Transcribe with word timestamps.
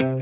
Jamen 0.00 0.12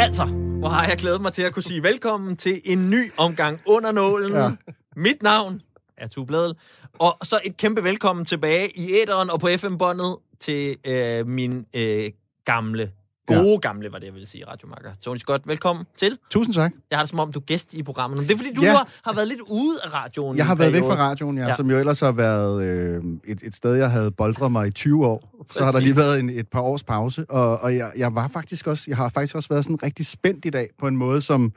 altså, 0.00 0.24
hvor 0.58 0.68
har 0.68 0.86
jeg 0.88 0.96
glædet 0.98 1.22
mig 1.22 1.32
til 1.32 1.42
at 1.42 1.52
kunne 1.52 1.62
sige 1.62 1.82
velkommen 1.82 2.36
til 2.36 2.60
en 2.64 2.90
ny 2.90 3.12
omgang 3.16 3.60
under 3.66 3.92
nålen. 3.92 4.32
Ja. 4.32 4.50
Mit 4.96 5.22
navn 5.22 5.62
er 5.96 6.08
Tubladel. 6.08 6.54
Og 6.98 7.18
så 7.22 7.40
et 7.44 7.56
kæmpe 7.56 7.84
velkommen 7.84 8.24
tilbage 8.24 8.78
i 8.78 8.92
æderen 9.02 9.30
og 9.30 9.40
på 9.40 9.48
FM-båndet 9.56 10.16
til 10.40 10.76
øh, 10.86 11.26
min 11.26 11.66
øh, 11.76 12.10
gamle, 12.44 12.92
gode 13.26 13.48
ja. 13.50 13.56
gamle, 13.68 13.92
var 13.92 13.98
det 13.98 14.06
jeg 14.06 14.14
ville 14.14 14.26
sige, 14.26 14.44
radiomarker. 14.46 14.90
Tony 15.02 15.16
Scott, 15.18 15.42
velkommen 15.48 15.84
til. 15.96 16.18
Tusind 16.30 16.54
tak. 16.54 16.72
Jeg 16.90 16.98
har 16.98 17.02
det 17.02 17.10
som 17.10 17.18
om, 17.20 17.32
du 17.32 17.38
er 17.38 17.44
gæst 17.44 17.74
i 17.74 17.82
programmet. 17.82 18.18
Det 18.18 18.30
er 18.30 18.36
fordi, 18.36 18.54
du 18.54 18.62
Ja. 18.62 18.70
har, 18.72 18.88
har 19.04 19.12
været 19.14 19.28
lidt 19.28 19.40
ude 19.40 19.76
af 19.84 19.94
radioen. 19.94 20.36
Jeg 20.36 20.46
har 20.46 20.54
været 20.54 20.72
væk 20.72 20.82
fra 20.82 20.94
radioen, 20.96 21.38
ja, 21.38 21.46
Ja. 21.46 21.56
som 21.56 21.70
jo 21.70 21.78
ellers 21.78 22.00
har 22.00 22.12
været 22.12 22.62
øh, 22.64 23.02
et, 23.24 23.40
et 23.42 23.56
sted, 23.56 23.74
jeg 23.74 23.90
havde 23.90 24.10
boldret 24.10 24.52
mig 24.52 24.66
i 24.68 24.70
20 24.70 25.06
år. 25.06 25.44
Så 25.50 25.64
har 25.64 25.72
der 25.72 25.80
lige 25.80 25.96
været 25.96 26.20
en, 26.20 26.30
et 26.30 26.48
par 26.48 26.60
års 26.60 26.82
pause, 26.84 27.24
og, 27.30 27.58
og 27.60 27.76
jeg, 27.76 27.92
jeg 27.96 28.14
var 28.14 28.28
faktisk 28.28 28.66
også, 28.66 28.84
jeg 28.88 28.96
har 28.96 29.08
faktisk 29.08 29.34
også 29.36 29.48
været 29.48 29.64
sådan 29.64 29.82
rigtig 29.82 30.06
spændt 30.06 30.44
i 30.44 30.50
dag, 30.50 30.68
på 30.78 30.86
en 30.88 30.96
måde 30.96 31.22
som 31.22 31.52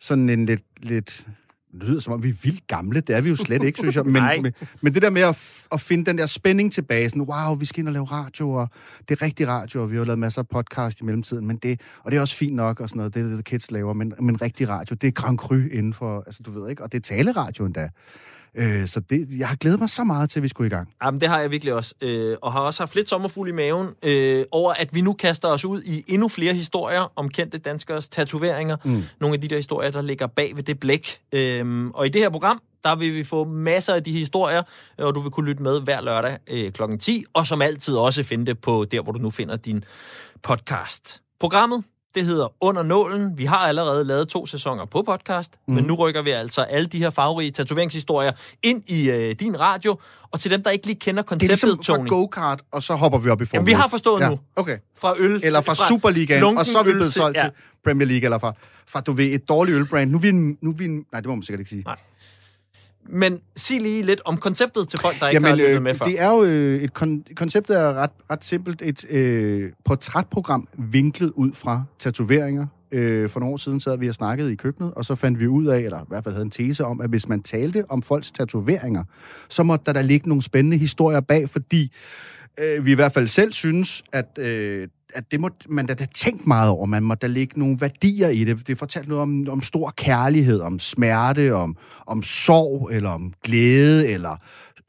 sådan 0.00 0.30
en 0.30 0.46
lidt, 0.46 0.62
lidt 0.82 1.26
det 1.80 1.88
lyder 1.88 2.00
som 2.00 2.12
om, 2.12 2.22
vi 2.22 2.28
er 2.28 2.34
vildt 2.42 2.66
gamle. 2.66 3.00
Det 3.00 3.16
er 3.16 3.20
vi 3.20 3.28
jo 3.28 3.36
slet 3.36 3.62
ikke, 3.62 3.78
synes 3.78 3.96
jeg. 3.96 4.04
Men, 4.04 4.22
men, 4.42 4.52
men 4.80 4.94
det 4.94 5.02
der 5.02 5.10
med 5.10 5.22
at, 5.22 5.64
at 5.72 5.80
finde 5.80 6.04
den 6.04 6.18
der 6.18 6.26
spænding 6.26 6.72
tilbage, 6.72 7.10
sådan, 7.10 7.22
wow, 7.22 7.54
vi 7.54 7.66
skal 7.66 7.80
ind 7.80 7.88
og 7.88 7.92
lave 7.92 8.04
radio, 8.04 8.50
og 8.50 8.68
det 9.08 9.20
er 9.20 9.22
rigtig 9.22 9.48
radio, 9.48 9.82
og 9.82 9.90
vi 9.92 9.96
har 9.96 10.04
lavet 10.04 10.18
masser 10.18 10.42
af 10.42 10.48
podcast 10.48 11.00
i 11.00 11.04
mellemtiden, 11.04 11.46
men 11.46 11.56
det, 11.56 11.80
og 12.04 12.10
det 12.10 12.16
er 12.16 12.20
også 12.20 12.36
fint 12.36 12.54
nok, 12.54 12.80
og 12.80 12.88
sådan 12.88 12.98
noget, 12.98 13.14
det 13.14 13.20
er 13.20 13.24
det, 13.24 13.32
The 13.32 13.42
Kids 13.42 13.70
laver, 13.70 13.92
men, 13.92 14.12
men 14.20 14.42
rigtig 14.42 14.68
radio, 14.68 14.96
det 15.00 15.06
er 15.08 15.12
Grand 15.12 15.38
Cru 15.38 15.54
inden 15.54 15.94
for, 15.94 16.22
altså 16.26 16.42
du 16.42 16.50
ved 16.50 16.70
ikke, 16.70 16.82
og 16.82 16.92
det 16.92 16.98
er 16.98 17.14
taleradio 17.14 17.64
endda. 17.64 17.88
Øh, 18.56 18.88
så 18.88 19.00
det, 19.00 19.28
jeg 19.38 19.48
har 19.48 19.56
glædet 19.56 19.80
mig 19.80 19.90
så 19.90 20.04
meget 20.04 20.30
til, 20.30 20.38
at 20.38 20.42
vi 20.42 20.48
skulle 20.48 20.66
i 20.66 20.70
gang. 20.70 20.88
Jamen, 21.04 21.20
det 21.20 21.28
har 21.28 21.40
jeg 21.40 21.50
virkelig 21.50 21.74
også. 21.74 21.94
Øh, 22.00 22.36
og 22.42 22.52
har 22.52 22.60
også 22.60 22.82
haft 22.82 22.94
lidt 22.94 23.08
sommerfugl 23.08 23.48
i 23.48 23.52
maven 23.52 23.88
øh, 24.02 24.44
over, 24.50 24.72
at 24.72 24.94
vi 24.94 25.00
nu 25.00 25.12
kaster 25.12 25.48
os 25.48 25.64
ud 25.64 25.82
i 25.82 26.04
endnu 26.08 26.28
flere 26.28 26.54
historier 26.54 27.12
om 27.16 27.28
kendte 27.28 27.58
danskers 27.58 28.08
tatoveringer. 28.08 28.76
Mm. 28.84 29.02
Nogle 29.20 29.34
af 29.34 29.40
de 29.40 29.48
der 29.48 29.56
historier, 29.56 29.90
der 29.90 30.02
ligger 30.02 30.26
bag 30.26 30.56
ved 30.56 30.62
det 30.62 30.80
blæk. 30.80 31.20
Øh, 31.32 31.86
og 31.94 32.06
i 32.06 32.08
det 32.08 32.20
her 32.20 32.30
program, 32.30 32.62
der 32.84 32.96
vil 32.96 33.14
vi 33.14 33.24
få 33.24 33.44
masser 33.44 33.94
af 33.94 34.04
de 34.04 34.12
historier, 34.12 34.62
og 34.98 35.14
du 35.14 35.20
vil 35.20 35.30
kunne 35.30 35.46
lytte 35.48 35.62
med 35.62 35.80
hver 35.80 36.00
lørdag 36.00 36.38
øh, 36.50 36.72
kl. 36.72 36.82
10, 37.00 37.24
og 37.34 37.46
som 37.46 37.62
altid 37.62 37.96
også 37.96 38.22
finde 38.22 38.46
det 38.46 38.58
på 38.58 38.86
der, 38.90 39.02
hvor 39.02 39.12
du 39.12 39.18
nu 39.18 39.30
finder 39.30 39.56
din 39.56 39.84
podcast. 40.42 41.22
Programmet, 41.40 41.84
det 42.16 42.24
hedder 42.24 42.52
Under 42.60 42.82
Nålen. 42.82 43.38
Vi 43.38 43.44
har 43.44 43.56
allerede 43.56 44.04
lavet 44.04 44.28
to 44.28 44.46
sæsoner 44.46 44.84
på 44.84 45.02
podcast, 45.02 45.54
mm. 45.68 45.74
men 45.74 45.84
nu 45.84 45.94
rykker 45.94 46.22
vi 46.22 46.30
altså 46.30 46.62
alle 46.62 46.86
de 46.86 46.98
her 46.98 47.10
farverige 47.10 47.50
tatoveringshistorier 47.50 48.32
ind 48.62 48.82
i 48.86 49.10
øh, 49.10 49.34
din 49.40 49.60
radio. 49.60 49.98
Og 50.30 50.40
til 50.40 50.50
dem, 50.50 50.62
der 50.62 50.70
ikke 50.70 50.86
lige 50.86 50.98
kender 50.98 51.22
Det 51.22 51.26
er 51.26 51.36
konceptet, 51.36 51.48
ligesom 51.48 51.78
fra 51.78 51.96
Tony. 51.96 52.08
go-kart, 52.08 52.62
og 52.72 52.82
så 52.82 52.94
hopper 52.94 53.18
vi 53.18 53.30
op 53.30 53.42
i 53.42 53.44
Formel 53.44 53.56
Jamen, 53.56 53.66
vi 53.66 53.72
har 53.72 53.84
1. 53.84 53.90
forstået 53.90 54.20
ja. 54.20 54.28
nu. 54.28 54.38
Okay. 54.56 54.78
Fra 54.98 55.14
øl 55.18 55.40
Eller 55.44 55.60
til- 55.60 55.64
fra, 55.76 55.88
Superligaen, 55.88 56.58
og 56.58 56.66
så 56.66 56.78
er 56.78 56.84
vi 56.84 56.92
blevet 56.92 57.12
solgt 57.12 57.36
ja. 57.38 57.42
til 57.42 57.50
Premier 57.84 58.06
League, 58.08 58.24
eller 58.24 58.38
fra, 58.38 58.52
fra 58.86 59.00
du 59.00 59.12
ved, 59.12 59.26
et 59.26 59.48
dårligt 59.48 59.76
ølbrand. 59.76 60.10
Nu 60.10 60.16
er 60.18 60.22
vi 60.22 60.28
en, 60.28 60.58
nu 60.62 60.70
er 60.70 60.74
vi 60.74 60.84
en, 60.84 61.04
nej, 61.12 61.20
det 61.20 61.28
må 61.28 61.34
man 61.34 61.42
sikkert 61.42 61.60
ikke 61.60 61.70
sige. 61.70 61.82
Nej. 61.82 61.96
Men 63.08 63.40
sig 63.56 63.80
lige 63.80 64.02
lidt 64.02 64.20
om 64.24 64.36
konceptet 64.36 64.88
til 64.88 64.98
folk, 65.00 65.20
der 65.20 65.28
ikke 65.28 65.40
har 65.40 65.48
Jamen, 65.48 65.58
lyttet 65.58 65.76
øh, 65.76 65.82
med 65.82 65.94
før. 65.94 66.04
det 66.06 66.20
er 66.20 66.30
jo 66.30 66.44
øh, 66.44 66.82
et 66.82 66.90
kon- 66.98 67.34
konceptet 67.34 67.76
er 67.78 67.92
ret, 67.94 68.10
ret 68.30 68.44
simpelt. 68.44 68.82
Et 68.82 69.10
øh, 69.10 69.72
portrætprogram 69.84 70.68
vinklet 70.78 71.32
ud 71.34 71.52
fra 71.52 71.82
tatoveringer. 71.98 72.66
Øh, 72.92 73.30
for 73.30 73.40
nogle 73.40 73.52
år 73.52 73.56
siden 73.56 73.80
sad 73.80 73.98
vi 73.98 74.08
og 74.08 74.14
snakkede 74.14 74.52
i 74.52 74.56
køkkenet, 74.56 74.94
og 74.94 75.04
så 75.04 75.14
fandt 75.14 75.40
vi 75.40 75.46
ud 75.46 75.66
af, 75.66 75.78
eller 75.80 76.00
i 76.00 76.04
hvert 76.08 76.24
fald 76.24 76.34
havde 76.34 76.44
en 76.44 76.50
tese 76.50 76.84
om, 76.84 77.00
at 77.00 77.10
hvis 77.10 77.28
man 77.28 77.42
talte 77.42 77.84
om 77.88 78.02
folks 78.02 78.32
tatoveringer, 78.32 79.04
så 79.48 79.62
måtte 79.62 79.84
der 79.86 79.92
da 79.92 80.02
ligge 80.02 80.28
nogle 80.28 80.42
spændende 80.42 80.76
historier 80.76 81.20
bag, 81.20 81.50
fordi 81.50 81.92
øh, 82.58 82.84
vi 82.86 82.92
i 82.92 82.94
hvert 82.94 83.12
fald 83.12 83.26
selv 83.26 83.52
synes, 83.52 84.04
at, 84.12 84.38
øh, 84.38 84.88
at 85.14 85.30
det 85.30 85.40
må 85.40 85.50
man 85.68 85.86
da 85.86 85.94
have 85.98 86.08
tænkt 86.14 86.46
meget 86.46 86.70
over. 86.70 86.86
Man 86.86 87.02
må 87.02 87.14
da 87.14 87.26
lægge 87.26 87.58
nogle 87.58 87.76
værdier 87.80 88.28
i 88.28 88.44
det. 88.44 88.66
Det 88.66 88.78
fortalte 88.78 89.08
noget 89.08 89.22
om, 89.22 89.48
om 89.48 89.62
stor 89.62 89.90
kærlighed, 89.96 90.60
om 90.60 90.78
smerte, 90.78 91.54
om, 91.54 91.76
om 92.06 92.22
sorg, 92.22 92.90
eller 92.92 93.10
om 93.10 93.32
glæde, 93.44 94.08
eller 94.08 94.36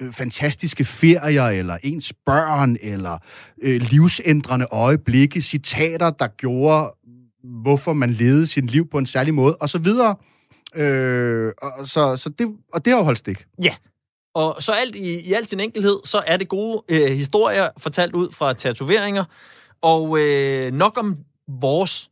øh, 0.02 0.14
fantastiske 0.14 0.86
ferier, 0.86 1.44
eller 1.44 1.78
ens 1.84 2.14
børn, 2.26 2.78
eller 2.82 3.18
øh, 3.62 3.82
livsændrende 3.82 4.68
øjeblikke, 4.72 5.42
citater, 5.42 6.10
der 6.10 6.28
gjorde, 6.28 6.94
hvorfor 7.44 7.94
man 7.94 8.12
levede 8.12 8.48
sit 8.48 8.72
liv 8.72 8.90
på 8.90 8.98
en 8.98 9.06
særlig 9.06 9.34
måde, 9.34 9.56
og 9.56 9.70
så 9.70 9.78
videre. 9.78 10.16
Øh, 10.76 11.52
og, 11.62 11.88
så, 11.88 12.18
så 12.18 12.30
det, 12.30 12.48
og 12.74 12.86
det 12.86 12.94
har 12.94 13.00
jo 13.00 13.04
holdt 13.04 13.20
stik. 13.20 13.46
Ja. 13.64 13.76
Og 14.36 14.64
så 14.64 14.72
alt 14.72 14.96
i, 14.96 15.30
i 15.30 15.34
al 15.34 15.48
sin 15.48 15.60
enkelhed, 15.60 16.00
så 16.06 16.24
er 16.28 16.38
det 16.38 16.48
gode 16.48 16.84
øh, 16.90 17.18
historier 17.18 17.70
fortalt 17.78 18.14
ud 18.16 18.32
fra 18.32 18.54
tatoveringer. 18.54 19.24
Og 19.82 20.18
øh, 20.20 20.72
nok 20.72 20.98
om 20.98 21.18
vores 21.48 22.10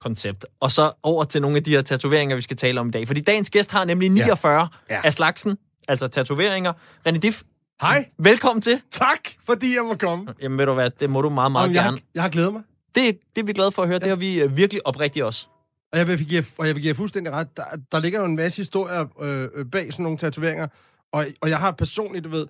koncept. 0.00 0.46
Og 0.60 0.70
så 0.70 0.92
over 1.02 1.24
til 1.24 1.42
nogle 1.42 1.56
af 1.56 1.64
de 1.64 1.70
her 1.70 1.82
tatoveringer, 1.82 2.36
vi 2.36 2.42
skal 2.42 2.56
tale 2.56 2.80
om 2.80 2.88
i 2.88 2.90
dag. 2.90 3.06
Fordi 3.06 3.20
dagens 3.20 3.50
gæst 3.50 3.70
har 3.70 3.84
nemlig 3.84 4.08
49 4.08 4.68
ja. 4.90 4.94
Ja. 4.94 5.00
af 5.04 5.12
slagsen, 5.12 5.58
altså 5.88 6.08
tatoveringer. 6.08 6.72
René 7.08 7.18
Diff, 7.18 7.42
Hej. 7.80 8.08
velkommen 8.18 8.62
til. 8.62 8.80
Tak, 8.90 9.18
fordi 9.46 9.74
jeg 9.74 9.84
må 9.84 9.94
komme. 9.94 10.34
Jamen 10.42 10.58
ved 10.58 10.66
du 10.66 10.72
hvad, 10.72 10.90
det 10.90 11.10
må 11.10 11.22
du 11.22 11.28
meget, 11.28 11.52
meget 11.52 11.64
Jamen, 11.64 11.74
jeg, 11.76 11.82
gerne. 11.84 11.96
har, 11.96 12.02
jeg 12.14 12.22
har 12.22 12.30
glædet 12.30 12.52
mig. 12.52 12.62
Det, 12.94 13.18
det 13.36 13.42
er 13.42 13.46
vi 13.46 13.52
glade 13.52 13.72
for 13.72 13.82
at 13.82 13.88
høre. 13.88 13.94
Ja. 13.94 13.98
Det 13.98 14.08
har 14.08 14.16
vi 14.16 14.42
øh, 14.42 14.56
virkelig 14.56 14.86
oprigtigt 14.86 15.24
også. 15.24 15.46
Og 15.92 15.98
jeg 15.98 16.08
vil 16.08 16.26
give, 16.26 16.44
og 16.58 16.66
jeg 16.66 16.74
vil 16.74 16.82
give 16.82 16.90
jer 16.90 16.94
fuldstændig 16.94 17.32
ret. 17.32 17.56
Der, 17.56 17.64
der 17.92 17.98
ligger 18.00 18.20
jo 18.20 18.24
en 18.24 18.36
masse 18.36 18.56
historier 18.56 19.04
øh, 19.20 19.48
øh, 19.54 19.66
bag 19.66 19.92
sådan 19.92 20.02
nogle 20.02 20.18
tatoveringer. 20.18 20.68
Og, 21.12 21.26
og 21.40 21.50
jeg 21.50 21.58
har 21.58 21.70
personligt, 21.70 22.24
du 22.24 22.30
ved... 22.30 22.46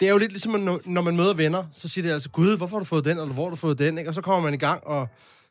Det 0.00 0.08
er 0.08 0.12
jo 0.12 0.18
lidt 0.18 0.32
ligesom, 0.32 0.60
når, 0.86 1.02
man 1.02 1.16
møder 1.16 1.34
venner, 1.34 1.64
så 1.72 1.88
siger 1.88 2.06
det 2.06 2.12
altså, 2.12 2.30
Gud, 2.30 2.56
hvorfor 2.56 2.76
har 2.76 2.80
du 2.80 2.84
fået 2.84 3.04
den, 3.04 3.18
eller 3.18 3.32
hvor 3.32 3.44
har 3.44 3.50
du 3.50 3.56
fået 3.56 3.78
den, 3.78 3.98
ikke? 3.98 4.10
Og 4.10 4.14
så 4.14 4.20
kommer 4.20 4.40
man 4.40 4.54
i 4.54 4.56
gang, 4.56 4.86
og 4.86 5.08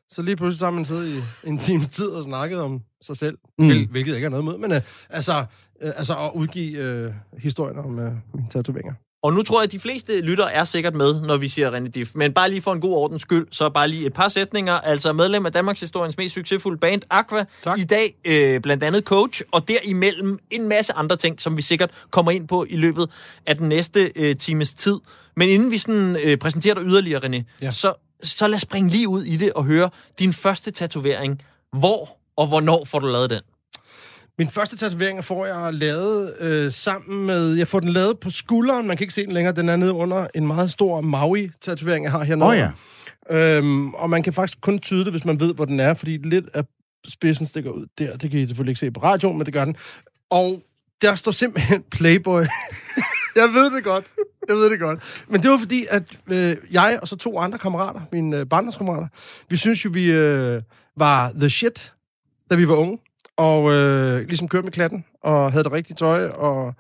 så 0.10 0.22
lige 0.22 0.36
pludselig 0.36 0.60
så 0.60 0.66
har 0.66 0.72
man 0.72 0.86
siddet 0.86 1.08
i 1.08 1.48
en 1.50 1.58
times 1.58 1.90
tid 1.90 2.08
og 2.08 2.24
snakket 2.24 2.62
om 2.62 2.82
sig 3.02 3.18
selv, 3.18 3.38
mm. 3.60 3.68
hvil, 3.68 3.88
hvilket 3.88 4.16
ikke 4.16 4.26
er 4.26 4.30
noget 4.30 4.46
med, 4.46 4.58
men 4.58 4.72
øh, 4.72 4.82
altså, 5.10 5.46
øh, 5.82 5.92
altså 5.96 6.18
at 6.18 6.32
udgive 6.36 6.78
øh, 6.78 7.14
historien 7.38 7.78
om 7.78 8.00
øh, 8.00 8.14
mine 8.34 8.48
tatoveringer. 8.50 8.94
Og 9.24 9.34
nu 9.34 9.44
tror 9.44 9.60
jeg, 9.60 9.64
at 9.66 9.72
de 9.72 9.80
fleste 9.80 10.22
lytter 10.22 10.46
er 10.46 10.64
sikkert 10.64 10.96
med, 10.96 11.22
når 11.22 11.38
vi 11.38 11.48
siger 11.48 11.72
René 11.72 11.88
Diff. 11.88 12.12
Men 12.16 12.34
bare 12.34 12.50
lige 12.50 12.62
for 12.62 12.74
en 12.74 12.82
god 12.82 12.94
ordens 12.94 13.22
skyld, 13.22 13.48
så 13.52 13.70
bare 13.70 13.88
lige 13.88 14.06
et 14.06 14.14
par 14.14 14.28
sætninger. 14.28 14.74
Altså 14.74 15.14
medlem 15.14 15.46
af 15.46 15.52
Danmarks 15.52 15.80
historiens 15.80 16.18
mest 16.18 16.34
succesfulde 16.34 16.78
band, 16.78 17.02
Aqua. 17.10 17.46
Tak. 17.64 17.80
I 17.80 17.84
dag 17.84 18.16
øh, 18.26 18.62
blandt 18.62 18.84
andet 18.84 19.04
coach, 19.04 19.42
og 19.52 19.68
derimellem 19.68 20.40
en 20.52 20.68
masse 20.68 20.94
andre 20.94 21.16
ting, 21.16 21.42
som 21.42 21.58
vi 21.58 21.62
sikkert 21.62 21.92
kommer 22.10 22.32
ind 22.32 22.48
på 22.48 22.66
i 22.70 22.76
løbet 22.78 23.10
af 23.46 23.58
den 23.58 23.70
næste 23.70 24.12
øh, 24.16 24.36
times 24.36 24.74
tid. 24.74 25.00
Men 25.36 25.50
inden 25.50 25.72
vi 25.72 25.78
sådan, 25.78 26.18
øh, 26.24 26.38
præsenterer 26.38 26.76
dig 26.76 26.84
yderligere, 26.84 27.22
René, 27.26 27.44
Ja. 27.62 27.72
så, 27.72 27.94
så 28.24 28.48
lad 28.48 28.56
os 28.56 28.62
springe 28.62 28.90
lige 28.90 29.08
ud 29.08 29.24
i 29.24 29.38
det 29.38 29.54
og 29.54 29.64
høre 29.66 29.90
din 30.20 30.34
første 30.34 30.72
tatovering. 30.72 31.42
Hvor 31.80 32.18
og 32.38 32.48
hvornår 32.48 32.86
får 32.86 33.00
du 33.00 33.08
lavet 33.08 33.30
den? 33.30 33.40
Min 34.38 34.50
første 34.50 34.78
tatovering 34.78 35.26
får 35.26 35.46
jeg 35.46 35.74
lavet 35.74 36.36
øh, 36.40 36.72
sammen 36.72 37.26
med... 37.26 37.54
Jeg 37.54 37.68
får 37.68 37.80
den 37.80 37.90
lavet 37.90 38.20
på 38.20 38.30
skulderen. 38.30 38.88
Man 38.88 38.98
kan 38.98 39.04
ikke 39.04 39.14
se 39.14 39.26
den 39.26 39.32
længere. 39.32 39.56
Den 39.56 39.70
er 39.70 39.76
nede 39.76 39.94
under 39.94 40.28
en 40.36 40.48
meget 40.48 40.72
stor 40.72 41.02
Maui-tatovering, 41.02 42.04
jeg 42.04 42.12
har 42.12 42.24
hernede. 42.24 42.50
Åh, 42.50 42.58
ja. 42.58 42.72
Øhm, 43.30 43.94
og 43.94 44.10
man 44.10 44.24
kan 44.24 44.34
faktisk 44.34 44.62
kun 44.62 44.80
tyde 44.80 45.06
det, 45.06 45.14
hvis 45.14 45.26
man 45.26 45.40
ved, 45.40 45.54
hvor 45.54 45.66
den 45.66 45.80
er, 45.80 45.94
fordi 45.94 46.18
lidt 46.18 46.46
af 46.54 46.64
spidsen 47.08 47.46
stikker 47.46 47.72
ud 47.72 47.86
der. 47.98 48.18
Det 48.18 48.32
kan 48.32 48.40
I 48.40 48.48
selvfølgelig 48.48 48.72
ikke 48.72 48.80
se 48.80 48.92
på 48.92 49.00
radioen, 49.04 49.38
men 49.38 49.46
det 49.46 49.54
gør 49.54 49.66
den. 49.66 49.76
Og 50.30 50.64
der 51.02 51.16
står 51.16 51.32
simpelthen 51.32 51.84
Playboy. 51.98 52.42
jeg 53.40 53.50
ved 53.54 53.76
det 53.76 53.84
godt. 53.84 54.12
Jeg 54.48 54.56
ved 54.56 54.70
det 54.70 54.80
godt. 54.80 55.00
Men 55.28 55.44
det 55.44 55.52
var 55.52 55.58
fordi, 55.58 55.86
at 55.90 56.04
øh, 56.28 56.58
jeg 56.72 57.00
og 57.02 57.08
så 57.08 57.16
to 57.16 57.40
andre 57.40 57.58
kammerater, 57.58 58.02
mine 58.12 58.38
øh, 58.38 58.46
barndomskammerater, 58.46 59.08
vi 59.50 59.56
synes 59.56 59.86
jo, 59.86 59.90
vi 59.94 60.06
øh, 60.06 60.62
var 60.98 61.32
the 61.32 61.50
shit, 61.50 61.94
da 62.50 62.56
vi 62.56 62.68
var 62.68 62.76
unge. 62.76 62.98
Og 63.38 63.72
øh, 63.72 64.28
ligesom 64.28 64.48
kørte 64.48 64.64
med 64.64 64.72
klatten, 64.72 65.06
og 65.24 65.52
havde 65.52 65.64
det 65.64 65.72
rigtige 65.72 65.96
tøj, 65.96 66.28
og 66.28 66.76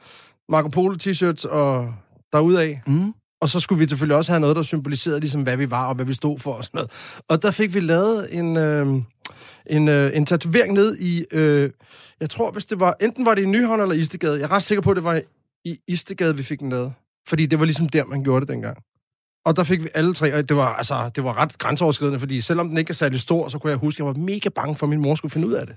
Marco 0.49 0.67
Polo 0.67 0.95
t-shirts, 1.03 1.49
og 1.49 1.93
derudaf. 2.33 2.79
Mm. 2.87 3.13
Og 3.41 3.49
så 3.49 3.59
skulle 3.59 3.79
vi 3.79 3.89
selvfølgelig 3.89 4.17
også 4.17 4.31
have 4.31 4.39
noget, 4.39 4.55
der 4.55 4.61
symboliserede, 4.61 5.19
ligesom, 5.19 5.43
hvad 5.43 5.57
vi 5.57 5.71
var, 5.71 5.87
og 5.87 5.95
hvad 5.95 6.05
vi 6.05 6.13
stod 6.13 6.39
for, 6.39 6.53
og 6.53 6.63
sådan 6.63 6.77
noget. 6.77 6.91
Og 7.27 7.41
der 7.41 7.51
fik 7.51 7.73
vi 7.73 7.79
lavet 7.79 8.37
en, 8.37 8.57
øh, 8.57 8.87
en, 9.65 9.87
øh, 9.87 10.17
en 10.17 10.25
tatovering 10.25 10.73
ned 10.73 10.97
i, 10.97 11.25
øh, 11.31 11.69
jeg 12.19 12.29
tror, 12.29 12.51
hvis 12.51 12.65
det 12.65 12.79
var, 12.79 12.95
enten 13.01 13.25
var 13.25 13.35
det 13.35 13.41
i 13.41 13.45
Nyhavn 13.45 13.81
eller 13.81 13.95
Istegade. 13.95 14.39
Jeg 14.39 14.43
er 14.43 14.51
ret 14.51 14.63
sikker 14.63 14.81
på, 14.81 14.89
at 14.89 14.95
det 14.95 15.03
var 15.03 15.21
i 15.65 15.77
Istegade, 15.87 16.37
vi 16.37 16.43
fik 16.43 16.59
den 16.59 16.69
lavet. 16.69 16.93
Fordi 17.27 17.45
det 17.45 17.59
var 17.59 17.65
ligesom 17.65 17.89
der, 17.89 18.05
man 18.05 18.23
gjorde 18.23 18.41
det 18.41 18.47
dengang. 18.47 18.77
Og 19.45 19.55
der 19.55 19.63
fik 19.63 19.83
vi 19.83 19.89
alle 19.93 20.13
tre, 20.13 20.33
og 20.35 20.49
det 20.49 20.57
var, 20.57 20.73
altså, 20.73 21.11
det 21.15 21.23
var 21.23 21.37
ret 21.37 21.57
grænseoverskridende, 21.57 22.19
fordi 22.19 22.41
selvom 22.41 22.67
den 22.67 22.77
ikke 22.77 22.89
er 22.89 22.95
særlig 22.95 23.19
stor, 23.19 23.49
så 23.49 23.59
kunne 23.59 23.71
jeg 23.71 23.77
huske, 23.77 23.95
at 23.95 23.99
jeg 23.99 24.05
var 24.05 24.21
mega 24.21 24.49
bange 24.49 24.75
for, 24.75 24.85
at 24.85 24.89
min 24.89 25.01
mor 25.01 25.15
skulle 25.15 25.31
finde 25.31 25.47
ud 25.47 25.53
af 25.53 25.67
det. 25.67 25.75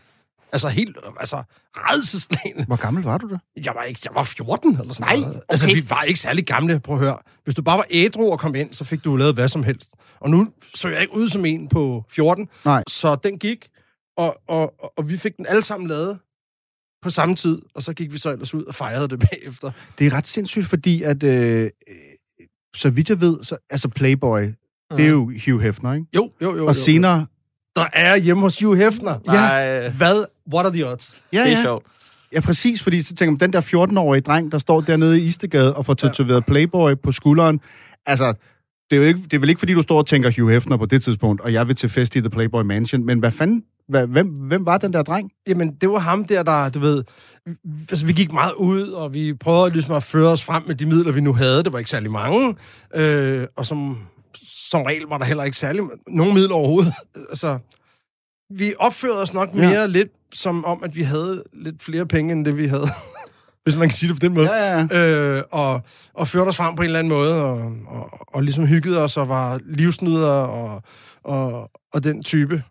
Altså 0.55 0.69
helt, 0.69 0.97
altså 1.21 1.43
redselslagende. 1.75 2.65
Hvor 2.65 2.77
gammel 2.77 3.05
var 3.05 3.19
du 3.19 3.31
da? 3.31 3.39
Jeg 3.65 3.73
var 3.75 3.83
ikke, 3.83 4.01
jeg 4.05 4.15
var 4.15 4.23
14 4.23 4.81
eller 4.81 4.95
sådan 4.95 5.19
Nej, 5.19 5.27
noget. 5.27 5.43
Altså, 5.49 5.67
okay. 5.67 5.77
vi 5.77 5.91
var 5.91 6.03
ikke 6.03 6.21
særlig 6.21 6.47
gamle, 6.47 6.81
prøv 6.81 6.97
at 6.97 7.03
høre. 7.03 7.19
Hvis 7.45 7.55
du 7.55 7.63
bare 7.63 7.79
var 7.79 7.87
ædru 7.91 8.33
og 8.33 8.39
kom 8.39 8.55
ind, 8.55 8.75
så 8.75 8.85
fik 8.85 9.05
du 9.05 9.17
lavet 9.17 9.35
hvad 9.35 9.49
som 9.49 9.63
helst. 9.63 9.91
Og 10.21 10.31
nu 10.31 10.49
så 10.75 10.89
jeg 10.89 11.01
ikke 11.01 11.15
ud 11.15 11.29
som 11.29 11.45
en 11.45 11.69
på 11.69 12.05
14. 12.11 12.49
Nej. 12.65 12.83
Så 12.89 13.15
den 13.15 13.39
gik, 13.39 13.69
og, 14.17 14.37
og, 14.49 14.83
og, 14.83 14.93
og 14.97 15.09
vi 15.09 15.17
fik 15.17 15.37
den 15.37 15.47
alle 15.47 15.63
sammen 15.63 15.89
lavet 15.89 16.19
på 17.03 17.11
samme 17.11 17.35
tid, 17.35 17.63
og 17.75 17.83
så 17.83 17.93
gik 17.93 18.13
vi 18.13 18.19
så 18.19 18.31
ellers 18.31 18.55
ud 18.55 18.65
og 18.65 18.75
fejrede 18.75 19.09
det 19.09 19.19
bagefter. 19.31 19.71
Det 19.99 20.07
er 20.07 20.13
ret 20.13 20.27
sindssygt, 20.27 20.67
fordi 20.67 21.03
at, 21.03 21.23
øh, 21.23 21.71
så 22.77 22.91
vidt 22.91 23.09
jeg 23.09 23.21
ved, 23.21 23.45
så, 23.45 23.57
altså 23.71 23.89
Playboy, 23.89 24.41
det 24.97 25.07
er 25.07 25.11
jo 25.11 25.33
Hugh 25.47 25.63
Hefner, 25.63 25.93
ikke? 25.93 26.07
Jo, 26.15 26.31
jo, 26.43 26.57
jo. 26.57 26.67
Og 26.67 26.77
senere... 26.77 27.27
Der 27.77 27.87
er 27.93 28.17
hjemme 28.17 28.43
hos 28.43 28.61
Hugh 28.61 28.79
Hefner. 28.79 29.19
Nej, 29.27 29.89
Hvad? 29.89 30.25
What 30.53 30.67
are 30.67 30.75
the 30.75 30.87
odds? 30.87 31.23
Ja, 31.33 31.39
det 31.39 31.47
er 31.47 31.51
ja. 31.51 31.63
sjovt. 31.63 31.87
Ja, 32.33 32.41
præcis, 32.41 32.83
fordi 32.83 33.03
så 33.03 33.15
tænker 33.15 33.31
man, 33.31 33.41
den 33.41 33.53
der 33.53 33.61
14-årige 33.61 34.21
dreng, 34.21 34.53
der 34.53 34.59
står 34.59 34.81
dernede 34.81 35.21
i 35.21 35.27
Istegade 35.27 35.77
og 35.77 35.87
får 35.87 35.95
tatoveret 35.95 36.47
Playboy 36.47 36.95
på 37.03 37.13
skulderen, 37.13 37.61
altså, 38.07 38.35
det 38.91 38.97
er, 38.97 39.01
jo 39.01 39.03
ikke, 39.03 39.21
det 39.23 39.33
er 39.33 39.39
vel 39.39 39.49
ikke, 39.49 39.59
fordi 39.59 39.75
du 39.75 39.83
står 39.83 39.99
og 39.99 40.07
tænker 40.07 40.33
Hugh 40.39 40.53
Hefner 40.53 40.77
på 40.77 40.87
det 40.87 41.03
tidspunkt, 41.03 41.41
og 41.41 41.53
jeg 41.53 41.69
vil 41.69 41.77
til 41.77 41.89
fest 41.89 42.17
i 42.17 42.21
The 42.21 42.31
Playboy 42.31 42.63
Mansion, 42.63 43.07
men 43.07 43.19
hvad 43.19 43.31
fanden, 43.31 43.65
hvad, 43.89 44.07
hvem, 44.07 44.27
hvem 44.27 44.67
var 44.67 44.79
den 44.79 44.93
der 44.93 45.03
dreng? 45.03 45.31
Jamen, 45.47 45.75
det 45.81 45.91
var 45.91 45.99
ham 45.99 46.25
der, 46.25 46.43
der, 46.43 46.69
du 46.69 46.81
ved... 46.81 47.05
Altså, 47.91 48.07
vi 48.07 48.13
gik 48.13 48.33
meget 48.33 48.53
ud, 48.53 48.89
og 48.89 49.15
vi 49.15 49.35
prøvede 49.35 49.73
ligesom 49.73 49.95
at 49.95 50.03
føre 50.03 50.29
os 50.29 50.45
frem 50.45 50.63
med 50.67 50.75
de 50.75 50.87
midler, 50.87 51.13
vi 51.13 51.21
nu 51.21 51.33
havde. 51.33 51.65
Det 51.65 51.73
var 51.73 51.79
ikke 51.79 51.91
særlig 51.91 52.11
mange. 52.11 52.55
Øh, 52.95 53.47
og 53.57 53.67
som, 53.67 53.99
som 54.71 54.83
regel 54.83 55.03
var 55.07 55.19
der 55.19 55.25
heller 55.25 55.45
ikke 55.45 55.57
særlig 55.57 55.83
nogen 56.09 56.35
midler 56.35 56.55
overhovedet. 56.55 56.93
altså, 57.31 57.59
vi 58.51 58.75
opførte 58.79 59.19
os 59.19 59.33
nok 59.35 59.55
mere 59.55 59.81
ja. 59.81 59.87
lidt 59.87 60.09
som 60.33 60.65
om, 60.65 60.85
at 60.85 60.97
vi 60.97 61.03
havde 61.03 61.45
lidt 61.53 61.83
flere 61.83 62.07
penge, 62.07 62.33
end 62.33 62.45
det 62.45 62.57
vi 62.57 62.67
havde. 62.67 62.87
Hvis 63.65 63.77
man 63.77 63.89
kan 63.89 63.97
sige 63.97 64.09
det 64.13 64.17
på 64.21 64.27
den 64.27 64.35
måde. 64.35 64.55
Ja, 64.55 64.87
ja. 64.91 64.99
Øh, 65.09 65.43
og, 65.51 65.83
og 66.15 66.29
førte 66.29 66.49
os 66.49 66.57
frem 66.57 66.77
på 66.77 66.83
en 66.83 66.87
eller 66.87 66.99
anden 66.99 67.13
måde, 67.13 67.43
og, 67.43 67.73
og, 67.87 68.35
og 68.35 68.43
ligesom 68.43 68.67
hyggede 68.67 69.03
os, 69.05 69.17
og 69.17 69.29
var 69.29 69.61
livsnyder 69.65 70.29
og, 70.31 70.83
og, 71.25 71.71
og 71.93 72.05
den 72.05 72.23
type. 72.23 72.63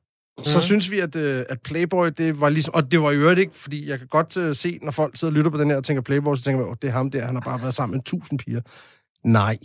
Så 0.44 0.58
Mhm. 0.58 0.62
synes 0.62 0.92
vi, 0.92 1.00
at, 1.00 1.16
øh, 1.16 1.46
at 1.50 1.62
Playboy, 1.62 2.08
det 2.18 2.42
var 2.42 2.50
ligesom... 2.50 2.74
Og 2.74 2.92
det 2.92 3.02
var 3.02 3.12
i 3.12 3.16
øvrigt 3.16 3.40
ikke, 3.40 3.54
fordi 3.56 3.90
jeg 3.90 4.00
kan 4.00 4.08
godt 4.08 4.38
uh, 4.38 4.56
se, 4.56 4.80
når 4.82 4.92
folk 4.92 5.18
sidder 5.18 5.32
og 5.32 5.36
lytter 5.36 5.52
på 5.52 5.58
den 5.58 5.70
her 5.70 5.78
og 5.78 5.84
tænker 5.84 6.02
Playboy, 6.02 6.36
så 6.36 6.44
tænker 6.44 6.60
man, 6.62 6.70
oh, 6.70 6.76
det 6.82 6.88
er 6.88 6.92
ham 6.92 7.12
der, 7.12 7.26
han 7.26 7.36
har 7.36 7.42
bare 7.42 7.62
været 7.62 7.74
sammen 7.74 7.96
med 7.98 8.04
tusind 8.04 8.40
piger. 8.40 8.62
Nej. 9.26 9.58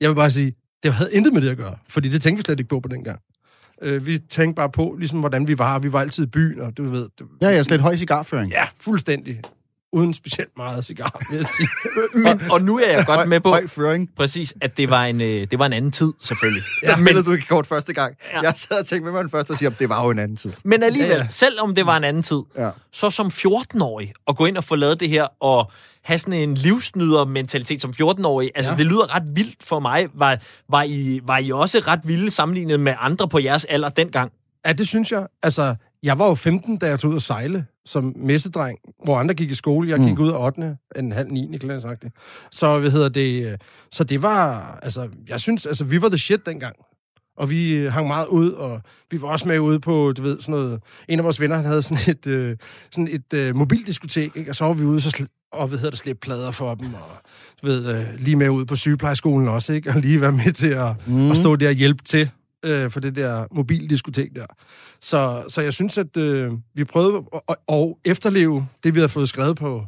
Jeg 0.00 0.08
vil 0.10 0.14
bare 0.14 0.30
sige, 0.30 0.54
det 0.82 0.92
havde 0.92 1.12
intet 1.12 1.32
med 1.32 1.42
det 1.42 1.50
at 1.50 1.56
gøre, 1.56 1.76
fordi 1.88 2.08
det 2.08 2.22
tænkte 2.22 2.38
vi 2.38 2.44
slet 2.44 2.58
ikke 2.60 2.68
på 2.68 2.80
på 2.80 2.88
den 2.88 3.04
gang. 3.04 3.20
Øh, 3.82 4.06
vi 4.06 4.18
tænkte 4.18 4.56
bare 4.56 4.70
på, 4.70 4.96
ligesom 4.98 5.18
hvordan 5.20 5.48
vi 5.48 5.58
var. 5.58 5.78
Vi 5.78 5.92
var 5.92 6.00
altid 6.00 6.24
i 6.24 6.26
byen, 6.26 6.60
og 6.60 6.76
du 6.76 6.82
ved... 6.90 7.08
Det, 7.18 7.26
Ja, 7.40 7.50
er 7.58 7.62
slet 7.62 7.80
høj 7.80 7.96
cigarføring. 7.96 8.50
ja, 8.52 8.64
fuldstændig. 8.80 9.40
Uden 9.94 10.14
specielt 10.14 10.50
meget 10.56 10.84
cigar, 10.84 11.20
vil 11.30 11.36
jeg 11.36 11.46
sige. 11.56 11.68
Men, 12.24 12.42
og 12.50 12.62
nu 12.62 12.78
er 12.78 12.90
jeg 12.90 13.06
godt 13.06 13.28
med 13.28 13.40
på, 13.40 13.48
Høj 13.48 13.66
føring. 13.68 14.08
præcis, 14.16 14.54
at 14.60 14.76
det 14.76 14.90
var 14.90 15.04
en, 15.04 15.20
øh, 15.20 15.46
det 15.50 15.58
var 15.58 15.66
en 15.66 15.72
anden 15.72 15.92
tid, 15.92 16.12
selvfølgelig. 16.20 16.62
Der 16.86 16.96
spillede 16.96 17.24
du 17.24 17.32
ikke 17.32 17.46
kort 17.46 17.66
første 17.66 17.92
gang. 17.92 18.14
Ja. 18.32 18.36
Ja. 18.38 18.42
Jeg 18.42 18.54
sad 18.56 18.80
og 18.80 18.86
tænkte 18.86 19.04
med 19.04 19.12
mig 19.12 19.22
den 19.22 19.30
første 19.30 19.50
og 19.50 19.56
sige, 19.58 19.66
at 19.68 19.78
det 19.78 19.88
var 19.88 20.04
jo 20.04 20.10
en 20.10 20.18
anden 20.18 20.36
tid. 20.36 20.52
Men 20.64 20.82
alligevel, 20.82 21.08
Ja, 21.08 21.14
ja, 21.14 21.18
ja. 21.18 21.24
ja. 21.24 21.30
selvom 21.30 21.74
det 21.74 21.86
var 21.86 21.96
en 21.96 22.04
anden 22.04 22.22
tid, 22.22 22.42
Ja. 22.58 22.70
så 22.92 23.10
som 23.10 23.26
14-årig 23.26 24.12
at 24.28 24.36
gå 24.36 24.46
ind 24.46 24.56
og 24.56 24.64
få 24.64 24.76
lavet 24.76 25.00
det 25.00 25.08
her 25.08 25.26
og 25.40 25.70
have 26.04 26.18
sådan 26.18 26.32
en 26.34 26.54
livsnyder-mentalitet 26.54 27.82
som 27.82 27.94
14-årig, 28.02 28.50
altså 28.54 28.70
Ja. 28.70 28.74
ja. 28.74 28.78
det 28.78 28.86
lyder 28.86 29.14
ret 29.14 29.22
vildt 29.36 29.62
for 29.62 29.80
mig. 29.80 30.06
Var, 30.14 30.38
var, 30.70 30.82
I, 30.82 31.20
var 31.26 31.38
I 31.38 31.50
også 31.52 31.78
ret 31.78 32.00
vilde 32.04 32.30
sammenlignet 32.30 32.80
med 32.80 32.94
andre 32.98 33.28
på 33.28 33.38
jeres 33.38 33.64
alder 33.64 33.88
dengang? 33.88 34.32
Ja, 34.66 34.72
det 34.72 34.88
synes 34.88 35.12
jeg. 35.12 35.26
Altså, 35.42 35.74
jeg 36.02 36.18
var 36.18 36.28
jo 36.28 36.34
15, 36.34 36.76
da 36.76 36.86
jeg 36.86 36.98
tog 37.00 37.10
ud 37.10 37.16
at 37.16 37.22
sejle 37.22 37.66
som 37.86 38.12
messedreng, 38.16 38.78
hvor 39.04 39.18
andre 39.18 39.34
gik 39.34 39.50
i 39.50 39.54
skole. 39.54 39.88
Jeg 39.90 39.98
gik 39.98 40.18
Mm. 40.18 40.24
ud 40.24 40.28
af 40.28 40.44
8. 40.46 40.76
en 40.96 41.12
halv 41.12 41.30
9. 41.32 41.58
kan 41.60 41.70
jeg 41.70 41.82
sagt 41.82 42.02
det. 42.02 42.12
Så, 42.50 42.78
hvad 42.78 42.90
hedder 42.90 43.08
det, 43.08 43.46
øh, 43.52 43.58
så 43.92 44.04
det 44.04 44.22
var, 44.22 44.78
altså, 44.82 45.08
jeg 45.28 45.40
synes, 45.40 45.66
altså, 45.66 45.84
vi 45.84 46.02
var 46.02 46.08
the 46.08 46.18
shit 46.18 46.46
dengang. 46.46 46.76
Og 47.36 47.50
vi 47.50 47.70
øh, 47.72 47.92
hang 47.92 48.06
meget 48.06 48.26
ud, 48.26 48.50
og 48.50 48.80
vi 49.10 49.22
var 49.22 49.28
også 49.28 49.48
med 49.48 49.58
ude 49.58 49.80
på, 49.80 50.12
du 50.16 50.22
ved, 50.22 50.40
sådan 50.40 50.52
noget... 50.52 50.80
En 51.08 51.18
af 51.18 51.24
vores 51.24 51.40
venner, 51.40 51.56
han 51.56 51.64
havde 51.64 51.82
sådan 51.82 51.98
et, 52.16 52.26
øh, 52.26 52.56
sådan 52.90 53.08
et 53.10 53.32
øh, 53.34 53.56
mobildiskotek, 53.56 54.36
ikke? 54.36 54.50
og 54.50 54.56
så 54.56 54.64
var 54.64 54.72
vi 54.72 54.84
ude 54.84 55.00
så 55.00 55.16
sl- 55.18 55.48
og 55.52 55.68
hvad 55.68 55.78
hedder 55.78 55.90
det, 55.90 55.98
slæbe 55.98 56.18
plader 56.22 56.50
for 56.50 56.74
dem, 56.74 56.94
og 56.94 57.00
du 57.62 57.66
ved, 57.66 57.88
øh, 57.98 58.04
lige 58.18 58.36
med 58.36 58.48
ud 58.48 58.64
på 58.64 58.76
sygeplejeskolen 58.76 59.48
også, 59.48 59.72
ikke? 59.72 59.90
og 59.90 60.00
lige 60.00 60.20
være 60.20 60.32
med 60.32 60.52
til 60.52 60.68
at, 60.68 60.92
mm. 61.06 61.30
at 61.30 61.36
stå 61.38 61.56
der 61.56 61.68
og 61.68 61.74
hjælpe 61.74 62.04
til 62.04 62.30
øh, 62.62 62.90
for 62.90 63.00
det 63.00 63.16
der 63.16 63.44
mobildiskotek 63.50 64.30
der. 64.36 64.46
Så, 65.00 65.44
så 65.48 65.60
jeg 65.62 65.72
synes, 65.72 65.98
at 65.98 66.16
øh, 66.16 66.52
vi 66.74 66.84
prøvede 66.84 67.24
at, 67.48 67.56
at, 67.68 67.94
efterleve 68.04 68.66
det, 68.84 68.94
vi 68.94 68.98
havde 69.00 69.08
fået 69.08 69.28
skrevet 69.28 69.56
på, 69.56 69.86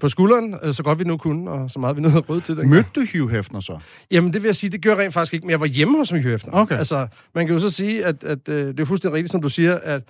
på 0.00 0.08
skulderen, 0.08 0.54
øh, 0.62 0.74
så 0.74 0.82
godt 0.82 0.98
vi 0.98 1.04
nu 1.04 1.16
kunne, 1.16 1.50
og 1.50 1.70
så 1.70 1.78
meget 1.78 1.96
vi 1.96 2.02
nu 2.02 2.08
havde 2.08 2.24
råd 2.28 2.40
til 2.40 2.56
det. 2.56 2.68
Mødte 2.68 2.88
du 2.94 3.00
Hugh 3.18 3.30
Hefner 3.30 3.60
så? 3.60 3.78
Jamen, 4.10 4.32
det 4.32 4.42
vil 4.42 4.48
jeg 4.48 4.56
sige, 4.56 4.70
det 4.70 4.80
gjorde 4.80 4.98
jeg 4.98 5.04
rent 5.04 5.14
faktisk 5.14 5.34
ikke, 5.34 5.46
men 5.46 5.50
jeg 5.50 5.60
var 5.60 5.66
hjemme 5.66 5.98
hos 5.98 6.12
Michael 6.12 6.32
Hefner. 6.32 6.54
Okay. 6.54 6.76
Altså, 6.78 7.08
man 7.34 7.46
kan 7.46 7.54
jo 7.54 7.60
så 7.60 7.70
sige, 7.70 8.04
at, 8.04 8.24
at 8.24 8.48
øh, 8.48 8.68
det 8.68 8.80
er 8.80 8.84
fuldstændig 8.84 9.14
rigtigt, 9.16 9.32
som 9.32 9.42
du 9.42 9.48
siger, 9.48 9.78
at 9.78 10.02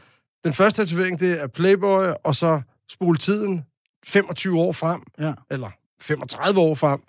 den 0.44 0.52
første 0.52 0.82
tatovering, 0.82 1.20
det 1.20 1.42
er 1.42 1.46
Playboy, 1.46 2.04
og 2.24 2.36
så 2.36 2.60
spole 2.90 3.16
tiden 3.18 3.64
25 4.06 4.58
år 4.60 4.72
frem, 4.72 5.00
Ja. 5.20 5.32
eller 5.50 5.68
35 6.02 6.60
år 6.60 6.74
frem, 6.74 7.00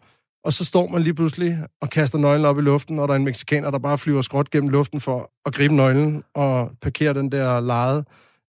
og 0.43 0.53
så 0.53 0.65
står 0.65 0.87
man 0.87 1.01
lige 1.01 1.13
pludselig 1.13 1.57
og 1.81 1.89
kaster 1.89 2.17
nøglen 2.17 2.45
op 2.45 2.57
i 2.57 2.61
luften, 2.61 2.99
og 2.99 3.07
der 3.07 3.13
er 3.13 3.17
en 3.17 3.25
mexikaner, 3.25 3.71
der 3.71 3.79
bare 3.79 3.97
flyver 3.97 4.21
skråt 4.21 4.49
gennem 4.51 4.69
luften 4.69 5.01
for 5.01 5.31
at 5.45 5.53
gribe 5.53 5.75
nøglen 5.75 6.23
og 6.35 6.71
parkere 6.81 7.13
den 7.13 7.31
der 7.31 7.59
lejede, 7.59 8.03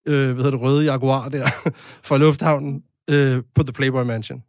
øh, 0.08 0.24
hvad 0.24 0.44
hedder 0.44 0.50
det, 0.50 0.60
røde 0.60 0.84
Jaguar 0.84 1.28
der, 1.28 1.48
fra 2.08 2.16
lufthavnen 2.18 2.82
øh, 3.10 3.42
på 3.54 3.62
The 3.62 3.72
Playboy 3.72 4.02
Mansion. 4.04 4.42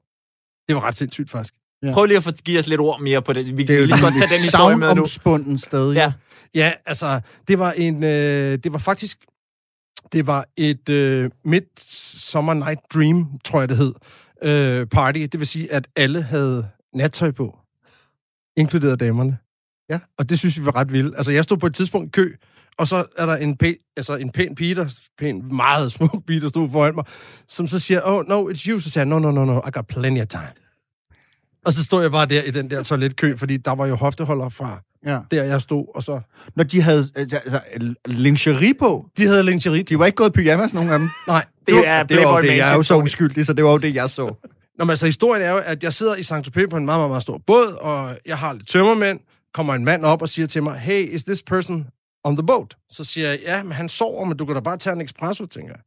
Det 0.68 0.76
var 0.76 0.84
ret 0.84 0.98
sindssygt, 0.98 1.30
faktisk. 1.30 1.54
Ja. 1.84 1.94
Prøv 1.94 2.06
lige 2.06 2.18
at 2.18 2.24
få, 2.24 2.32
give 2.32 2.60
os 2.60 2.68
lidt 2.68 2.82
ord 2.82 3.02
mere 3.02 3.22
på 3.22 3.34
det. 3.34 3.46
Vi 3.46 3.52
Det 3.64 3.68
kan 3.68 3.76
jo 3.80 3.86
lige 3.86 4.02
godt 4.02 4.14
tage 4.18 4.30
den 4.36 4.42
historie 4.42 4.78
med 4.78 4.88
nu. 4.88 4.94
savnomspunden 4.96 5.58
sted. 5.58 5.92
Ja. 5.94 6.14
Ja, 6.56 6.74
altså, 6.86 7.22
det 7.48 7.60
var 7.60 7.72
en, 7.72 8.04
øh, 8.04 8.58
det 8.64 8.74
var 8.74 8.80
faktisk, 8.80 9.18
det 10.14 10.28
var 10.28 10.46
et 10.58 10.90
øh, 10.90 11.30
Midsummer 11.46 12.54
Night 12.54 12.80
Dream, 12.94 13.28
tror 13.46 13.60
jeg 13.60 13.70
det 13.70 13.78
hed, 13.78 13.94
øh, 14.44 14.88
party. 14.88 15.20
Det 15.20 15.40
vil 15.40 15.48
sige, 15.48 15.74
at 15.74 15.88
alle 15.96 16.22
havde 16.22 16.68
nattøj 16.96 17.32
på, 17.32 17.60
inkluderet 18.58 19.00
damerne. 19.00 19.38
Ja. 19.90 20.00
Og 20.18 20.30
det 20.30 20.40
synes 20.40 20.60
vi 20.60 20.66
var 20.66 20.76
ret 20.76 20.94
vildt. 20.94 21.16
Altså, 21.18 21.32
jeg 21.32 21.44
stod 21.44 21.58
på 21.58 21.66
et 21.66 21.76
tidspunkt 21.76 22.08
i 22.08 22.10
kø, 22.10 22.34
og 22.78 22.88
så 22.88 23.06
er 23.18 23.26
der 23.26 23.36
en, 23.36 23.58
pæ, 23.58 23.74
altså 23.98 24.16
en 24.16 24.32
pæn 24.32 24.56
pige, 24.56 24.76
der, 24.76 25.00
pæn, 25.18 25.56
meget 25.56 25.92
smuk 25.92 26.26
pige, 26.28 26.42
der 26.42 26.50
stod 26.50 26.70
foran 26.70 26.96
mig, 26.96 27.06
som 27.48 27.68
så 27.68 27.80
siger, 27.80 28.02
oh, 28.04 28.26
no, 28.28 28.50
it's 28.50 28.68
you. 28.68 28.80
Så 28.80 28.90
siger 28.90 29.02
jeg, 29.02 29.10
no, 29.10 29.20
no, 29.20 29.32
no, 29.32 29.46
no, 29.46 29.58
I 29.68 29.72
got 29.72 29.88
plenty 29.88 30.22
of 30.22 30.28
time. 30.28 30.54
Og 31.66 31.74
så 31.74 31.84
stod 31.84 32.02
jeg 32.02 32.12
bare 32.12 32.26
der 32.26 32.44
i 32.44 32.52
den 32.52 32.70
der 32.70 32.84
toiletkø, 32.84 33.36
fordi 33.36 33.58
der 33.58 33.72
var 33.72 33.86
jo 33.86 33.96
hofteholder 33.96 34.50
fra 34.50 34.82
ja. 35.06 35.20
der, 35.32 35.44
jeg 35.44 35.62
stod, 35.62 35.86
og 35.96 36.04
så... 36.04 36.22
Når 36.56 36.64
de 36.64 36.82
havde 36.82 37.06
altså, 37.16 37.38
altså, 37.38 37.94
lingerie 38.06 38.74
på, 38.74 39.10
De 39.18 39.26
havde 39.26 39.44
lingerie. 39.44 39.84
de 39.84 40.00
var 40.00 40.06
ikke 40.06 40.16
gået 40.16 40.30
i 40.30 40.32
pyjamas, 40.32 40.74
nogen 40.74 40.90
af 40.90 41.00
dem. 41.00 41.10
Nej, 41.28 41.46
Det 41.68 41.88
er 41.88 42.04
Det 42.04 42.18
var 42.18 42.24
Playboy 42.24 42.42
jo 42.42 42.52
det, 42.52 42.58
jeg 42.58 42.72
er 42.72 42.76
jo 42.76 42.84
så 42.84 42.98
uskyldig, 42.98 43.46
så 43.46 43.54
det 43.54 43.64
var 43.64 43.72
jo 43.72 43.78
det, 43.78 43.96
jeg 43.96 44.10
så. 44.10 44.36
Nå, 44.78 44.86
men 44.86 44.90
altså, 44.90 45.06
historien 45.06 45.42
er 45.42 45.50
jo, 45.52 45.58
at 45.58 45.84
jeg 45.84 45.94
sidder 45.94 46.16
i 46.16 46.22
Saint-Tropez 46.22 46.68
på 46.70 46.78
en 46.78 46.86
meget, 46.86 47.00
meget, 47.00 47.10
meget 47.10 47.24
stor 47.24 47.38
båd, 47.38 47.78
og 47.82 48.18
jeg 48.26 48.38
har 48.38 48.54
lidt 48.54 48.68
tømmermænd, 48.70 49.20
kommer 49.54 49.74
en 49.74 49.86
mand 49.86 50.06
op 50.06 50.22
og 50.22 50.30
siger 50.30 50.48
til 50.48 50.64
mig, 50.64 50.80
hey, 50.80 51.10
is 51.10 51.24
this 51.24 51.42
person 51.42 51.88
on 52.24 52.36
the 52.36 52.46
boat? 52.46 52.76
Så 52.90 53.04
siger 53.04 53.30
jeg, 53.30 53.40
ja, 53.42 53.64
men 53.64 53.72
han 53.72 53.90
sover, 53.90 54.26
men 54.26 54.38
du 54.38 54.46
kan 54.46 54.56
da 54.56 54.62
bare 54.62 54.78
tage 54.78 54.94
en 54.94 55.02
espresso, 55.02 55.46
tænker 55.46 55.74
jeg. 55.74 55.82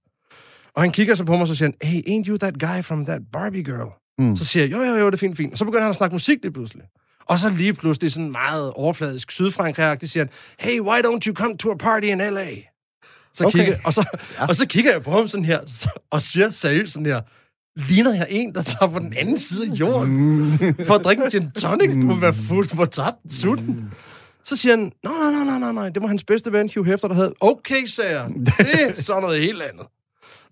Og 0.75 0.83
han 0.83 0.93
kigger 0.93 1.15
så 1.15 1.25
på 1.25 1.33
mig, 1.33 1.41
og 1.41 1.49
så 1.49 1.55
siger 1.55 1.69
han, 1.81 1.91
hey, 1.91 2.01
ain't 2.09 2.29
you 2.29 2.37
that 2.37 2.55
guy 2.61 2.83
from 2.83 3.07
that 3.07 3.21
Barbie 3.33 3.63
girl? 3.63 3.91
Mm. 4.19 4.37
Så 4.37 4.45
siger 4.45 4.63
jeg, 4.65 4.73
jo, 4.73 4.83
jo, 4.83 4.97
jo, 4.97 5.07
det 5.07 5.15
er 5.15 5.19
fint, 5.19 5.37
fint. 5.37 5.53
Og 5.53 5.59
så 5.59 5.65
begynder 5.65 5.83
han 5.83 5.91
at 5.91 5.97
snakke 5.97 6.15
musik 6.15 6.39
lige 6.43 6.53
pludselig. 6.53 6.85
Og 7.27 7.39
så 7.39 7.51
lige 7.51 7.75
pludselig 7.75 8.13
sådan 8.13 8.31
meget 8.31 8.73
overfladisk 8.73 9.31
sydfrankrig 9.31 10.11
siger 10.11 10.25
han, 10.25 10.31
hey, 10.59 10.81
why 10.81 10.99
don't 11.01 11.19
you 11.27 11.35
come 11.35 11.57
to 11.59 11.71
a 11.71 11.77
party 11.77 12.07
in 12.07 12.19
L.A.? 12.19 12.51
Så 13.33 13.45
Okay. 13.45 13.59
kigger, 13.59 13.79
og, 13.85 13.95
så, 13.95 14.19
ja. 14.41 14.47
og 14.47 14.57
så 14.57 14.67
kigger 14.67 14.93
jeg 14.93 15.03
på 15.03 15.11
ham 15.11 15.29
sådan 15.29 15.45
her, 15.45 15.61
og 16.11 16.23
siger 16.23 16.51
seriøst 16.51 16.93
sådan 16.93 17.07
her, 17.07 17.21
ligner 17.77 18.15
jeg 18.15 18.27
en, 18.31 18.55
der 18.55 18.63
tager 18.63 18.93
på 18.93 18.99
den 18.99 19.15
anden 19.17 19.39
side 19.39 19.71
af 19.71 19.75
jorden 19.75 20.53
for 20.87 20.95
at 20.95 21.05
drikke 21.05 21.25
en 21.25 21.31
gin 21.31 21.51
tonic? 21.51 21.89
Du 21.89 22.07
må 22.07 22.21
være 22.21 22.35
fuld, 22.35 22.77
må 22.77 22.85
tage 22.85 23.13
sutten. 23.31 23.91
Så 24.45 24.57
siger 24.57 24.77
han, 24.77 24.93
nej, 25.05 25.13
nej, 25.19 25.31
nej, 25.31 25.45
nej, 25.45 25.59
nej, 25.59 25.73
nej, 25.73 25.89
det 25.89 26.03
var 26.03 26.09
hans 26.09 26.25
bedste 26.25 26.53
ven, 26.53 26.71
Hugh 26.75 26.87
Hefner, 26.87 27.09
der 27.09 27.15
havde, 27.15 27.35
okay, 27.41 27.85
sagde 27.87 28.19
han, 28.19 28.45
det 28.45 28.99
er 28.99 29.03
så 29.03 29.21
noget 29.21 29.41
helt 29.41 29.63
andet. 29.63 29.87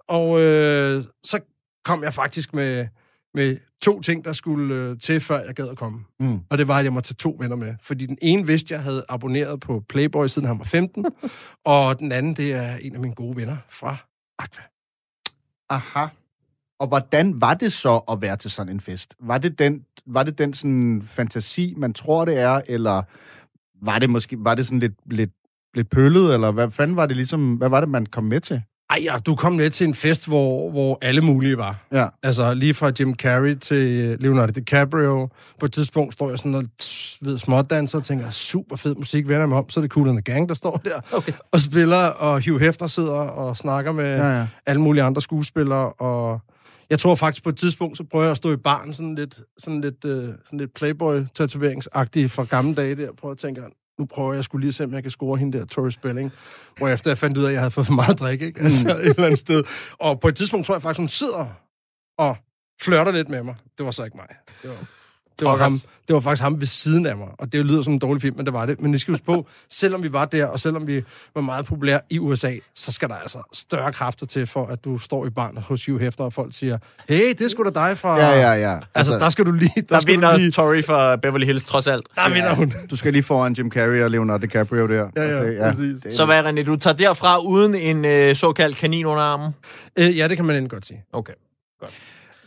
Og 0.09 0.41
øh, 0.41 1.05
så 1.25 1.41
kom 1.85 2.03
jeg 2.03 2.15
faktisk 2.15 2.55
med, 2.55 2.87
med 3.35 3.57
to 3.83 4.01
ting, 4.01 4.25
der 4.25 4.33
skulle 4.33 4.75
øh, 4.75 4.99
til, 4.99 5.21
før 5.21 5.45
jeg 5.45 5.55
gad 5.55 5.69
at 5.69 5.77
komme. 5.79 5.99
Mm. 6.21 6.41
Og 6.51 6.59
det 6.59 6.69
var, 6.69 6.79
at 6.79 6.85
jeg 6.85 6.93
måtte 6.93 7.09
tage 7.09 7.17
to 7.17 7.37
venner 7.41 7.57
med. 7.57 7.75
Fordi 7.83 8.07
den 8.07 8.19
ene 8.23 8.47
vidste, 8.47 8.75
jeg 8.75 8.83
havde 8.83 9.05
abonneret 9.09 9.61
på 9.61 9.83
Playboy, 9.89 10.27
siden 10.27 10.49
han 10.49 10.59
var 10.59 10.65
15. 10.65 11.05
og 11.65 11.99
den 11.99 12.13
anden, 12.13 12.35
det 12.35 12.53
er 12.53 12.77
en 12.77 12.95
af 12.95 13.01
mine 13.01 13.15
gode 13.15 13.37
venner 13.37 13.57
fra 13.69 13.97
Aqua. 14.39 14.63
Aha. 15.71 16.07
Og 16.81 16.87
hvordan 16.89 17.41
var 17.41 17.55
det 17.55 17.73
så 17.73 18.01
at 18.11 18.23
være 18.23 18.37
til 18.37 18.51
sådan 18.51 18.73
en 18.73 18.81
fest? 18.81 19.15
Var 19.21 19.39
det 19.39 19.59
den, 19.59 19.81
var 20.07 20.23
det 20.23 20.39
den 20.39 20.55
sådan 20.55 21.03
fantasi, 21.07 21.75
man 21.77 21.93
tror, 21.93 22.25
det 22.25 22.39
er, 22.39 22.61
eller 22.67 23.03
var 23.83 23.99
det 23.99 24.11
måske 24.11 24.37
var 24.39 24.55
det 24.55 24.67
sådan 24.67 24.79
lidt, 24.81 24.95
lidt, 25.11 25.31
lidt 25.75 25.91
pøllet, 25.91 26.35
eller 26.35 26.51
hvad 26.51 26.71
fanden 26.71 26.97
var 26.97 27.07
det 27.07 27.17
ligesom, 27.17 27.55
hvad 27.55 27.69
var 27.69 27.81
det, 27.81 27.89
man 27.89 28.07
kom 28.07 28.25
med 28.25 28.41
til? 28.41 28.63
Ej, 28.91 28.99
ja, 29.03 29.19
du 29.27 29.35
kom 29.35 29.53
med 29.53 29.71
til 29.71 29.87
en 29.87 29.95
fest, 29.95 30.27
hvor, 30.29 30.71
hvor 30.71 30.99
alle 31.03 31.21
mulige 31.21 31.59
var. 31.59 31.87
Ja. 31.93 32.09
Altså, 32.23 32.55
lige 32.55 32.75
fra 32.75 32.93
Jim 33.01 33.15
Carrey 33.15 33.55
til 33.55 34.17
Leonardo 34.21 34.53
DiCaprio. 34.53 35.29
På 35.61 35.67
et 35.67 35.73
tidspunkt 35.73 36.15
står 36.15 36.29
jeg 36.31 36.39
sådan 36.39 36.55
og 36.55 36.65
ved 37.21 37.39
smådanser 37.39 37.99
og 37.99 38.05
tænker, 38.05 38.31
super 38.31 38.77
fed 38.77 38.95
musik, 38.95 39.29
vender 39.29 39.47
mig 39.47 39.59
om, 39.59 39.69
så 39.69 39.81
er 39.81 39.83
det 39.83 39.91
Cool 39.91 40.09
and 40.09 40.17
the 40.23 40.33
Gang, 40.33 40.49
der 40.49 40.55
står 40.55 40.77
der 40.85 41.01
Okay. 41.13 41.33
og 41.53 41.61
spiller, 41.61 41.97
og 42.07 42.45
Hugh 42.45 42.61
Hefner 42.61 42.87
sidder 42.89 43.15
og 43.15 43.57
snakker 43.57 43.93
med 43.93 44.17
Ja, 44.17 44.39
ja. 44.39 44.47
alle 44.67 44.81
mulige 44.83 45.03
andre 45.03 45.23
skuespillere, 45.23 45.93
og 45.93 46.41
Jeg 46.91 46.99
tror 46.99 47.15
faktisk 47.15 47.45
på 47.45 47.49
et 47.49 47.57
tidspunkt, 47.57 47.97
så 47.97 48.05
prøver 48.05 48.25
jeg 48.25 48.31
at 48.31 48.37
stå 48.37 48.53
i 48.53 48.57
barn 48.57 48.95
sådan 48.95 49.15
lidt, 49.15 49.41
sådan 49.59 49.81
lidt, 49.81 50.05
øh, 50.05 50.29
sådan 50.45 50.59
lidt 50.59 50.75
Playboy-tatoveringsagtigt 50.75 52.31
fra 52.31 52.45
gamle 52.45 52.75
dage 52.75 52.95
der. 52.97 53.13
Prøver 53.13 53.33
at 53.33 53.39
tænke, 53.39 53.63
nu 53.99 54.07
prøver 54.07 54.35
jeg 54.35 54.45
skulle 54.45 54.65
lige 54.65 54.73
se, 54.73 54.85
om 54.85 54.95
jeg 54.95 55.03
kan 55.03 55.11
score 55.11 55.39
hende 55.39 55.59
der, 55.59 55.65
Tori 55.65 55.93
Spelling. 55.93 56.33
Hvor 56.79 56.89
efter 56.89 57.11
jeg 57.11 57.19
fandt 57.19 57.39
ud 57.39 57.45
af, 57.45 57.49
at 57.49 57.53
jeg 57.53 57.61
havde 57.61 57.71
fået 57.71 57.87
for 57.87 57.95
meget 57.95 58.19
drik, 58.21 58.43
ikke? 58.43 58.61
Altså 58.61 58.99
et 58.99 59.07
eller 59.07 59.25
andet 59.25 59.39
sted. 59.39 59.65
Og 59.99 60.21
på 60.21 60.29
et 60.29 60.37
tidspunkt 60.37 60.67
tror 60.67 60.75
jeg 60.75 60.83
faktisk, 60.83 60.99
hun 60.99 61.09
sidder 61.09 61.47
og 62.19 62.37
flørter 62.83 63.13
lidt 63.13 63.29
med 63.29 63.43
mig. 63.43 63.55
Det 63.79 63.87
var 63.87 63.93
så 63.93 64.05
ikke 64.05 64.17
mig. 64.17 64.29
Det 64.63 64.71
var, 64.71 64.89
det 65.39 65.49
var, 65.49 65.57
ham, 65.57 65.73
det 66.09 66.15
var 66.15 66.21
faktisk 66.21 66.43
ham 66.43 66.61
ved 66.61 66.67
siden 66.67 67.07
af 67.07 67.17
mig. 67.17 67.29
Og 67.39 67.53
det 67.53 67.67
lyder 67.67 67.83
som 67.83 67.93
en 67.93 67.99
dårlig 67.99 68.23
film, 68.23 68.37
men 68.37 68.47
det 68.47 68.53
var 68.55 68.67
det. 68.67 68.81
Men 68.81 68.95
I 68.95 68.99
skal 68.99 69.13
huske 69.13 69.27
på, 69.27 69.47
selvom 69.71 70.03
vi 70.03 70.13
var 70.13 70.25
der, 70.25 70.47
og 70.47 70.61
selvom 70.61 70.87
vi 70.87 71.05
var 71.35 71.41
meget 71.41 71.67
populære 71.67 72.01
i 72.11 72.19
USA, 72.19 72.53
så 72.75 72.93
skal 72.93 73.09
der 73.09 73.15
altså 73.15 73.39
større 73.53 73.93
kræfter 73.93 74.27
til, 74.27 74.47
for 74.47 74.67
at 74.67 74.85
du 74.85 74.99
står 74.99 75.27
i 75.27 75.31
barn 75.31 75.57
hos 75.57 75.87
Hugh 75.87 76.01
Hefner, 76.01 76.27
og 76.27 76.33
folk 76.33 76.55
siger, 76.55 76.79
hey, 77.09 77.29
det 77.29 77.41
er 77.41 77.49
sgu 77.49 77.65
da 77.65 77.71
dig 77.89 77.99
fra... 77.99 78.19
Ja, 78.19 78.31
ja, 78.31 78.53
ja. 78.53 78.75
Altså, 78.75 78.85
altså 78.95 79.13
der 79.19 79.31
skal 79.31 79.47
du 79.47 79.53
lige... 79.53 79.71
Der, 79.77 79.83
Der 79.83 80.01
skal 80.01 80.15
du 80.15 80.21
vinder 80.21 80.37
lige, 80.37 80.51
Tori 80.51 80.83
for 80.83 81.17
Beverly 81.17 81.45
Hills 81.45 81.65
trods 81.65 81.87
alt. 81.89 82.07
der 82.15 82.29
vinder 82.35 82.55
hun. 82.55 82.73
Du 82.91 82.97
skal 82.97 83.13
lige 83.13 83.23
foran 83.23 83.53
Jim 83.53 83.71
Carrey 83.71 84.03
og 84.03 84.11
Leonardo 84.11 84.43
DiCaprio 84.43 84.87
der. 84.89 85.09
Ja, 85.17 85.23
ja, 85.23 85.39
Og 85.39 85.47
det, 85.47 85.59
præcis. 85.61 86.03
det, 86.03 86.17
Så 86.17 86.25
hvad, 86.27 86.45
René, 86.45 86.63
du 86.65 86.77
tager 86.77 86.97
derfra 86.97 87.39
uden 87.39 87.75
en 87.75 88.05
øh, 88.05 88.35
såkaldt 88.35 88.77
kanin 88.77 89.07
under 89.07 89.23
armen? 89.23 89.51
Øh, 89.99 90.19
ja, 90.19 90.29
det 90.29 90.37
kan 90.37 90.45
man 90.45 90.57
endelig 90.57 90.71
godt 90.71 90.87
sige. 90.87 91.05
Okay. 91.13 91.33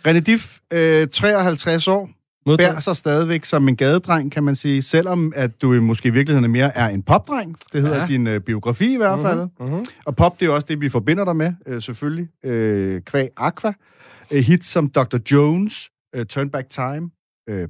René 0.08 0.20
Diff, 0.20 0.58
øh, 0.72 1.08
53 1.08 1.88
år, 1.88 2.10
bærer 2.58 2.80
sig 2.80 2.96
stadigvæk 2.96 3.46
som 3.46 3.68
en 3.68 3.75
gadedreng, 3.75 4.32
kan 4.32 4.44
man 4.44 4.56
sige, 4.56 4.82
selvom 4.82 5.34
at 5.36 5.62
du 5.62 5.82
måske 5.82 6.08
i 6.08 6.12
virkeligheden 6.12 6.51
mere 6.51 6.77
er 6.77 6.88
en 6.88 7.04
popdreng. 7.04 7.56
Det 7.74 7.82
hedder 7.82 7.98
ja. 7.98 8.06
Din 8.06 8.27
øh, 8.27 8.42
biografi 8.42 8.94
i 8.94 8.98
hvert 8.98 9.20
fald. 9.20 9.50
Mm-hmm. 9.60 9.86
Og 10.06 10.16
pop, 10.16 10.39
det 10.39 10.42
er 10.42 10.46
jo 10.46 10.56
også 10.56 10.68
det, 10.70 10.82
vi 10.82 10.89
forbinder 10.89 11.25
dig 11.25 11.36
med, 11.36 11.54
øh, 11.66 11.82
selvfølgelig. 11.82 12.27
Øh, 12.46 13.01
kvæg 13.01 13.30
Aqua. 13.38 13.74
Øh, 14.32 14.44
hits 14.44 14.68
som 14.68 14.89
Dr. 14.89 15.18
Jones, 15.32 15.89
øh, 16.16 16.25
Turn 16.25 16.50
Back 16.50 16.70
Time, 16.70 17.10
øh, 17.50 17.68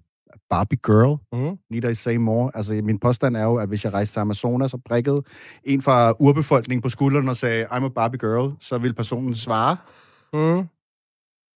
Barbie 0.49 0.79
Girl, 0.85 1.17
Mm-hmm. 1.33 1.57
Need 1.71 1.91
I 1.91 1.95
Say 1.95 2.15
More. 2.15 2.51
Altså, 2.55 2.73
min 2.73 2.99
påstand 2.99 3.37
er 3.37 3.43
jo, 3.43 3.55
at 3.55 3.67
hvis 3.67 3.83
jeg 3.83 3.93
rejste 3.93 4.13
til 4.13 4.19
Amazonas 4.19 4.73
og 4.73 4.81
prikkede 4.85 5.21
en 5.63 5.81
fra 5.81 6.13
urbefolkningen 6.19 6.81
på 6.81 6.89
skulderen 6.89 7.29
og 7.29 7.37
sagde, 7.37 7.65
I'm 7.65 7.85
a 7.85 7.89
Barbie 7.89 8.19
Girl, 8.19 8.51
så 8.61 8.77
ville 8.77 8.93
personen 8.93 9.35
svare. 9.35 9.77
Mm-hmm. 10.33 10.67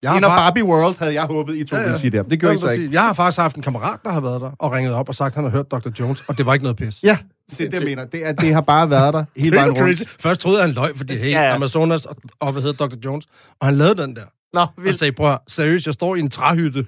Jeg 0.03 0.17
en 0.17 0.23
af 0.23 0.29
Barbie 0.29 0.63
World 0.63 0.95
havde 0.99 1.13
jeg 1.13 1.23
håbet, 1.25 1.55
I 1.57 1.63
to 1.63 1.75
ja, 1.75 1.81
ja. 1.81 1.87
ville 1.87 1.99
sige 1.99 2.11
det. 2.11 2.25
Det 2.29 2.39
gjorde 2.39 2.55
I 2.55 2.57
så 2.57 2.69
ikke. 2.69 2.89
Jeg 2.91 3.01
har 3.01 3.13
faktisk 3.13 3.39
haft 3.39 3.55
en 3.55 3.61
kammerat, 3.61 3.99
der 4.03 4.11
har 4.11 4.21
været 4.21 4.41
der 4.41 4.51
og 4.59 4.71
ringet 4.71 4.93
op 4.93 5.09
og 5.09 5.15
sagt, 5.15 5.27
at 5.31 5.35
han 5.35 5.43
har 5.43 5.51
hørt 5.51 5.71
Dr. 5.71 5.89
Jones, 5.99 6.23
og 6.27 6.37
det 6.37 6.45
var 6.45 6.53
ikke 6.53 6.63
noget 6.63 6.77
pis. 6.77 7.03
Ja, 7.03 7.17
det 7.49 7.59
er 7.61 7.69
det, 7.69 7.79
jeg 7.79 7.85
mener. 7.85 8.05
Det, 8.05 8.27
er, 8.27 8.31
det 8.31 8.53
har 8.53 8.61
bare 8.61 8.89
været 8.89 9.13
der 9.13 9.25
hele 9.37 9.55
vejen 9.55 9.71
rundt. 9.71 10.09
Først 10.19 10.41
troede 10.41 10.57
jeg, 10.57 10.65
han 10.67 10.75
løg, 10.75 10.97
fordi 10.97 11.15
hey, 11.17 11.29
Ja. 11.31 11.55
Amazonas 11.55 12.05
og, 12.05 12.15
og 12.39 12.51
hvad 12.51 12.61
hedder 12.61 12.87
Dr. 12.87 12.95
Jones, 13.05 13.25
og 13.59 13.67
han 13.67 13.77
lavede 13.77 14.01
den 14.01 14.15
der. 14.15 14.25
Nå, 14.53 14.59
Han 14.59 14.69
vildt. 14.77 14.99
sagde, 14.99 15.11
prøv 15.11 15.37
seriøst, 15.47 15.85
jeg 15.85 15.93
står 15.93 16.15
i 16.15 16.19
en 16.19 16.29
træhytte. 16.29 16.85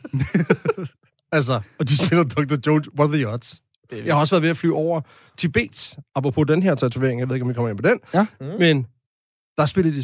altså, 1.32 1.62
og 1.80 1.90
de 1.90 1.98
spiller 2.06 2.24
Dr. 2.24 2.56
Jones, 2.68 2.88
what 3.00 3.10
the 3.14 3.28
odds? 3.34 3.62
Jeg 4.06 4.16
har 4.16 4.20
også 4.22 4.36
været 4.36 4.44
ved 4.44 4.50
at 4.50 4.58
flyve 4.58 4.76
over 4.76 5.02
Tibet, 5.38 5.98
apropos 6.16 6.46
den 6.48 6.64
her 6.64 6.76
tatovering, 6.76 7.20
jeg 7.20 7.30
ved 7.30 7.36
ikke, 7.36 7.44
om 7.44 7.50
vi 7.50 7.54
kommer 7.54 7.70
ind 7.70 7.78
på 7.78 7.90
den, 7.90 8.00
Ja. 8.14 8.26
Mm. 8.42 8.48
men 8.60 8.86
der 9.58 9.66
spillede 9.66 9.96
de 9.98 10.04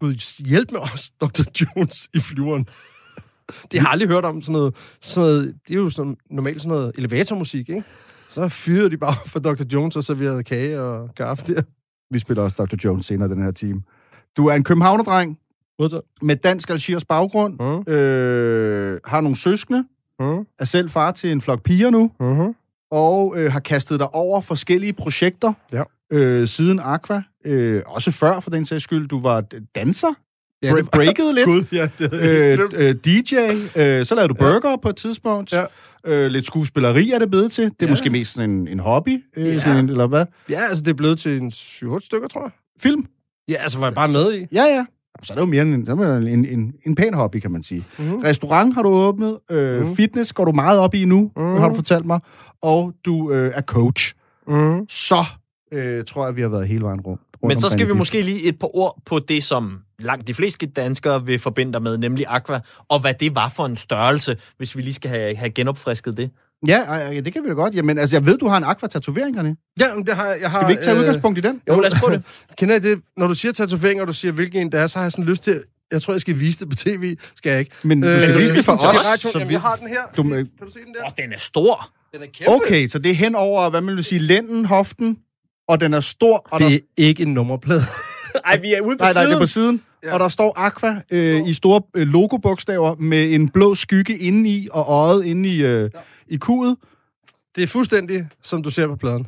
Gud 0.00 0.42
hjælp 0.48 0.70
med 0.72 0.80
os, 0.80 1.10
Dr. 1.20 1.42
Jones, 1.60 2.08
i 2.14 2.18
flyveren. 2.20 2.66
Det 3.72 3.80
har 3.80 3.86
jeg 3.86 3.92
aldrig 3.92 4.08
hørt 4.08 4.24
om, 4.24 4.42
sådan 4.42 4.52
noget, 4.52 4.74
sådan 5.00 5.28
noget, 5.30 5.54
det 5.68 5.74
er 5.74 5.78
jo 5.78 5.90
sådan, 5.90 6.16
normalt 6.30 6.62
sådan 6.62 6.68
noget 6.76 6.92
elevatormusik, 6.98 7.68
ikke? 7.68 7.84
Så 8.28 8.48
fyrede 8.48 8.90
de 8.90 8.96
bare 8.96 9.14
for 9.26 9.38
Dr. 9.38 9.64
Jones 9.72 9.96
og 9.96 10.04
serverede 10.04 10.42
kage 10.44 10.80
og 10.80 11.14
kaffe 11.16 11.54
der. 11.54 11.62
Vi 12.10 12.18
spiller 12.18 12.42
også 12.42 12.56
Dr. 12.58 12.76
Jones 12.84 13.06
senere 13.06 13.28
den 13.28 13.42
her 13.42 13.50
team. 13.50 13.82
Du 14.36 14.46
er 14.46 14.54
en 14.54 14.64
københavnerdreng 14.64 15.38
med 16.22 16.36
dansk 16.36 16.70
algerisk 16.70 17.08
baggrund, 17.08 17.52
Mm. 17.86 17.92
øh, 17.92 19.00
har 19.04 19.20
nogle 19.20 19.36
søskende, 19.36 19.84
Mm. 20.20 20.46
er 20.58 20.64
selv 20.64 20.90
far 20.90 21.12
til 21.12 21.32
en 21.32 21.40
flok 21.40 21.62
piger 21.62 21.90
nu, 21.90 22.10
Mm-hmm. 22.20 22.54
og 22.90 23.34
øh, 23.36 23.52
har 23.52 23.60
kastet 23.60 24.00
dig 24.00 24.14
over 24.14 24.40
forskellige 24.40 24.92
projekter 24.92 25.52
Ja. 25.72 25.82
Øh, 26.12 26.48
siden 26.48 26.80
Aqua. 26.82 27.22
Øh, 27.44 27.82
også 27.86 28.10
før, 28.10 28.40
for 28.40 28.50
den 28.50 28.64
sags 28.64 28.84
skyld. 28.84 29.08
Du 29.08 29.20
var 29.20 29.44
danser, 29.74 30.08
Ja, 30.62 30.72
var- 30.72 30.82
breakede 30.82 31.34
lidt. 31.34 31.44
Gud, 31.46 31.64
ja, 31.72 31.88
det 31.98 32.14
øh, 32.14 32.58
glemt. 32.58 32.74
øh, 32.74 32.94
DJ, 32.94 33.34
øh, 33.76 34.06
så 34.06 34.14
lavede 34.14 34.28
du 34.28 34.34
burger 34.34 34.76
på 34.82 34.88
et 34.88 34.96
tidspunkt. 34.96 35.52
Ja. 35.52 35.64
Øh, 36.06 36.26
lidt 36.26 36.46
skuespilleri 36.46 37.10
er 37.10 37.18
det 37.18 37.30
blevet 37.30 37.52
til. 37.52 37.64
Det 37.64 37.70
er 37.82 37.86
Ja. 37.86 37.90
måske 37.90 38.10
mest 38.10 38.32
sådan 38.34 38.50
en, 38.50 38.68
en 38.68 38.78
hobby, 38.78 39.24
øh, 39.36 39.46
Ja. 39.46 39.60
sådan 39.60 39.78
en, 39.78 39.88
eller 39.88 40.06
hvad? 40.06 40.26
Ja, 40.50 40.60
altså 40.68 40.82
det 40.84 40.90
er 40.90 40.94
blevet 40.94 41.18
til 41.18 41.36
en 41.40 41.50
7 41.50 42.00
stykker, 42.00 42.28
tror 42.28 42.40
jeg. 42.42 42.50
Film? 42.80 43.06
Ja, 43.48 43.54
altså 43.54 43.78
var 43.78 43.86
jeg 43.86 43.94
bare 43.94 44.08
med 44.08 44.34
i. 44.34 44.46
Ja, 44.52 44.62
ja. 44.64 44.84
Så 45.22 45.32
er 45.32 45.34
det 45.34 45.40
jo 45.40 45.46
mere 45.46 45.62
en, 45.62 45.88
en, 46.28 46.44
en, 46.44 46.74
en 46.86 46.94
pæn 46.94 47.14
hobby, 47.14 47.36
kan 47.36 47.50
man 47.52 47.62
sige. 47.62 47.84
Mhm. 47.98 48.16
Restaurant 48.16 48.74
har 48.74 48.82
du 48.82 48.88
åbnet. 48.88 49.38
Øh, 49.50 49.80
Mhm. 49.86 49.96
Fitness 49.96 50.32
går 50.32 50.44
du 50.44 50.52
meget 50.52 50.78
op 50.78 50.94
i 50.94 51.04
nu, 51.04 51.30
Mhm. 51.36 51.56
har 51.56 51.68
du 51.68 51.74
fortalt 51.74 52.06
mig. 52.06 52.20
Og 52.62 52.92
du 53.04 53.32
øh, 53.32 53.52
er 53.54 53.60
coach. 53.62 54.14
Mm. 54.48 54.88
Så 54.88 55.24
øh, 55.72 56.04
tror 56.04 56.26
jeg, 56.26 56.36
vi 56.36 56.40
har 56.40 56.48
været 56.48 56.68
hele 56.68 56.84
vejen 56.84 57.00
rundt. 57.00 57.22
rundt 57.42 57.54
Men 57.54 57.60
så 57.60 57.68
skal 57.68 57.88
vi 57.88 57.92
måske 57.92 58.22
lige 58.22 58.48
et 58.48 58.58
par 58.58 58.76
ord 58.76 59.02
på 59.06 59.18
det, 59.18 59.42
som 59.42 59.78
langt 59.98 60.26
de 60.26 60.34
fleste 60.34 60.66
danskere 60.66 61.26
vil 61.26 61.38
forbinde 61.38 61.72
dig 61.72 61.82
med, 61.82 61.98
nemlig 61.98 62.24
Aqua, 62.28 62.60
og 62.88 63.00
hvad 63.00 63.14
det 63.14 63.34
var 63.34 63.48
for 63.48 63.66
en 63.66 63.76
størrelse, 63.76 64.36
hvis 64.56 64.76
vi 64.76 64.82
lige 64.82 64.94
skal 64.94 65.10
have, 65.10 65.36
have 65.36 65.50
genopfrisket 65.50 66.16
det. 66.16 66.30
Ja, 66.66 66.94
ja, 66.94 67.20
det 67.20 67.32
kan 67.32 67.42
vi 67.42 67.48
da 67.48 67.54
godt. 67.54 67.74
Jamen, 67.74 67.98
altså, 67.98 68.16
jeg 68.16 68.26
ved, 68.26 68.38
du 68.38 68.46
har 68.48 68.56
en 68.56 68.64
aqua-tatovering, 68.64 69.38
René. 69.40 69.74
Ja, 69.80 69.94
men 69.94 70.06
det 70.06 70.14
har 70.16 70.26
jeg. 70.26 70.50
har, 70.50 70.58
Skal 70.58 70.66
vi 70.68 70.72
ikke 70.72 70.82
tage 70.82 70.98
udgangspunkt 70.98 71.38
i 71.38 71.40
den? 71.40 71.60
Jo, 71.68 71.80
lad 71.80 71.92
os 71.92 71.98
prøve 72.00 72.12
det. 72.12 72.22
Kender 72.58 72.74
I 72.74 72.78
det? 72.78 73.00
Når 73.16 73.26
du 73.26 73.34
siger 73.34 73.52
tatovering, 73.52 74.00
og 74.00 74.06
du 74.06 74.12
siger, 74.12 74.32
hvilken 74.32 74.60
en 74.60 74.72
det 74.72 74.80
er, 74.80 74.86
så 74.86 74.98
har 74.98 75.04
jeg 75.04 75.12
sådan 75.12 75.24
lyst 75.24 75.42
til... 75.42 75.62
Jeg 75.92 76.02
tror, 76.02 76.14
jeg 76.14 76.20
skal 76.20 76.40
vise 76.40 76.58
det 76.58 76.68
på 76.70 76.76
tv. 76.76 77.16
Skal 77.36 77.50
jeg 77.50 77.58
ikke? 77.60 77.70
Men 77.82 78.00
du 78.02 78.08
Øh, 78.08 78.20
skal 78.20 78.28
men 78.30 78.36
vise 78.36 78.48
du 78.48 78.54
det 78.56 78.64
for 78.64 78.76
skal 78.76 78.88
vise 78.90 79.00
os. 79.14 79.20
så 79.20 79.30
Jamen, 79.34 79.48
vi- 79.48 79.52
jeg 79.54 79.60
har 79.60 79.76
den 79.76 79.88
her. 79.88 80.00
Du 80.16 80.22
kan 80.22 80.30
du 80.66 80.70
se 80.72 80.78
den 80.78 80.94
der? 80.94 81.04
Åh, 81.06 81.24
den 81.24 81.32
er 81.32 81.38
stor. 81.38 81.90
Den 82.14 82.22
er 82.22 82.26
kæmpe. 82.34 82.52
Okay, 82.52 82.88
så 82.88 82.98
det 82.98 83.10
er 83.10 83.14
hen 83.14 83.34
over, 83.34 83.70
hvad 83.70 83.80
man 83.80 83.96
vil 83.96 84.04
sige, 84.04 84.18
lænden, 84.18 84.64
hoften, 84.64 85.18
og 85.68 85.80
den 85.80 85.94
er 85.94 86.00
stor, 86.00 86.46
og 86.50 86.60
der... 86.60 86.68
Det 86.68 86.76
er 86.76 86.80
ikke 86.96 87.22
en 87.22 87.34
nummerplade. 87.34 87.82
Ej, 88.44 88.58
vi 88.58 88.72
er 88.72 88.80
ude 88.80 88.96
på 88.96 89.04
Nej, 89.04 89.12
nej, 89.12 89.22
det 89.22 89.30
er 89.30 89.34
siden. 89.34 89.42
på 89.42 89.46
siden. 89.46 89.82
Ja. 90.04 90.14
Og 90.14 90.20
der 90.20 90.28
står 90.28 90.52
Aqua 90.56 91.00
øh, 91.10 91.48
i 91.48 91.54
store 91.54 91.82
øh, 91.94 92.08
logobogstaver 92.08 92.94
med 92.98 93.34
en 93.34 93.48
blå 93.48 93.74
skygge 93.74 94.18
indeni 94.18 94.68
og 94.72 94.84
øjet 94.88 95.24
inde 95.24 95.48
i, 95.48 95.62
øh, 95.62 95.90
ja. 95.94 96.00
i 96.28 96.36
kudet. 96.36 96.76
Det 97.56 97.62
er 97.62 97.66
fuldstændig, 97.66 98.28
som 98.42 98.62
du 98.62 98.70
ser 98.70 98.86
på 98.86 98.96
pladen. 98.96 99.26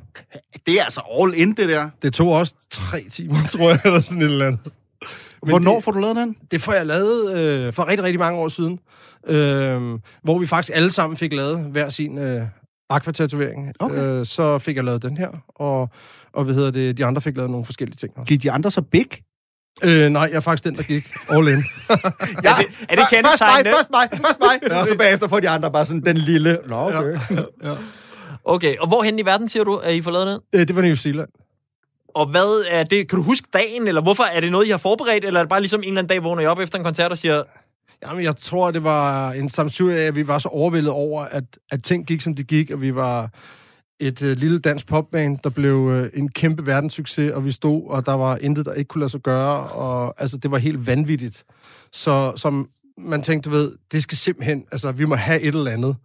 Det 0.66 0.80
er 0.80 0.84
altså 0.84 1.00
all 1.20 1.34
in, 1.34 1.52
det 1.52 1.68
der. 1.68 1.88
Det 2.02 2.12
tog 2.12 2.32
også 2.32 2.54
tre 2.70 3.04
timer, 3.10 3.36
tror 3.52 3.68
jeg, 3.68 3.80
eller 3.84 4.00
sådan 4.02 4.22
et 4.22 4.24
eller 4.26 4.46
andet. 4.46 4.60
Men 5.42 5.50
Hvornår 5.50 5.74
det, 5.74 5.84
får 5.84 5.92
du 5.92 6.00
lavet 6.00 6.16
den? 6.16 6.36
det 6.50 6.62
får 6.62 6.72
jeg 6.72 6.86
lavet 6.86 7.38
øh, 7.38 7.72
for 7.72 7.88
rigtig, 7.88 8.04
rigtig 8.04 8.18
mange 8.18 8.38
år 8.38 8.48
siden. 8.48 8.78
Øh, 9.26 9.98
hvor 10.22 10.38
vi 10.38 10.46
faktisk 10.46 10.76
alle 10.76 10.90
sammen 10.90 11.16
fik 11.16 11.32
lavet 11.32 11.58
hver 11.58 11.88
sin 11.88 12.18
øh, 12.18 12.42
aquatatovering. 12.90 13.72
Okay. 13.78 13.96
Øh, 13.96 14.26
så 14.26 14.58
fik 14.58 14.76
jeg 14.76 14.84
lavet 14.84 15.02
den 15.02 15.16
her, 15.16 15.28
og, 15.48 15.90
og 16.32 16.44
hvad 16.44 16.54
hedder 16.54 16.70
det, 16.70 16.98
de 16.98 17.04
andre 17.04 17.20
fik 17.22 17.36
lavet 17.36 17.50
nogle 17.50 17.64
forskellige 17.64 17.96
ting 17.96 18.12
også. 18.16 18.26
Gik 18.28 18.42
de 18.42 18.50
andre 18.50 18.70
så 18.70 18.82
big? 18.82 19.06
Øh, 19.84 20.08
nej, 20.10 20.22
jeg 20.22 20.32
er 20.36 20.40
faktisk 20.40 20.64
den, 20.64 20.76
der 20.76 20.82
gik 20.82 21.04
all 21.30 21.48
in. 21.48 21.54
Ja, 22.44 22.50
Er 22.50 22.56
det, 22.56 22.66
er 22.88 22.94
det 22.96 23.04
Først 23.10 23.40
mig, 23.40 23.64
først 23.74 23.90
mig, 23.90 24.08
først 24.12 24.40
mig. 24.40 24.58
ja. 24.70 24.80
Og 24.80 24.88
så 24.88 24.96
bagefter 24.96 25.28
får 25.28 25.40
de 25.40 25.48
andre 25.48 25.70
bare 25.72 25.86
sådan 25.86 26.04
den 26.04 26.16
lille... 26.16 26.58
Nå, 26.66 26.76
okay. 26.76 27.18
Ja. 27.64 27.74
Okay, 28.44 28.76
og 28.76 28.88
hvorhen 28.88 29.18
i 29.18 29.22
verden, 29.24 29.48
siger 29.48 29.64
du, 29.64 29.76
at 29.76 29.94
I 29.94 30.02
får 30.02 30.10
lavet 30.10 30.26
det? 30.52 30.60
øh, 30.60 30.68
det 30.68 30.76
var 30.76 30.82
New 30.82 30.94
Zealand. 30.94 31.28
Og 32.14 32.26
hvad 32.26 32.66
er 32.70 32.84
det? 32.84 33.08
Kan 33.08 33.16
du 33.18 33.22
huske 33.22 33.46
dagen, 33.52 33.88
eller 33.88 34.02
hvorfor? 34.02 34.22
Er 34.22 34.40
det 34.40 34.52
noget, 34.52 34.66
I 34.66 34.70
har 34.70 34.78
forberedt, 34.78 35.24
eller 35.24 35.40
er 35.40 35.44
det 35.44 35.48
bare 35.50 35.60
ligesom 35.60 35.80
en 35.80 35.84
eller 35.88 35.98
anden 35.98 36.08
dag, 36.08 36.22
vågner 36.24 36.42
I 36.42 36.46
op 36.46 36.58
efter 36.58 36.78
en 36.78 36.84
koncert 36.84 37.12
og 37.12 37.18
siger, 37.18 37.42
Jamen, 38.06 38.24
jeg 38.24 38.36
tror, 38.36 38.70
det 38.70 38.84
var 38.84 39.32
en 39.32 39.48
samsur 39.48 39.92
af, 39.92 39.96
at 40.00 40.14
vi 40.14 40.26
var 40.26 40.38
så 40.38 40.48
overvældet 40.48 40.92
over, 40.92 41.24
at, 41.24 41.44
at 41.70 41.82
ting 41.82 42.06
gik, 42.06 42.20
som 42.20 42.34
de 42.36 42.42
gik, 42.44 42.70
og 42.70 42.80
vi 42.80 42.94
var 42.94 43.30
et 44.00 44.22
øh, 44.22 44.36
lille 44.36 44.58
dansk 44.58 44.86
popband, 44.86 45.38
der 45.44 45.50
blev 45.50 45.90
øh, 45.92 46.10
en 46.14 46.28
kæmpe 46.28 46.66
verdenssucces, 46.66 47.32
og 47.32 47.44
vi 47.44 47.52
stod, 47.52 47.86
og 47.86 48.06
der 48.06 48.12
var 48.12 48.36
intet, 48.36 48.66
der 48.66 48.72
ikke 48.72 48.88
kunne 48.88 49.00
lade 49.00 49.10
sig 49.10 49.20
gøre, 49.20 49.62
og 49.62 50.14
altså, 50.18 50.36
det 50.36 50.50
var 50.50 50.58
helt 50.58 50.86
vanvittigt. 50.86 51.44
Så 51.92 52.32
som 52.36 52.68
man 52.98 53.22
tænkte, 53.22 53.50
du 53.50 53.56
ved, 53.56 53.72
det 53.92 54.02
skal 54.02 54.18
simpelthen, 54.18 54.64
altså, 54.72 54.92
vi 54.92 55.04
må 55.04 55.14
have 55.14 55.40
et 55.40 55.54
eller 55.54 55.70
andet. 55.70 55.96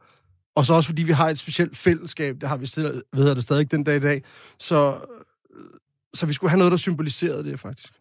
Og 0.55 0.65
så 0.65 0.73
også 0.73 0.89
fordi 0.89 1.03
vi 1.03 1.11
har 1.11 1.29
et 1.29 1.39
specielt 1.39 1.77
fællesskab, 1.77 2.35
det 2.41 2.49
har 2.49 2.57
vi 2.57 2.65
stadig, 2.65 3.01
ved 3.13 3.35
det 3.35 3.43
stadig 3.43 3.71
den 3.71 3.83
dag 3.83 3.95
i 3.95 3.99
dag, 3.99 4.23
så, 4.59 4.97
så 6.13 6.25
vi 6.25 6.33
skulle 6.33 6.49
have 6.49 6.57
noget, 6.57 6.71
der 6.71 6.77
symboliserede 6.77 7.43
det, 7.43 7.59
faktisk. 7.59 7.93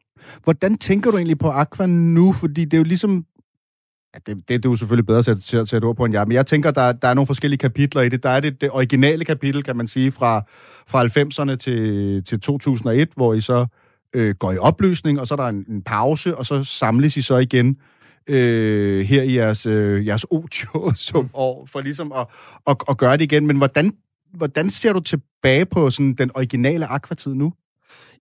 Hvordan 0.45 0.79
tænker 0.79 1.11
du 1.11 1.17
egentlig 1.17 1.39
på 1.39 1.51
Aqua 1.51 1.87
nu? 1.87 2.33
Fordi 2.33 2.65
det 2.65 2.75
er 2.75 2.79
jo 2.79 2.85
ligesom... 2.85 3.27
Ja, 4.15 4.33
det, 4.33 4.49
det 4.49 4.55
er 4.55 4.59
du 4.59 4.77
selvfølgelig 4.77 5.07
bedre 5.07 5.23
til 5.23 5.31
at 5.31 5.43
sætte, 5.43 5.67
sætte 5.67 5.85
ord 5.85 5.97
på 5.97 6.05
end 6.05 6.15
jeg, 6.15 6.29
men 6.29 6.35
jeg 6.35 6.47
tænker, 6.47 6.71
der, 6.71 6.93
der 6.93 7.09
er 7.09 7.15
nogle 7.15 7.27
forskellige 7.27 7.59
kapitler 7.59 8.03
i 8.03 8.09
det. 8.09 8.23
Der 8.23 8.31
er 8.31 8.41
det, 8.41 8.61
det 8.61 8.71
originale 8.73 9.25
kapitel, 9.25 9.63
kan 9.63 9.77
man 9.77 9.87
sige, 9.87 10.11
fra, 10.11 10.43
fra 10.87 11.05
90'erne 11.05 11.57
til, 11.57 12.25
til 12.25 12.41
2001, 12.41 13.09
hvor 13.17 13.35
I 13.35 13.41
så 13.41 13.67
øh, 14.15 14.35
går 14.35 14.53
i 14.53 14.59
opløsning, 14.59 15.21
og 15.21 15.27
så 15.27 15.35
er 15.35 15.37
der 15.37 15.47
en, 15.49 15.65
en 15.69 15.83
pause, 15.83 16.37
og 16.37 16.47
så 16.47 16.65
samles 16.65 17.17
I 17.17 17.23
så 17.23 17.37
igen 17.37 17.77
øh, 18.27 19.05
her 19.05 19.23
i 19.23 19.37
jeres, 19.37 19.67
øh, 19.67 20.07
jeres 20.07 20.25
otium 20.31 20.95
som 20.97 21.31
år, 21.35 21.69
for 21.73 21.81
ligesom 21.81 22.13
at, 22.13 22.27
at, 22.67 22.77
at 22.89 22.97
gøre 22.97 23.13
det 23.13 23.23
igen. 23.23 23.47
Men 23.47 23.57
hvordan, 23.57 23.93
hvordan 24.35 24.71
ser 24.71 24.93
du 24.93 25.01
tilbage 25.01 25.67
på 25.67 25.91
sådan 25.91 26.15
den 26.15 26.31
originale 26.35 26.87
Aqua-tid 26.87 27.35
nu? 27.35 27.53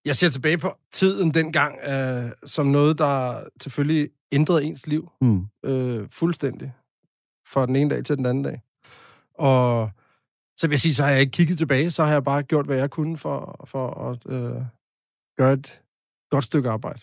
Jeg 0.06 0.16
ser 0.16 0.30
tilbage 0.30 0.58
på 0.58 0.78
tiden 0.92 1.34
dengang 1.34 1.78
øh, 1.90 2.32
som 2.46 2.68
noget, 2.68 2.98
der 2.98 3.44
selvfølgelig 3.62 4.10
ændrede 4.32 4.64
ens 4.64 4.88
liv 4.88 5.10
Mm. 5.22 5.46
øh, 5.66 6.08
fuldstændig. 6.12 6.74
Fra 7.48 7.66
den 7.66 7.76
ene 7.76 7.90
dag 7.90 8.04
til 8.06 8.18
den 8.18 8.26
anden 8.26 8.44
dag. 8.44 8.62
Og 9.34 9.90
så 10.58 10.68
vil 10.68 10.74
jeg 10.74 10.80
sige, 10.80 10.94
så 10.96 11.04
har 11.04 11.12
jeg 11.12 11.22
ikke 11.22 11.32
kigget 11.32 11.58
tilbage, 11.58 11.92
så 11.92 12.04
har 12.04 12.12
jeg 12.12 12.24
bare 12.24 12.44
gjort, 12.44 12.66
hvad 12.66 12.78
jeg 12.78 12.90
kunne 12.90 13.18
for, 13.18 13.66
for 13.68 14.10
at 14.12 14.32
øh, 14.34 14.62
gøre 15.38 15.54
et 15.54 15.82
godt 16.32 16.46
stykke 16.46 16.70
arbejde. 16.70 17.00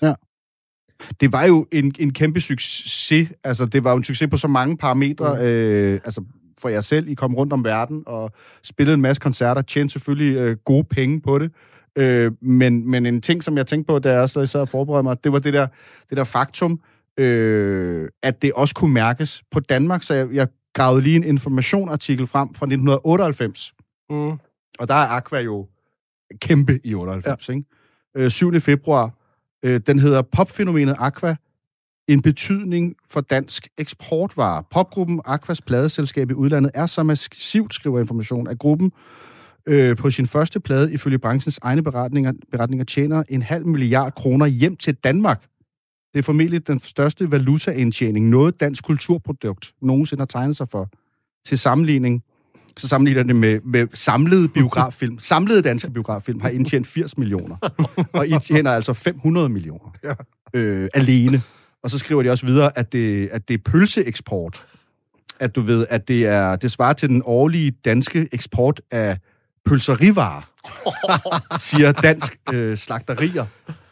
Det 1.20 1.32
var 1.32 1.44
jo 1.44 1.66
en, 1.72 1.94
en 1.98 2.12
kæmpe 2.12 2.40
succes. 2.40 3.28
Altså, 3.44 3.66
det 3.66 3.84
var 3.84 3.90
jo 3.90 3.96
en 3.96 4.04
succes 4.04 4.28
på 4.30 4.36
så 4.36 4.48
mange 4.48 4.76
parametre. 4.76 5.34
Mm. 5.34 5.40
Øh, 5.40 6.00
altså, 6.04 6.24
for 6.58 6.68
jer 6.68 6.80
selv, 6.80 7.08
I 7.08 7.14
kom 7.14 7.34
rundt 7.34 7.52
om 7.52 7.64
verden 7.64 8.02
og 8.06 8.32
spillede 8.62 8.94
en 8.94 9.00
masse 9.00 9.20
koncerter, 9.20 9.62
tjente 9.62 9.92
selvfølgelig 9.92 10.36
øh, 10.36 10.56
gode 10.56 10.84
penge 10.84 11.20
på 11.20 11.38
det. 11.38 11.52
Øh, 11.96 12.32
men, 12.40 12.90
men 12.90 13.06
en 13.06 13.20
ting, 13.20 13.44
som 13.44 13.56
jeg 13.56 13.66
tænkte 13.66 13.92
på, 13.92 13.98
da 13.98 14.12
jeg 14.12 14.30
så 14.30 14.46
sad 14.46 14.60
og 14.60 14.68
forberedte 14.68 15.02
mig, 15.02 15.24
det 15.24 15.32
var 15.32 15.38
det 15.38 15.52
der, 15.52 15.66
det 16.10 16.16
der 16.16 16.24
faktum, 16.24 16.80
øh, 17.16 18.08
at 18.22 18.42
det 18.42 18.52
også 18.52 18.74
kunne 18.74 18.92
mærkes 18.92 19.42
på 19.50 19.60
Danmark. 19.60 20.02
Så 20.02 20.14
jeg, 20.14 20.28
jeg 20.32 20.48
gravede 20.72 21.02
lige 21.02 21.16
en 21.16 21.24
informationartikel 21.24 22.26
frem 22.26 22.48
fra 22.54 22.66
1998. 22.66 23.74
Mm. 24.10 24.30
Og 24.78 24.88
der 24.88 24.94
er 24.94 25.08
Aqua 25.08 25.40
jo 25.40 25.66
kæmpe 26.40 26.80
i 26.84 26.94
98, 26.94 27.48
ja. 27.48 27.54
ikke? 27.54 27.66
Øh, 28.16 28.30
7. 28.30 28.60
februar. 28.60 29.10
Øh, 29.62 29.80
den 29.86 29.98
hedder 29.98 30.22
Popfænomenet 30.22 30.96
Aqua. 30.98 31.36
En 32.08 32.22
betydning 32.22 32.96
for 33.10 33.20
dansk 33.20 33.68
eksportvarer. 33.78 34.62
Popgruppen 34.70 35.20
Aquas 35.24 35.62
pladeselskab 35.62 36.30
i 36.30 36.34
udlandet 36.34 36.70
er 36.74 36.86
så 36.86 37.02
massivt, 37.02 37.74
skriver 37.74 38.00
information, 38.00 38.48
at 38.48 38.58
gruppen 38.58 38.92
øh, 39.66 39.96
på 39.96 40.10
sin 40.10 40.26
første 40.26 40.60
plade, 40.60 40.92
ifølge 40.92 41.18
branchens 41.18 41.58
egne 41.62 41.82
beretninger, 41.82 42.32
beretninger, 42.50 42.84
tjener 42.84 43.22
en 43.28 43.42
halv 43.42 43.66
milliard 43.66 44.14
kroner 44.14 44.46
hjem 44.46 44.76
til 44.76 44.94
Danmark. 44.94 45.44
Det 46.12 46.18
er 46.18 46.22
formentlig 46.22 46.66
den 46.66 46.80
største 46.84 47.30
valutaindtjening, 47.30 48.28
noget 48.28 48.60
dansk 48.60 48.84
kulturprodukt 48.84 49.72
nogensinde 49.82 50.20
har 50.20 50.26
tegnet 50.26 50.56
sig 50.56 50.68
for. 50.68 50.88
Til 51.46 51.58
sammenligning, 51.58 52.22
så 52.76 52.88
sammenligner 52.88 53.22
det 53.22 53.36
med, 53.36 53.60
med 53.64 53.86
samlede 53.94 54.48
biograffilm. 54.48 55.18
Samlede 55.18 55.62
danske 55.62 55.90
biograffilm 55.90 56.40
har 56.40 56.48
indtjent 56.48 56.86
80 56.86 57.18
millioner. 57.18 57.56
Og 58.12 58.28
I 58.28 58.34
tjener 58.42 58.70
altså 58.72 58.92
500 58.92 59.48
millioner 59.48 59.94
Ja. 60.04 60.14
øh, 60.54 60.88
alene. 60.94 61.42
Og 61.82 61.90
så 61.90 61.98
skriver 61.98 62.22
de 62.22 62.30
også 62.30 62.46
videre, 62.46 62.78
at 62.78 62.92
det, 62.92 63.28
at 63.32 63.48
det 63.48 63.54
er 63.54 63.58
pølseeksport. 63.64 64.64
At 65.40 65.56
du 65.56 65.60
ved, 65.60 65.86
at 65.90 66.08
det, 66.08 66.26
er, 66.26 66.56
det 66.56 66.70
svarer 66.70 66.92
til 66.92 67.08
den 67.08 67.22
årlige 67.24 67.70
danske 67.70 68.28
eksport 68.32 68.80
af 68.90 69.18
pølserivarer, 69.70 70.42
siger 71.68 71.92
dansk 71.92 72.36
øh, 72.52 72.76
slagterier. 72.78 73.46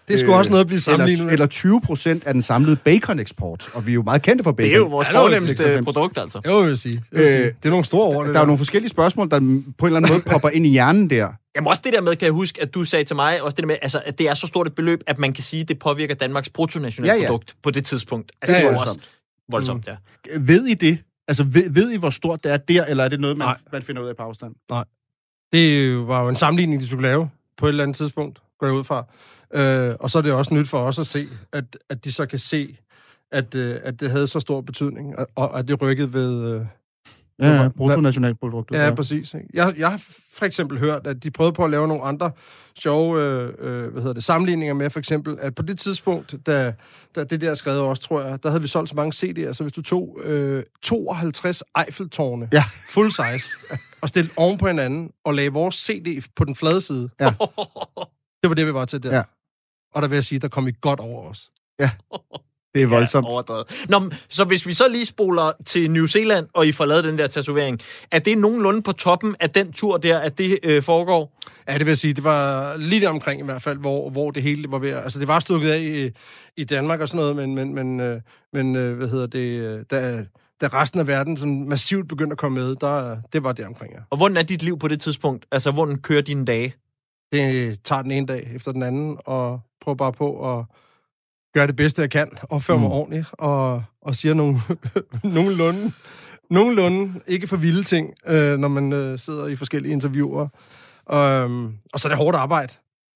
Det 0.08 0.14
er 0.14 0.18
sgu 0.18 0.32
også 0.32 0.50
noget 0.50 0.61
at 0.61 0.66
blive 0.66 0.80
sammenlignet 0.80 1.20
eller, 1.20 1.32
eller 1.32 1.47
20 1.47 1.80
procent 1.80 2.26
af 2.26 2.32
den 2.35 2.42
samlede 2.42 2.76
bacon-eksport. 2.76 3.68
Og 3.75 3.87
vi 3.87 3.90
er 3.90 3.94
jo 3.94 4.02
meget 4.02 4.23
kendte 4.23 4.44
for 4.44 4.52
bacon. 4.52 4.68
Det 4.68 4.75
er 4.75 4.78
jo 4.78 4.87
vores 4.87 5.08
fornemmeste 5.08 5.56
96. 5.56 5.85
produkt, 5.85 6.18
altså. 6.18 6.40
Jo, 6.47 6.58
vil 6.58 6.68
jeg 6.68 6.78
sige. 6.78 7.02
Jeg 7.12 7.20
vil 7.20 7.28
sige. 7.28 7.38
Øh, 7.38 7.44
Det 7.47 7.64
er 7.64 7.70
nogle 7.70 7.85
store 7.85 8.06
ord, 8.16 8.26
det 8.26 8.35
Der 8.35 8.40
er 8.40 8.42
jo 8.42 8.47
nogle 8.47 8.58
forskellige 8.58 8.90
spørgsmål, 8.90 9.30
der 9.30 9.38
på 9.38 9.44
en 9.47 9.66
eller 9.87 9.97
anden 9.97 10.12
måde 10.12 10.23
popper 10.23 10.49
ind 10.49 10.66
i 10.66 10.70
hjernen 10.70 11.11
der. 11.11 11.28
Jamen 11.56 11.68
også 11.68 11.82
det 11.85 11.92
der 11.92 12.00
med, 12.00 12.16
kan 12.16 12.25
jeg 12.26 12.32
huske, 12.32 12.62
at 12.62 12.75
du 12.75 12.85
sagde 12.85 13.04
til 13.04 13.16
mig, 13.16 13.42
også 13.42 13.54
det 13.54 13.62
der 13.62 13.66
med, 13.66 13.76
altså, 13.82 14.02
at 14.06 14.18
det 14.18 14.28
er 14.28 14.35
så 14.35 14.47
stort 14.47 14.66
et 14.66 14.75
beløb, 14.75 15.00
at 15.06 15.18
man 15.18 15.32
kan 15.32 15.44
sige, 15.44 15.62
at 15.62 15.68
det 15.68 15.78
påvirker 15.78 16.14
Danmarks 16.14 16.49
bruttonationalprodukt 16.50 17.49
ja, 17.49 17.54
ja. 17.56 17.61
på 17.62 17.70
det 17.70 17.85
tidspunkt. 17.85 18.32
Altså, 18.42 18.56
Det 18.56 18.62
er 18.64 18.66
voldsomt. 18.66 18.88
også 18.88 19.08
voldsomt, 19.50 19.87
ja. 19.87 19.94
Ved 20.38 20.66
I 20.66 20.75
det? 20.75 20.99
Altså, 21.28 21.44
ved, 21.44 21.70
ved 21.70 21.90
I, 21.92 21.97
hvor 21.97 22.11
stort 22.11 22.44
det 22.44 22.52
er 22.52 22.56
der, 22.56 22.85
eller 22.85 23.04
er 23.04 23.08
det 23.08 23.20
noget, 23.20 23.37
man, 23.37 23.47
Nej. 23.47 23.56
man 23.73 23.82
finder 23.82 24.02
ud 24.02 24.08
af 24.08 24.16
på 24.16 24.23
afstand? 24.23 24.54
Det 25.52 25.97
var 26.09 26.23
jo 26.23 26.28
en 26.28 26.37
sammenligning, 26.37 26.81
de 26.81 26.87
skulle 26.87 27.02
lave 27.02 27.31
på 27.57 27.67
et 27.67 27.69
eller 27.69 27.83
andet 27.83 27.97
tidspunkt, 27.97 28.43
går 28.59 28.67
jeg 28.67 28.76
ud 28.76 28.85
fra. 28.85 29.05
Øh, 29.55 29.95
og 30.00 30.11
så 30.11 30.19
er 30.19 30.23
det 30.23 30.33
også 30.33 30.55
nyt 30.55 30.69
for 30.69 30.78
os 30.78 30.99
at 30.99 31.07
se, 31.07 31.25
at, 31.52 31.64
at 31.88 32.05
de 32.05 32.12
så 32.12 32.26
kan 32.26 32.38
se, 32.38 32.76
at, 33.31 33.55
øh, 33.55 33.81
at 33.83 34.00
det 34.00 34.11
havde 34.11 34.26
så 34.26 34.40
stor 34.40 34.61
betydning, 34.61 35.19
og, 35.19 35.28
og 35.35 35.59
at 35.59 35.69
det 35.69 35.83
rykkede 35.83 36.12
ved... 36.12 36.55
Øh, 36.55 36.67
Ja, 37.40 37.62
ja 37.62 37.68
bruttonationalproduktet. 37.68 38.76
ja, 38.76 38.95
præcis. 38.95 39.35
Ikke? 39.35 39.47
Jeg, 39.54 39.75
jeg 39.78 39.90
har 39.90 40.02
for 40.35 40.45
eksempel 40.45 40.78
hørt, 40.78 41.07
at 41.07 41.23
de 41.23 41.30
prøvede 41.30 41.52
på 41.52 41.64
at 41.64 41.71
lave 41.71 41.89
nogle 41.89 42.02
andre 42.04 42.30
sjove 42.78 43.21
øh, 43.23 43.52
øh, 43.58 43.93
hvad 43.93 44.02
hedder 44.02 44.12
det, 44.15 44.25
sammenligninger 44.25 44.75
med, 44.75 44.91
for 44.91 44.99
eksempel, 44.99 45.36
at 45.41 45.54
på 45.54 45.62
det 45.62 45.78
tidspunkt, 45.78 46.34
da, 46.47 46.75
da 47.15 47.25
det 47.25 47.41
der 47.41 47.50
er 47.50 47.54
skrevet 47.54 47.80
også, 47.80 48.02
tror 48.02 48.23
jeg, 48.23 48.43
der 48.43 48.49
havde 48.50 48.62
vi 48.62 48.69
solgt 48.69 48.89
så 48.89 48.97
mange 48.97 49.26
CD'er, 49.26 49.52
så 49.52 49.65
hvis 49.65 49.73
du 49.73 49.82
tog 49.82 50.21
øh, 50.25 50.62
52 50.82 51.62
Eiffeltårne, 51.78 52.49
Ja. 52.52 52.65
full 52.91 53.10
size, 53.10 53.49
og 54.02 54.08
stillede 54.08 54.32
oven 54.36 54.58
på 54.58 54.67
hinanden, 54.67 55.10
og 55.25 55.34
lagde 55.34 55.50
vores 55.52 55.75
CD 55.75 56.25
på 56.36 56.45
den 56.45 56.54
flade 56.56 56.80
side, 56.80 57.10
Ja. 57.21 57.25
det 58.43 58.49
var 58.49 58.54
det, 58.54 58.67
vi 58.67 58.75
var 58.75 58.84
til 58.84 59.02
der. 59.02 59.17
Ja. 59.17 59.23
Og 59.95 60.02
der 60.02 60.08
vil 60.08 60.17
jeg 60.17 60.25
sige, 60.25 60.39
der 60.39 60.49
kom 60.49 60.67
vi 60.67 60.73
godt 60.80 61.00
over 61.00 61.28
os. 61.30 61.50
Det 62.78 62.84
er 62.84 62.88
voldsomt. 62.88 63.26
Ja, 63.26 63.30
overdrevet. 63.32 63.86
Nå, 63.88 64.02
så 64.28 64.45
hvis 64.45 64.67
vi 64.67 64.75
så 64.75 64.84
lige 64.91 65.06
spoler 65.06 65.52
til 65.67 65.91
New 65.91 66.06
Zealand, 66.06 66.47
og 66.54 66.67
I 66.67 66.73
får 66.73 66.84
lavet 66.84 67.04
den 67.04 67.19
der 67.19 67.26
tatovering, 67.26 67.80
er 68.12 68.19
det 68.19 68.38
nogenlunde 68.38 68.82
på 68.82 68.93
toppen 68.93 69.36
af 69.41 69.50
den 69.50 69.73
tur 69.73 69.97
der, 69.97 70.19
at 70.19 70.38
det 70.38 70.58
øh, 70.62 70.82
foregår? 70.82 71.38
Ja, 71.69 71.73
det 71.73 71.80
vil 71.80 71.91
jeg 71.91 71.99
sige, 71.99 72.14
det 72.14 72.25
var 72.25 72.76
lige 72.76 73.00
der 73.00 73.08
omkring 73.08 73.41
i 73.41 73.45
hvert 73.45 73.62
fald, 73.62 73.78
hvor, 73.78 74.10
hvor 74.10 74.30
det 74.30 74.43
hele 74.43 74.71
var 74.71 74.78
ved 74.78 74.91
at- 74.91 75.02
Altså, 75.04 75.21
det 75.21 75.28
var 75.28 75.38
stukket 75.41 75.71
af 75.71 75.78
i, 75.80 76.10
i 76.56 76.64
Danmark 76.64 77.00
og 77.00 77.08
sådan 77.08 77.19
noget, 77.21 77.36
men, 77.36 77.54
men, 77.54 77.75
men, 77.75 78.00
øh, 78.00 78.21
men 78.52 78.76
øh, 78.76 78.97
hvad 78.97 79.08
hedder 79.08 79.26
det, 79.26 79.38
øh, 79.38 79.84
da, 79.91 80.25
da 80.60 80.67
resten 80.67 81.00
af 81.00 81.06
verden 81.06 81.36
sådan 81.36 81.69
massivt 81.69 82.08
begyndte 82.08 82.34
at 82.34 82.38
komme 82.38 82.60
med, 82.60 82.76
der, 82.76 83.17
det 83.32 83.45
var 83.45 83.52
der 83.52 83.67
omkring, 83.67 83.93
ja. 83.93 83.99
Og 84.10 84.17
hvordan 84.17 84.36
er 84.36 84.43
dit 84.43 84.62
liv 84.62 84.78
på 84.78 84.88
det 84.88 85.00
tidspunkt? 85.00 85.47
Altså, 85.52 85.71
hvordan 85.71 85.99
kører 85.99 86.23
dine 86.23 86.45
dage? 86.45 86.75
Det 87.32 87.78
tager 87.84 88.02
den 88.02 88.10
ene 88.10 88.26
dag 88.26 88.49
efter 88.54 88.73
den 88.73 88.82
anden, 88.82 89.17
og 89.26 89.60
prøver 89.82 89.97
bare 89.97 90.12
på 90.12 90.58
at 90.58 90.64
gøre 91.58 91.66
det 91.66 91.76
bedste, 91.76 92.02
jeg 92.02 92.10
kan, 92.10 92.28
opføre 92.50 92.78
mig 92.78 92.86
Mm. 92.88 92.92
ordentligt, 92.92 93.26
og, 93.32 93.82
og 94.02 94.14
siger 94.16 94.34
nogle, 94.34 94.58
nogenlunde, 95.36 95.92
nogenlunde, 96.50 97.21
ikke 97.26 97.47
for 97.47 97.56
vilde 97.56 97.82
ting, 97.82 98.14
øh, 98.26 98.58
når 98.58 98.68
man 98.68 98.92
øh, 98.92 99.18
sidder 99.18 99.47
i 99.47 99.56
forskellige 99.56 99.92
interviewer. 99.92 100.49
Um, 101.12 101.75
og 101.92 102.00
så 102.00 102.08
er 102.08 102.10
det 102.10 102.16
hårdt 102.18 102.36
arbejde. 102.36 102.73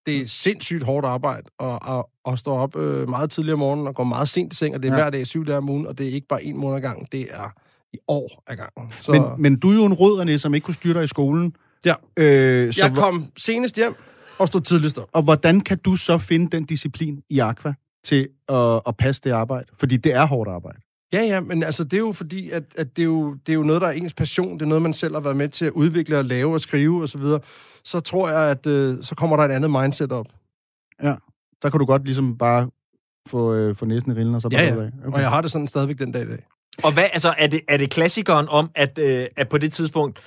Det 0.07 0.17
er 0.17 0.27
sindssygt 0.29 0.83
hårdt 0.83 1.07
arbejde, 1.07 1.43
og, 1.59 1.83
og, 1.83 2.11
og 2.25 2.39
stå 2.39 2.51
op 2.53 2.77
øh, 2.77 3.09
meget 3.09 3.31
tidligere 3.31 3.53
om 3.53 3.59
morgenen 3.59 3.87
og 3.87 3.95
gå 3.95 4.05
meget 4.05 4.29
sent 4.29 4.53
i 4.53 4.57
seng, 4.57 4.75
og 4.75 4.83
det 4.83 4.89
er 4.89 4.93
Ja. 4.95 5.03
hver 5.03 5.11
dag 5.11 5.27
syv 5.27 5.47
dage 5.47 5.59
om 5.59 5.69
ugen, 5.69 5.87
og 5.87 5.99
det 5.99 6.09
er 6.09 6.11
ikke 6.11 6.27
bare 6.29 6.45
en 6.45 6.57
måned 6.57 6.77
ad 6.77 6.81
gangen, 6.83 7.07
det 7.13 7.27
er 7.31 7.53
i 7.93 7.97
år 8.09 8.43
ad 8.47 8.57
gangen. 8.57 8.93
Så 8.99 9.13
Men, 9.13 9.23
men 9.39 9.59
du 9.59 9.71
er 9.71 9.75
jo 9.75 9.85
en 9.85 9.93
rød, 9.95 10.23
René, 10.23 10.37
som 10.37 10.55
ikke 10.55 10.65
kunne 10.65 10.75
styre 10.75 10.95
dig 10.95 11.05
i 11.05 11.07
skolen. 11.07 11.55
Ja. 11.85 11.95
Øh, 12.17 12.73
så, 12.75 12.85
jeg 12.87 12.95
kom 12.95 13.27
senest 13.37 13.77
hjem 13.77 13.95
og 14.39 14.49
stod 14.49 14.61
tidligst 14.61 14.99
op. 14.99 15.09
Og 15.13 15.23
hvordan 15.23 15.61
kan 15.61 15.79
du 15.79 15.97
så 15.97 16.19
finde 16.19 16.57
den 16.57 16.65
disciplin 16.65 17.23
i 17.31 17.39
Aqua 17.39 17.75
til 18.05 18.29
at, 18.49 18.81
at 18.87 18.97
passe 18.97 19.23
det 19.25 19.31
arbejde? 19.31 19.67
Fordi 19.79 19.97
det 19.97 20.15
er 20.15 20.27
hårdt 20.27 20.51
arbejde. 20.51 20.79
Ja, 21.13 21.23
ja, 21.23 21.41
men 21.41 21.63
altså, 21.63 21.85
det 21.85 21.93
er 21.93 21.99
jo 21.99 22.13
fordi, 22.13 22.51
at, 22.51 22.63
at 22.77 22.97
det, 22.97 23.03
er 23.03 23.07
jo, 23.07 23.35
det 23.35 23.53
er 23.53 23.55
jo 23.57 23.63
noget, 23.63 23.83
der 23.83 23.89
er 23.89 23.93
ens 23.93 24.15
passion. 24.15 24.55
Det 24.55 24.63
er 24.63 24.67
noget, 24.67 24.83
man 24.83 24.93
selv 24.93 25.15
har 25.15 25.21
været 25.21 25.37
med 25.37 25.49
til 25.49 25.65
at 25.65 25.73
udvikle 25.73 26.19
og 26.19 26.25
lave 26.25 26.53
og 26.53 26.61
skrive 26.61 27.03
osv. 27.03 27.07
Så, 27.07 27.19
videre. 27.19 27.41
så 27.85 28.01
tror 28.01 28.29
jeg, 28.29 28.51
at 28.51 28.67
øh, 28.67 29.05
så 29.05 29.15
kommer 29.15 29.37
der 29.37 29.45
et 29.45 29.51
andet 29.51 29.71
mindset 29.71 30.13
op. 30.13 30.27
Der 31.63 31.71
kan 31.71 31.81
du 31.81 31.87
godt 31.87 32.05
ligesom 32.05 32.39
bare 32.39 32.71
få, 33.29 33.55
øh, 33.55 33.77
få 33.77 33.85
næsen 33.85 34.13
i 34.13 34.15
rillen, 34.15 34.35
og 34.35 34.41
så 34.43 34.49
Ja, 34.53 34.57
bare 34.57 34.67
ja. 34.67 34.77
ud 34.77 34.83
af. 34.83 34.91
Okay. 35.07 35.13
Og 35.13 35.21
jeg 35.21 35.31
har 35.31 35.41
det 35.41 35.51
sådan 35.51 35.67
stadigvæk 35.67 35.99
den 35.99 36.13
dag 36.13 36.23
i 36.23 36.27
dag. 36.27 36.47
Og 36.83 36.93
hvad, 36.93 37.05
altså, 37.13 37.35
er 37.39 37.47
det, 37.47 37.61
er 37.69 37.77
det 37.77 37.91
klassikeren 37.91 38.49
om, 38.49 38.71
at, 38.75 38.99
øh, 38.99 39.27
at 39.37 39.49
på 39.49 39.59
det 39.59 39.73
tidspunkt, 39.73 40.19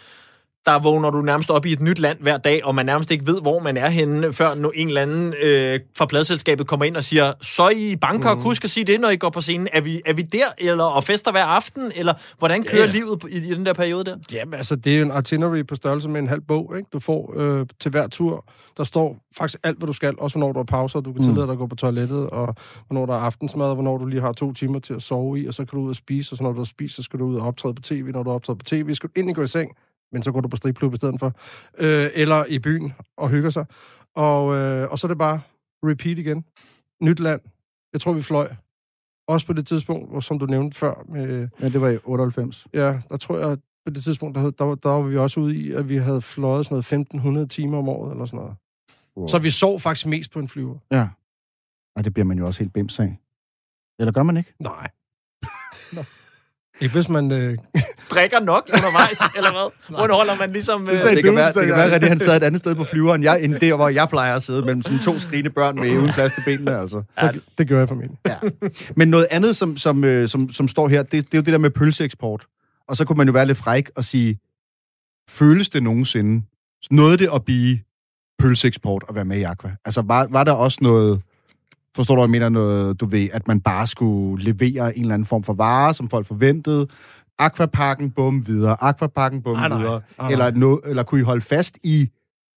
der 0.66 0.80
vågner 0.80 1.10
du 1.10 1.22
nærmest 1.22 1.50
op 1.50 1.66
i 1.66 1.72
et 1.72 1.82
nyt 1.82 2.00
land 2.00 2.18
hver 2.22 2.38
dag, 2.38 2.66
og 2.66 2.76
man 2.76 2.86
nærmest 2.86 3.12
ikke 3.12 3.28
ved, 3.28 3.42
hvor 3.42 3.60
man 3.60 3.78
er 3.78 3.90
henne, 3.90 4.34
før 4.34 4.56
no, 4.56 4.70
en 4.76 4.88
eller 4.88 5.02
anden 5.02 5.34
øh, 5.44 5.80
fra 5.98 6.06
pladselskabet 6.06 6.68
kommer 6.68 6.86
ind 6.86 6.98
og 6.98 7.04
siger, 7.04 7.34
så 7.42 7.64
er 7.64 7.70
I 7.70 7.92
i 7.92 7.96
Bangkok, 7.96 8.38
mm. 8.38 8.44
husk 8.44 8.64
at 8.64 8.70
sige 8.70 8.84
det, 8.84 9.02
når 9.02 9.10
I 9.10 9.16
går 9.16 9.30
på 9.30 9.42
scenen. 9.42 9.68
Er 9.74 9.82
vi, 9.82 10.02
er 10.06 10.14
vi 10.14 10.22
der, 10.22 10.46
eller 10.58 10.84
og 10.84 11.04
fester 11.04 11.32
hver 11.32 11.44
aften, 11.46 11.92
eller 11.96 12.14
hvordan 12.40 12.64
kører 12.64 12.86
Ja, 12.86 12.92
livet 12.92 13.24
i, 13.30 13.36
i 13.52 13.56
den 13.56 13.66
der 13.66 13.74
periode 13.74 14.04
der? 14.06 14.18
Jamen, 14.32 14.54
altså, 14.54 14.76
det 14.76 14.98
er 14.98 15.02
en 15.02 15.12
itinerary 15.20 15.64
på 15.68 15.76
størrelse 15.76 16.10
med 16.10 16.20
en 16.22 16.28
halv 16.28 16.42
bog, 16.42 16.74
ikke? 16.78 16.90
Du 16.94 17.00
får 17.00 17.34
øh, 17.36 17.66
til 17.80 17.92
hver 17.92 18.08
tur. 18.08 18.46
Der 18.78 18.84
står 18.84 19.18
faktisk 19.38 19.60
alt, 19.64 19.78
hvad 19.78 19.88
du 19.88 19.94
skal, 19.94 20.14
også 20.18 20.38
hvornår 20.38 20.54
du 20.54 20.60
har 20.60 20.64
pauser, 20.64 21.00
du 21.00 21.14
kan 21.14 21.22
Mm. 21.22 21.28
tillade 21.28 21.46
dig 21.48 21.52
at 21.52 21.58
gå 21.58 21.68
på 21.68 21.76
toilettet, 21.76 22.30
og 22.30 22.56
hvornår 22.88 23.06
der 23.06 23.14
er 23.14 23.20
aftensmad, 23.20 23.66
og 23.68 23.74
hvornår 23.76 23.98
du 23.98 24.06
lige 24.06 24.22
har 24.22 24.32
to 24.34 24.54
timer 24.54 24.80
til 24.80 24.94
at 24.94 25.02
sove 25.02 25.40
i, 25.40 25.48
og 25.48 25.54
så 25.54 25.66
kan 25.66 25.80
du 25.80 25.86
ud 25.86 25.90
og 25.90 25.96
spise, 25.96 26.34
og 26.34 26.38
så 26.38 26.44
når 26.44 26.52
du 26.52 26.58
har 26.58 26.66
spist, 26.66 26.96
så 26.96 27.04
skal 27.04 27.20
du 27.20 27.26
ud 27.26 27.36
og 27.36 27.48
optræde 27.48 27.74
på 27.74 27.82
tv. 27.82 28.04
Når 28.14 28.24
du 28.24 28.30
har 28.30 28.36
optrædet 28.36 28.60
på 28.60 28.66
tv, 28.66 28.94
skal 28.94 29.10
du 29.10 29.20
endelig 29.20 29.36
gå 29.36 29.42
i 29.44 29.48
seng, 29.48 29.70
men 30.12 30.24
så 30.24 30.32
går 30.32 30.42
du 30.42 30.48
på 30.48 30.56
stripklub 30.56 30.94
i 30.94 30.98
stedet 30.98 31.20
for. 31.20 31.34
Øh, 31.78 32.10
eller 32.14 32.46
i 32.46 32.60
byen 32.60 32.94
og 33.18 33.30
hygger 33.30 33.50
sig. 33.50 33.66
Og, 34.16 34.56
øh, 34.56 34.92
og 34.92 35.00
så 35.00 35.08
er 35.08 35.10
det 35.10 35.18
bare 35.18 35.42
repeat 35.84 36.18
igen. 36.18 36.46
Nyt 37.02 37.20
land. 37.20 37.42
Jeg 37.94 38.02
tror, 38.02 38.14
vi 38.14 38.22
fløj. 38.22 38.50
Også 39.28 39.48
på 39.48 39.54
det 39.54 39.68
tidspunkt, 39.68 40.10
hvor, 40.10 40.20
som 40.20 40.40
du 40.40 40.46
nævnte 40.46 40.78
før, 40.78 41.04
med, 41.10 41.50
Ja, 41.62 41.70
det 41.70 41.82
var 41.82 41.90
i 41.90 41.98
98. 42.04 42.68
Ja, 42.74 43.02
der 43.10 43.18
tror 43.18 43.40
jeg, 43.40 43.58
på 43.86 43.90
det 43.94 44.04
tidspunkt, 44.04 44.36
der, 44.36 44.50
der, 44.52 44.64
var- 44.64 44.76
der 44.76 44.90
var 44.90 45.02
vi 45.02 45.18
også 45.18 45.40
ude 45.40 45.56
i, 45.58 45.72
at 45.72 45.90
vi 45.90 45.98
havde 45.98 46.22
fløjet 46.22 46.66
sådan 46.66 46.74
noget 46.74 46.84
1500 46.84 47.48
timer 47.48 47.78
om 47.78 47.90
året, 47.90 48.12
eller 48.12 48.26
sådan 48.26 48.38
noget. 48.40 48.56
Wow. 49.18 49.28
Så 49.28 49.40
vi 49.40 49.50
sov 49.50 49.80
faktisk 49.80 50.06
mest 50.06 50.32
på 50.32 50.40
en 50.40 50.48
flyver. 50.48 50.78
Ja. 50.92 51.10
Og 51.96 52.04
det 52.04 52.14
bliver 52.14 52.26
man 52.26 52.38
jo 52.38 52.46
også 52.46 52.60
helt 52.60 52.74
bims 52.74 53.00
af. 53.00 53.18
Eller 54.00 54.12
gør 54.12 54.24
man 54.24 54.38
ikke? 54.38 54.54
Nej. 54.60 54.90
Ikke 56.82 56.94
hvis 56.94 57.10
man... 57.10 57.32
Øh, 57.32 57.58
Drikker 58.12 58.40
nok 58.40 58.70
undervejs, 58.74 59.20
eller 59.36 59.52
hvad? 59.52 59.72
Hvordan 59.96 60.16
holder 60.16 60.36
man 60.40 60.52
ligesom... 60.52 60.90
Øh, 60.90 61.00
sagde 61.00 61.16
Det 61.16 61.24
kan 61.24 61.36
være, 61.36 61.48
det 61.48 61.68
kan 61.68 61.76
være, 61.76 61.92
at 61.92 62.04
han 62.04 62.20
sad 62.20 62.38
et 62.38 62.44
andet 62.44 62.60
sted 62.60 62.76
på 62.76 62.84
flyveren, 62.84 63.24
jeg, 63.24 63.44
end 63.44 63.56
der, 63.56 63.76
hvor 63.76 63.90
jeg 63.90 64.10
plejer 64.10 64.36
at 64.36 64.44
sidde, 64.44 64.62
mellem 64.62 64.82
sådan 64.82 65.00
to 65.00 65.20
skrigende 65.20 65.50
børn 65.50 65.76
med 65.76 65.98
uden 65.98 66.14
plads 66.14 66.34
til 66.34 66.44
benene, 66.46 66.80
altså. 66.80 67.04
så, 67.20 67.40
det 67.58 67.68
gør 67.68 67.80
jeg 67.80 67.88
formentlig. 67.88 68.20
Ja. 68.28 68.36
Men 68.96 69.08
noget 69.08 69.28
andet, 69.32 69.56
som, 69.56 69.78
som, 69.78 70.04
øh, 70.04 70.30
som, 70.30 70.52
som 70.52 70.68
står 70.68 70.88
her, 70.88 71.04
det, 71.04 71.12
det 71.12 71.34
er 71.34 71.38
jo 71.38 71.42
det 71.42 71.54
der 71.54 71.58
med 71.58 71.70
pølseeksport. 71.70 72.46
Og 72.88 72.98
så 72.98 73.06
kunne 73.06 73.18
man 73.18 73.28
jo 73.28 73.34
være 73.34 73.46
lidt 73.46 73.58
fræk 73.58 73.90
og 73.96 74.06
sige, 74.06 74.40
føles 75.30 75.70
det 75.70 75.84
nogensinde, 75.84 76.46
nåede 76.92 77.18
det 77.18 77.30
at 77.34 77.46
blive 77.46 77.80
pølseeksport 78.40 79.04
og 79.08 79.16
være 79.16 79.26
med 79.26 79.38
i 79.38 79.44
Aqua? 79.44 79.72
Altså, 79.86 80.02
var, 80.02 80.28
var 80.30 80.44
der 80.44 80.52
også 80.52 80.78
noget, 80.82 81.22
forstår 81.96 82.16
du, 82.16 82.22
jeg 82.22 82.30
mener, 82.30 82.50
noget, 82.50 83.00
du 83.00 83.06
ved, 83.06 83.28
at 83.34 83.48
man 83.48 83.62
bare 83.62 83.88
skulle 83.88 84.44
levere 84.44 84.96
en 84.98 85.02
eller 85.02 85.14
anden 85.14 85.26
form 85.26 85.44
for 85.44 85.54
vare, 85.54 85.94
som 85.94 86.10
folk 86.10 86.26
forventede, 86.26 86.88
Aquaparken, 87.40 88.12
bum, 88.12 88.48
videre, 88.48 88.78
Aquaparken, 88.84 89.42
bum, 89.44 89.56
nej. 89.56 89.78
videre, 89.78 90.02
Nej, 90.20 90.32
eller, 90.32 90.52
no, 90.52 90.76
eller 90.86 91.04
kunne 91.04 91.22
I 91.22 91.24
holde 91.24 91.42
fast 91.42 91.80
i 91.84 92.10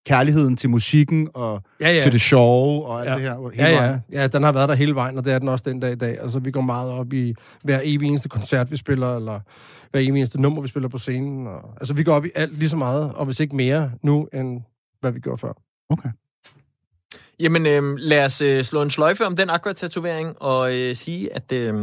kærligheden 0.06 0.56
til 0.56 0.70
musikken 0.70 1.28
og 1.34 1.62
Ja, 1.80 1.90
ja. 1.94 2.02
til 2.02 2.12
det 2.12 2.20
sjove 2.20 2.86
og 2.86 3.00
alt 3.00 3.08
Ja. 3.10 3.14
det 3.14 3.22
her? 3.22 3.50
hele 3.54 3.62
Ja, 3.68 3.74
ja. 3.74 3.80
vejen? 3.86 4.00
ja, 4.12 4.26
den 4.26 4.42
har 4.42 4.52
været 4.52 4.68
der 4.68 4.74
hele 4.74 4.94
vejen, 4.94 5.18
og 5.18 5.24
det 5.24 5.32
er 5.32 5.38
den 5.38 5.48
også 5.48 5.64
den 5.68 5.80
dag 5.80 5.92
i 5.92 5.96
dag. 5.96 6.20
Altså, 6.20 6.38
vi 6.38 6.50
går 6.50 6.60
meget 6.60 6.90
op 6.92 7.12
i 7.12 7.34
hver 7.64 7.80
evig 7.84 8.06
eneste 8.08 8.28
koncert, 8.28 8.70
vi 8.70 8.76
spiller, 8.76 9.16
eller 9.16 9.40
hver 9.90 10.00
evig 10.00 10.08
eneste 10.18 10.40
nummer, 10.40 10.62
vi 10.62 10.68
spiller 10.68 10.88
på 10.88 10.98
scenen. 10.98 11.46
Og, 11.46 11.60
altså, 11.80 11.94
vi 11.94 12.02
går 12.04 12.12
op 12.14 12.24
i 12.24 12.30
alt 12.34 12.58
lige 12.58 12.68
så 12.68 12.76
meget, 12.76 13.12
og 13.12 13.24
hvis 13.24 13.40
ikke 13.40 13.56
mere 13.56 13.90
nu, 14.02 14.28
end 14.34 14.60
hvad 15.00 15.12
vi 15.12 15.20
gjorde 15.20 15.38
før. 15.38 15.52
Okay. 15.90 16.08
Jamen, 17.40 17.66
øh, 17.66 17.82
lad 17.98 18.24
os 18.24 18.40
øh, 18.40 18.64
slå 18.64 18.82
en 18.82 18.90
sløjfe 18.90 19.26
om 19.26 19.36
den 19.36 19.50
aqua-tatovering 19.50 20.42
og 20.42 20.74
øh, 20.76 20.96
sige, 20.96 21.34
at 21.36 21.52
øh, 21.52 21.74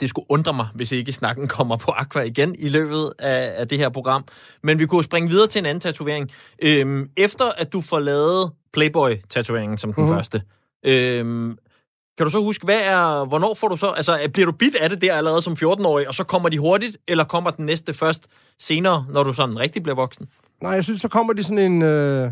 det 0.00 0.08
skulle 0.10 0.26
undre 0.28 0.52
mig, 0.52 0.68
hvis 0.74 0.92
ikke 0.92 1.12
snakken 1.12 1.48
kommer 1.48 1.76
på 1.76 1.90
aqua 1.90 2.22
igen 2.22 2.54
i 2.58 2.68
løbet 2.68 3.10
af, 3.18 3.50
af 3.56 3.68
det 3.68 3.78
her 3.78 3.88
program. 3.88 4.24
Men 4.62 4.78
vi 4.78 4.86
kunne 4.86 5.04
springe 5.04 5.28
videre 5.28 5.46
til 5.48 5.58
en 5.58 5.66
anden 5.66 5.80
tatovering. 5.80 6.30
Øh, 6.62 7.06
efter 7.16 7.44
at 7.56 7.72
du 7.72 7.80
får 7.80 7.98
lavet 8.00 8.50
Playboy-tatoveringen 8.72 9.78
som 9.78 9.92
den 9.92 10.04
Mhm. 10.04 10.12
uh-huh. 10.12 10.16
første, 10.16 10.42
øh, 10.86 11.24
kan 12.18 12.24
du 12.26 12.30
så 12.30 12.38
huske, 12.42 12.64
hvad 12.64 12.80
er, 12.84 13.24
hvornår 13.24 13.54
får 13.54 13.68
du 13.68 13.76
så, 13.76 13.86
altså 13.86 14.30
bliver 14.32 14.46
du 14.46 14.52
bit 14.52 14.74
af 14.74 14.90
det 14.90 15.00
der 15.00 15.14
allerede 15.14 15.42
som 15.42 15.52
14-årig, 15.52 16.08
og 16.08 16.14
så 16.14 16.24
kommer 16.24 16.48
de 16.48 16.58
hurtigt, 16.58 16.96
eller 17.08 17.24
kommer 17.24 17.50
den 17.50 17.66
næste 17.66 17.94
først 17.94 18.26
senere, 18.60 19.06
når 19.10 19.22
du 19.22 19.32
sådan 19.32 19.58
rigtig 19.58 19.82
bliver 19.82 19.96
voksen? 19.96 20.26
Nej, 20.62 20.72
jeg 20.72 20.84
synes, 20.84 21.00
så 21.00 21.08
kommer 21.08 21.32
de 21.32 21.44
sådan 21.44 21.58
en... 21.58 21.82
Øh, 21.82 22.30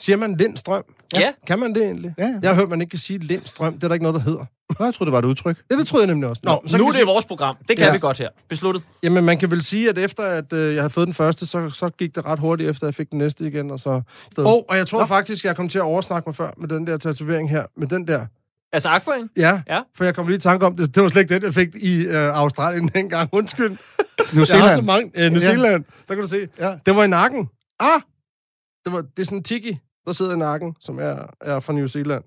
siger 0.00 0.16
man 0.16 0.36
lindstrøm? 0.36 0.84
Ja. 1.20 1.32
Kan 1.46 1.58
man 1.58 1.74
det 1.74 1.82
egentlig? 1.82 2.14
Ja, 2.18 2.24
ja. 2.26 2.34
Jeg 2.42 2.50
har 2.50 2.54
hørt, 2.54 2.68
man 2.68 2.80
ikke 2.80 2.90
kan 2.90 2.98
sige 2.98 3.18
lindstrøm. 3.18 3.74
Det 3.74 3.84
er 3.84 3.88
der 3.88 3.94
ikke 3.94 4.02
noget, 4.02 4.14
der 4.14 4.20
hedder. 4.30 4.44
Nå, 4.78 4.84
jeg 4.84 4.94
troede, 4.94 5.08
det 5.08 5.12
var 5.12 5.18
et 5.18 5.24
udtryk. 5.24 5.56
Det, 5.70 5.78
det 5.78 5.86
troede 5.86 6.02
jeg 6.06 6.14
nemlig 6.14 6.28
også. 6.28 6.40
Nå, 6.44 6.62
så 6.66 6.78
nu 6.78 6.86
er 6.88 6.92
det 6.92 7.06
vores 7.06 7.24
program. 7.24 7.56
Det 7.68 7.76
kan 7.76 7.86
Ja. 7.86 7.92
vi 7.92 7.98
godt 7.98 8.18
her. 8.18 8.28
Besluttet. 8.48 8.82
Jamen, 9.02 9.24
man 9.24 9.38
kan 9.38 9.50
vel 9.50 9.62
sige, 9.62 9.88
at 9.88 9.98
efter 9.98 10.22
at 10.22 10.52
øh, 10.52 10.74
jeg 10.74 10.82
havde 10.82 10.90
fået 10.90 11.06
den 11.06 11.14
første, 11.14 11.46
så, 11.46 11.70
så 11.70 11.88
gik 11.90 12.14
det 12.14 12.24
ret 12.24 12.38
hurtigt, 12.38 12.70
efter 12.70 12.86
jeg 12.86 12.94
fik 12.94 13.10
den 13.10 13.18
næste 13.18 13.46
igen. 13.46 13.70
Og, 13.70 13.80
så... 13.80 14.02
og, 14.36 14.64
og 14.70 14.76
jeg 14.76 14.86
tror 14.86 15.00
Nå. 15.00 15.06
faktisk, 15.06 15.44
jeg 15.44 15.56
kom 15.56 15.68
til 15.68 15.78
at 15.78 15.82
oversnakke 15.82 16.28
mig 16.28 16.36
før 16.36 16.50
med 16.56 16.68
den 16.68 16.86
der 16.86 16.96
tatovering 16.96 17.50
her. 17.50 17.64
Med 17.76 17.86
den 17.88 18.08
der. 18.08 18.26
Altså 18.72 18.88
aquaen? 18.88 19.30
Ja, 19.36 19.62
Ja. 19.68 19.80
for 19.96 20.04
jeg 20.04 20.14
kom 20.14 20.26
lige 20.26 20.36
i 20.36 20.40
tanke 20.40 20.66
om 20.66 20.76
det. 20.76 20.94
Det 20.94 21.02
var 21.02 21.08
slet 21.08 21.22
ikke 21.22 21.34
den, 21.34 21.42
jeg 21.42 21.54
fik 21.54 21.68
i 21.82 21.96
øh, 21.96 22.38
Australien 22.38 22.88
dengang. 22.94 23.28
Undskyld. 23.32 23.68
New 23.70 23.76
Jeg 23.78 24.38
har 24.38 24.44
så 24.44 24.52
Zealand. 24.56 24.82
mange. 24.86 25.10
Øh, 25.14 25.30
New 25.32 25.40
Ja. 25.40 25.46
Zealand. 25.46 25.84
Der 26.08 26.14
kan 26.14 26.22
du 26.22 26.28
se. 26.28 26.48
Ja. 26.58 26.74
Det 26.86 26.96
var 26.96 27.04
i 27.04 27.08
nakken. 27.08 27.48
Ah! 27.80 28.00
Det, 28.84 28.92
var, 28.92 29.00
det 29.00 29.18
er 29.18 29.24
sådan 29.24 29.38
en 29.38 29.44
tiki, 29.44 29.78
der 30.06 30.12
sidder 30.12 30.34
i 30.34 30.38
nakken, 30.38 30.74
som 30.80 30.98
er, 30.98 31.16
er 31.40 31.60
fra 31.60 31.72
New 31.72 31.86
Zealand. 31.86 32.22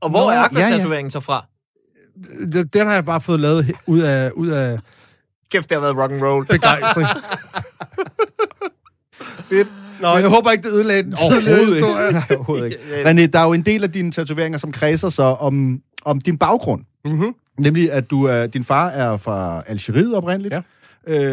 Og 0.00 0.10
hvor 0.10 0.20
Nå, 0.20 0.28
er 0.30 0.34
ja, 0.34 0.40
ja. 0.40 0.44
aqua-tatoveringen 0.46 1.10
så 1.10 1.20
fra? 1.20 1.46
Den 2.52 2.66
den 2.66 2.86
har 2.86 2.94
jeg 2.94 3.04
bare 3.04 3.20
fået 3.20 3.40
lavet 3.40 3.72
ud 3.86 3.98
af, 4.00 4.30
ud 4.30 4.48
af 4.48 4.78
Kæft, 5.50 5.68
det 5.70 5.76
har 5.76 5.80
været 5.82 5.96
rock 5.96 6.12
and 6.12 6.22
roll. 6.22 6.46
begejstring. 6.46 7.06
Fedt. 9.48 9.68
Nå, 10.00 10.16
jeg 10.16 10.28
håber 10.28 10.50
ikke, 10.50 10.62
det 10.68 10.74
ødelagde 10.74 11.02
den 11.02 11.14
tidligere 11.30 11.64
historie. 11.64 12.12
Nej, 12.12 12.22
overhovedet 12.36 12.66
ikke. 12.66 12.78
Men 13.04 13.18
øh, 13.18 13.28
der 13.32 13.38
er 13.38 13.44
jo 13.44 13.52
en 13.52 13.62
del 13.62 13.84
af 13.84 13.92
dine 13.92 14.12
tatoveringer, 14.12 14.58
som 14.58 14.72
kredser 14.72 15.08
så 15.08 15.22
om, 15.22 15.80
om 16.04 16.20
din 16.20 16.38
baggrund. 16.38 16.84
Mm-hmm. 17.04 17.34
Nemlig, 17.58 17.92
at 17.92 18.10
du 18.10 18.24
er, 18.24 18.46
din 18.46 18.64
far 18.64 18.88
er 18.88 19.16
fra 19.16 19.62
Algeriet 19.66 20.14
oprindeligt, 20.16 20.54
Ja. 20.54 20.62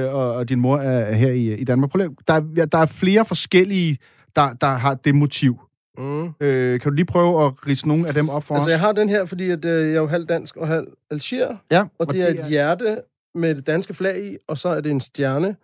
øh, 0.06 0.14
og, 0.16 0.34
og 0.34 0.50
din 0.50 0.60
mor 0.60 0.78
er 0.78 1.00
er 1.00 1.14
her 1.16 1.32
i, 1.32 1.54
i 1.54 1.64
Danmark. 1.64 1.94
Der, 2.28 2.34
er- 2.34 2.42
ja, 2.58 2.66
der 2.66 2.78
er 2.78 2.86
flere 2.86 3.26
forskellige, 3.26 3.98
der, 4.36 4.54
der 4.54 4.68
har 4.68 4.94
det 4.94 5.16
motiv. 5.16 5.60
Mm. 5.97 6.34
Øh, 6.39 6.79
kan 6.79 6.91
du 6.91 6.95
lige 6.95 7.05
prøve 7.05 7.45
at 7.45 7.67
rise 7.67 7.88
nogle 7.88 8.08
af 8.08 8.13
dem 8.13 8.29
op 8.29 8.43
for 8.43 8.53
Altså, 8.55 8.67
os? 8.67 8.71
jeg 8.71 8.79
har 8.79 8.91
den 8.91 9.10
her, 9.10 9.25
fordi 9.25 9.49
at, 9.49 9.65
øh, 9.65 9.86
jeg 9.88 9.91
er 9.95 10.01
jo 10.01 10.08
halv 10.08 10.25
dansk 10.25 10.58
og 10.58 10.67
halv 10.67 10.88
algier, 11.12 11.58
Ja, 11.71 11.84
og 11.99 12.12
det 12.13 12.21
er 12.21 12.27
et 12.43 12.49
hjerte 12.49 13.01
med 13.36 13.55
det 13.55 13.67
danske 13.67 13.93
flag 13.93 14.25
i, 14.25 14.38
og 14.47 14.58
så 14.58 14.69
er 14.69 14.81
det 14.81 14.91
en 14.91 15.01
stjerne 15.01 15.55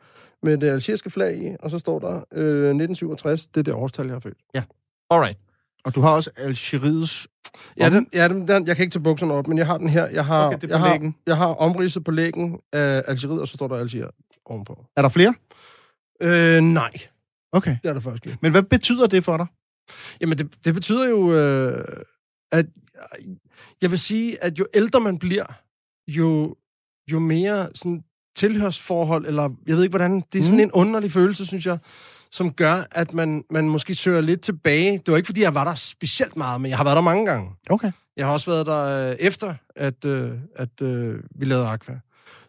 med 0.44 0.58
det 0.58 0.70
algeriske 0.70 1.10
flag 1.10 1.38
i, 1.38 1.50
og 1.60 1.72
så 1.72 1.80
står 1.80 2.00
der 2.00 2.12
øh, 2.34 2.70
1967, 2.70 3.46
det 3.48 3.58
er 3.60 3.64
det 3.64 3.74
årstal, 3.74 4.06
jeg 4.06 4.16
har 4.16 4.20
født. 4.20 4.38
Alright. 5.10 5.38
Og 5.86 5.96
du 5.96 6.02
har 6.02 6.10
også 6.10 6.30
Algeriets... 6.38 7.28
Ja, 7.80 7.90
den, 7.90 8.08
ja 8.14 8.28
den, 8.28 8.48
den, 8.48 8.68
jeg 8.68 8.76
kan 8.76 8.84
ikke 8.84 8.94
tage 8.94 9.04
bukserne 9.04 9.34
op, 9.34 9.48
men 9.48 9.58
jeg 9.58 9.66
har 9.68 9.78
den 9.78 9.90
her. 9.90 10.08
Jeg 10.08 10.26
har, 10.26 10.46
Okay, 10.48 10.56
det 10.58 10.64
er 10.64 10.68
på 10.68 10.72
jeg 10.74 10.80
har, 10.80 10.90
læggen. 10.90 11.16
jeg 11.28 11.38
har 11.38 11.48
omridset 11.48 12.04
på 12.04 12.12
lægen 12.12 12.60
af 12.74 13.04
Algeriet, 13.08 13.42
og 13.42 13.48
så 13.48 13.54
står 13.58 13.68
der 13.68 13.76
Algier 13.76 14.08
ovenpå. 14.46 14.86
Er 14.98 15.02
der 15.02 15.10
flere? 15.10 15.34
Øh, 16.22 16.62
nej, 16.62 16.92
Okay. 17.52 17.78
det 17.84 17.90
er 17.90 17.94
der 17.94 18.00
faktisk 18.00 18.26
ikke. 18.26 18.38
Men 18.42 18.52
hvad 18.52 18.64
betyder 18.64 19.08
det 19.08 19.24
for 19.24 19.38
dig? 19.38 19.46
Jamen, 20.22 20.38
det, 20.38 20.50
det 20.66 20.74
betyder 20.74 21.10
jo, 21.10 21.34
øh, 21.34 21.86
at 22.52 22.66
jeg 23.82 23.92
vil 23.92 24.00
sige, 24.00 24.44
at 24.44 24.60
jo 24.60 24.66
ældre 24.74 25.00
man 25.00 25.20
bliver, 25.20 25.46
jo, 26.08 26.56
jo 27.12 27.20
mere 27.20 27.70
sådan 27.76 28.04
tilhørsforhold, 28.36 29.26
eller 29.26 29.50
jeg 29.68 29.76
ved 29.76 29.84
ikke 29.84 29.92
hvordan, 29.98 30.24
det 30.34 30.40
er 30.40 30.44
sådan 30.44 30.58
Mm. 30.58 30.64
en 30.64 30.72
underlig 30.72 31.12
følelse, 31.12 31.46
synes 31.46 31.66
jeg, 31.66 31.78
som 32.32 32.54
gør, 32.54 32.84
at 32.92 33.14
man, 33.14 33.44
man 33.50 33.70
måske 33.70 33.96
søger 33.96 34.22
lidt 34.22 34.42
tilbage. 34.42 34.92
Det 34.98 35.08
var 35.12 35.18
ikke, 35.18 35.26
fordi 35.28 35.42
jeg 35.42 35.56
var 35.56 35.64
der 35.64 35.76
specielt 35.76 36.36
meget, 36.36 36.62
men 36.62 36.70
jeg 36.70 36.78
har 36.78 36.84
været 36.84 36.96
der 36.96 37.02
mange 37.02 37.26
gange. 37.26 37.50
Okay. 37.70 37.92
Jeg 38.18 38.26
har 38.26 38.34
også 38.34 38.52
været 38.52 38.66
der 38.66 39.10
øh, 39.10 39.16
efter, 39.20 39.56
at, 39.76 40.06
øh, 40.06 40.32
at 40.56 40.82
øh, 40.82 41.20
vi 41.36 41.46
lavede 41.46 41.68
Aqua. 41.68 42.00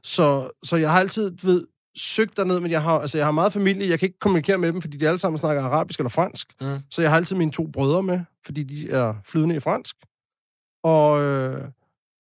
Så, 0.03 0.51
så 0.65 0.77
jeg 0.77 0.91
har 0.93 1.01
altid, 1.01 1.33
ved, 1.43 1.65
søgt 1.97 2.37
derned, 2.37 2.61
men 2.61 2.71
jeg 2.71 2.83
har, 2.83 2.99
altså, 2.99 3.19
jeg 3.19 3.27
har 3.27 3.33
meget 3.33 3.53
familie. 3.53 3.91
Jeg 3.91 3.99
kan 3.99 4.07
ikke 4.07 4.19
kommunikere 4.19 4.59
med 4.59 4.73
dem, 4.73 4.83
fordi 4.83 4.97
de 4.97 5.09
alle 5.09 5.19
sammen 5.19 5.39
snakker 5.39 5.63
arabisk 5.63 6.01
eller 6.01 6.11
fransk. 6.11 6.53
Mm. 6.61 6.79
Så 6.91 7.03
jeg 7.03 7.11
har 7.11 7.17
altid 7.17 7.37
mine 7.37 7.51
to 7.51 7.67
brødre 7.67 8.03
med, 8.03 8.21
fordi 8.45 8.63
de 8.63 8.91
er 8.91 9.15
flydende 9.25 9.57
i 9.57 9.61
fransk. 9.61 9.97
Og 10.85 11.23
øh, 11.23 11.69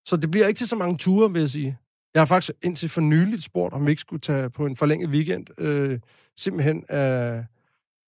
så 0.06 0.16
det 0.16 0.30
bliver 0.30 0.46
ikke 0.46 0.58
til 0.58 0.68
så 0.68 0.76
mange 0.76 0.98
ture, 0.98 1.32
vil 1.32 1.40
jeg 1.40 1.50
sige. 1.50 1.78
Jeg 2.14 2.20
har 2.20 2.26
faktisk 2.26 2.52
indtil 2.62 2.88
for 2.88 3.00
nyligt 3.00 3.44
spurgt, 3.44 3.74
om 3.74 3.86
vi 3.86 3.90
ikke 3.90 4.00
skulle 4.00 4.20
tage 4.20 4.50
på 4.50 4.66
en 4.66 4.76
forlænget 4.76 5.10
weekend. 5.10 5.46
Øh, 5.58 6.00
simpelthen 6.36 6.84
af, 6.88 7.44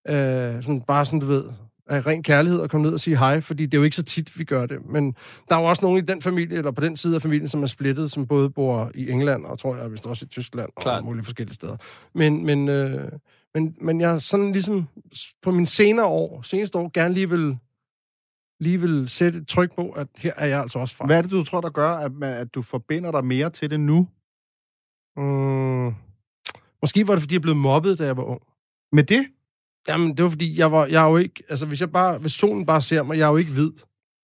af 0.05 0.64
sådan, 0.64 0.81
bare 0.81 1.07
sådan, 1.07 1.20
du 1.20 1.27
ved, 1.27 1.44
af 1.87 2.07
ren 2.07 2.23
kærlighed 2.23 2.62
at 2.62 2.70
komme 2.70 2.85
ned 2.85 2.92
og 2.92 3.01
sige 3.01 3.18
hej, 3.18 3.40
fordi 3.40 3.66
det 3.66 3.75
er 3.75 3.79
jo 3.79 3.85
ikke 3.85 3.97
så 3.97 4.03
tit, 4.03 4.38
vi 4.38 4.44
gør 4.44 4.66
det. 4.66 4.87
Men 4.87 5.14
der 5.49 5.57
er 5.57 5.61
jo 5.61 5.66
også 5.66 5.85
nogen 5.85 5.99
i 5.99 6.01
den 6.01 6.23
familie, 6.23 6.59
eller 6.59 6.70
på 6.70 6.81
den 6.81 6.97
side 6.97 7.14
af 7.16 7.23
familien, 7.23 7.49
som 7.49 7.62
er 7.62 7.66
splittet, 7.66 8.11
som 8.11 8.27
både 8.27 8.51
bor 8.51 8.90
i 8.94 9.11
England, 9.11 9.44
og 9.44 9.59
tror 9.59 9.77
jeg 9.77 9.92
vist 9.92 10.07
også 10.07 10.25
i 10.25 10.29
Tyskland, 10.29 10.70
og 10.77 10.83
Klart. 10.83 10.97
alle 10.97 11.05
mulige 11.05 11.25
forskellige 11.25 11.55
steder. 11.55 11.77
Men, 12.14 12.47
men, 12.47 12.68
øh, 12.68 13.12
men, 13.55 13.77
men 13.81 14.01
jeg 14.01 14.11
har 14.11 14.18
sådan 14.18 14.53
ligesom 14.53 14.88
på 15.42 15.51
mine 15.51 15.66
senere 15.66 16.07
år, 16.07 16.42
seneste 16.42 16.79
år, 16.79 16.90
gerne 16.94 17.14
lige 17.14 17.31
vil, 17.31 17.59
lige 18.61 18.81
vil 18.81 19.09
sætte 19.09 19.38
et 19.38 19.49
tryk 19.49 19.75
på, 19.77 19.90
at 19.90 20.07
her 20.16 20.33
er 20.37 20.47
jeg 20.47 20.61
altså 20.61 20.79
også 20.79 20.97
fra. 20.97 21.07
Hvad 21.07 21.18
er 21.18 21.23
det, 21.23 21.31
du 21.31 21.44
tror, 21.44 21.61
der 21.61 21.70
gør, 21.70 21.90
at, 21.90 22.12
at 22.23 22.55
du 22.55 22.62
forbinder 22.62 23.11
dig 23.11 23.25
mere 23.25 23.51
til 23.51 23.70
det 23.70 23.81
nu? 23.81 24.09
Mm, 25.16 25.94
måske 26.83 27.07
var 27.07 27.14
det, 27.14 27.23
fordi 27.23 27.35
jeg 27.35 27.42
blev 27.42 27.57
mobbet, 27.57 27.99
da 27.99 28.05
jeg 28.05 28.16
var 28.16 28.23
ung. 28.23 28.42
Med 28.92 29.05
det? 29.05 29.27
Jamen, 29.88 30.16
det 30.16 30.23
var 30.23 30.31
fordi, 30.31 30.59
jeg 30.59 30.73
var, 30.73 30.87
jeg 30.87 31.05
er 31.05 31.09
jo 31.11 31.16
ikke, 31.16 31.42
altså 31.49 31.66
hvis 31.66 31.81
jeg 31.81 31.92
bare, 31.92 32.18
hvis 32.18 32.33
solen 32.33 32.66
bare 32.66 32.83
ser 32.83 33.03
mig, 33.03 33.18
jeg 33.18 33.25
er 33.25 33.31
jo 33.31 33.37
ikke 33.37 33.53
hvid. 33.53 33.70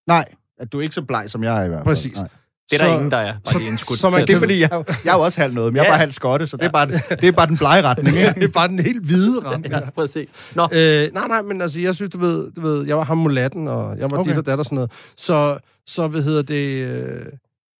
Nej, 0.07 0.25
at 0.59 0.73
du 0.73 0.79
er 0.79 0.83
ikke 0.83 0.94
så 0.94 1.03
bleg, 1.03 1.31
som 1.31 1.44
jeg 1.44 1.61
er 1.61 1.64
i 1.64 1.68
hvert 1.68 1.79
fald. 1.79 1.85
Præcis. 1.85 2.16
Nej. 2.16 2.29
Det 2.70 2.81
er 2.81 2.85
der 2.85 2.90
Så- 2.90 2.94
ingen, 2.94 3.11
der 3.11 3.16
er. 3.16 3.33
Bare 3.33 3.53
så- 3.53 3.59
lige 3.59 3.68
indskudt. 3.68 3.99
så 3.99 4.11
man 4.11 4.20
Men 4.20 4.29
det 4.29 4.35
er 4.35 4.38
fordi, 4.38 4.61
jeg, 4.61 4.70
jeg 5.05 5.11
er 5.12 5.16
jo 5.16 5.20
også 5.25 5.40
halv 5.40 5.55
noget, 5.55 5.73
men 5.73 5.77
jeg 5.77 5.83
er 5.83 5.85
Ja. 5.87 5.90
bare 5.90 5.99
halv 5.99 6.12
skotte, 6.12 6.46
så 6.46 6.57
det 6.57 6.64
er 6.66 6.70
bare, 6.70 6.87
det 7.20 7.25
er 7.25 7.33
bare 7.33 7.46
den 7.46 7.57
blege 7.59 7.83
retning. 7.83 8.16
Ja, 8.16 8.29
Ikke? 8.29 8.35
det 8.40 8.49
er 8.49 8.53
bare 8.53 8.68
den 8.68 8.79
helt 8.79 9.05
hvide 9.05 9.40
ramme. 9.44 9.66
Ja, 9.70 9.90
præcis. 9.90 10.33
Nå, 10.55 10.68
Øh, 10.73 11.12
nej, 11.12 11.29
nej, 11.29 11.42
men 11.42 11.61
altså, 11.62 11.81
jeg 11.81 11.94
synes, 11.94 12.11
du 12.11 12.18
ved, 12.18 12.51
du 12.53 12.61
ved 12.61 12.87
jeg 12.87 12.96
var 12.96 13.05
ham 13.05 13.18
mulatten, 13.18 13.68
og 13.68 13.99
jeg 13.99 14.11
var 14.11 14.16
Okay. 14.18 14.20
okay. 14.20 14.31
dit 14.31 14.38
og 14.38 14.46
dat 14.46 14.59
og 14.59 14.64
sådan 14.64 14.75
noget. 14.77 14.92
Så, 15.16 15.59
så 15.87 16.09
hvad 16.09 16.23
hedder 16.23 16.42
det, 16.42 16.85
øh, 16.87 17.27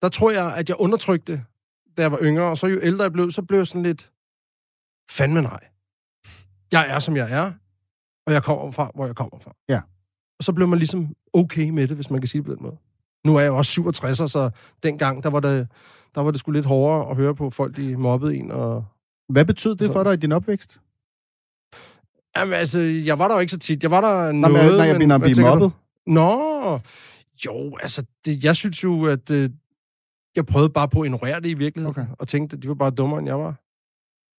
der 0.03 0.09
tror 0.09 0.31
jeg, 0.31 0.55
at 0.57 0.69
jeg 0.69 0.77
undertrykte, 0.81 1.43
da 1.97 2.03
jeg 2.03 2.13
var 2.13 2.19
yngre, 2.23 2.45
og 2.45 2.59
så 2.59 2.67
jo 2.67 2.79
ældre 2.83 3.03
jeg 3.03 3.13
blev, 3.13 3.31
så 3.31 3.43
blev 3.43 3.59
jeg 3.59 3.67
sådan 3.67 3.83
lidt, 3.83 4.11
fandme 5.11 5.43
nej. 5.43 5.61
Jeg 6.73 6.87
er, 6.89 6.99
som 6.99 7.17
jeg 7.17 7.29
er, 7.31 7.53
og 8.31 8.35
jeg 8.35 8.43
kommer 8.43 8.71
fra, 8.71 8.91
hvor 8.95 9.07
jeg 9.07 9.17
kommer 9.17 9.39
fra. 9.39 9.53
Ja. 9.69 9.81
Og 10.39 10.45
så 10.45 10.53
blev 10.53 10.69
man 10.69 10.79
ligesom 10.79 11.15
okay 11.33 11.69
med 11.71 11.89
det, 11.89 11.97
hvis 11.97 12.11
man 12.11 12.21
kan 12.21 12.29
sige 12.29 12.39
det 12.39 12.47
på 12.47 12.53
den 12.55 12.63
måde. 12.63 12.77
Nu 13.27 13.37
er 13.37 13.41
jeg 13.41 13.49
jo 13.49 13.57
også 13.57 13.73
67, 13.73 14.33
så 14.33 14.51
dengang, 14.83 15.23
der 15.23 15.31
var 15.31 15.41
det, 15.41 15.69
der 16.15 16.21
var 16.21 16.31
det 16.31 16.41
sgu 16.41 16.51
lidt 16.51 16.67
hårdere 16.67 17.11
at 17.11 17.17
høre 17.17 17.35
på 17.35 17.51
folk, 17.51 17.77
de 17.77 17.97
mobbede 17.97 18.37
en, 18.37 18.51
og 18.51 18.85
Hvad 19.29 19.45
betød 19.45 19.75
det 19.77 19.91
for 19.93 20.03
dig 20.05 20.13
i 20.13 20.17
din 20.17 20.33
opvækst? 20.33 20.81
Jamen, 22.37 22.55
altså, 22.55 22.81
jeg 22.81 23.19
var 23.19 23.29
der 23.29 23.35
jo 23.35 23.41
ikke 23.41 23.51
så 23.51 23.59
tit. 23.59 23.83
Jeg 23.83 23.91
var 23.91 24.01
der 24.01 24.33
Nå, 24.33 24.49
noget, 24.49 24.65
men, 24.67 24.77
når 24.77 24.85
jeg 24.85 24.95
men 24.95 24.99
mener 24.99 25.15
at 25.15 25.21
blive 25.21 25.35
tænker 25.35 25.55
du? 25.55 25.59
mobbet. 25.59 25.79
Nå, 26.07 26.79
jo, 27.47 27.77
altså, 27.83 28.05
det, 28.25 28.45
jeg 28.45 28.57
synes 28.57 28.85
jo, 28.85 29.05
at 29.07 29.31
øh, 29.31 29.51
jeg 30.37 30.47
prøvede 30.47 30.71
bare 30.71 30.89
på 30.89 31.01
at 31.01 31.07
ignorere 31.07 31.41
det 31.41 31.49
i 31.49 31.55
virkeligheden, 31.55 32.01
Okay. 32.03 32.13
og 32.19 32.29
tænkte, 32.29 32.57
at 32.57 32.63
de 32.63 32.69
var 32.69 32.75
bare 32.75 32.91
dummere, 32.91 33.19
end 33.19 33.29
jeg 33.29 33.39
var. 33.39 33.55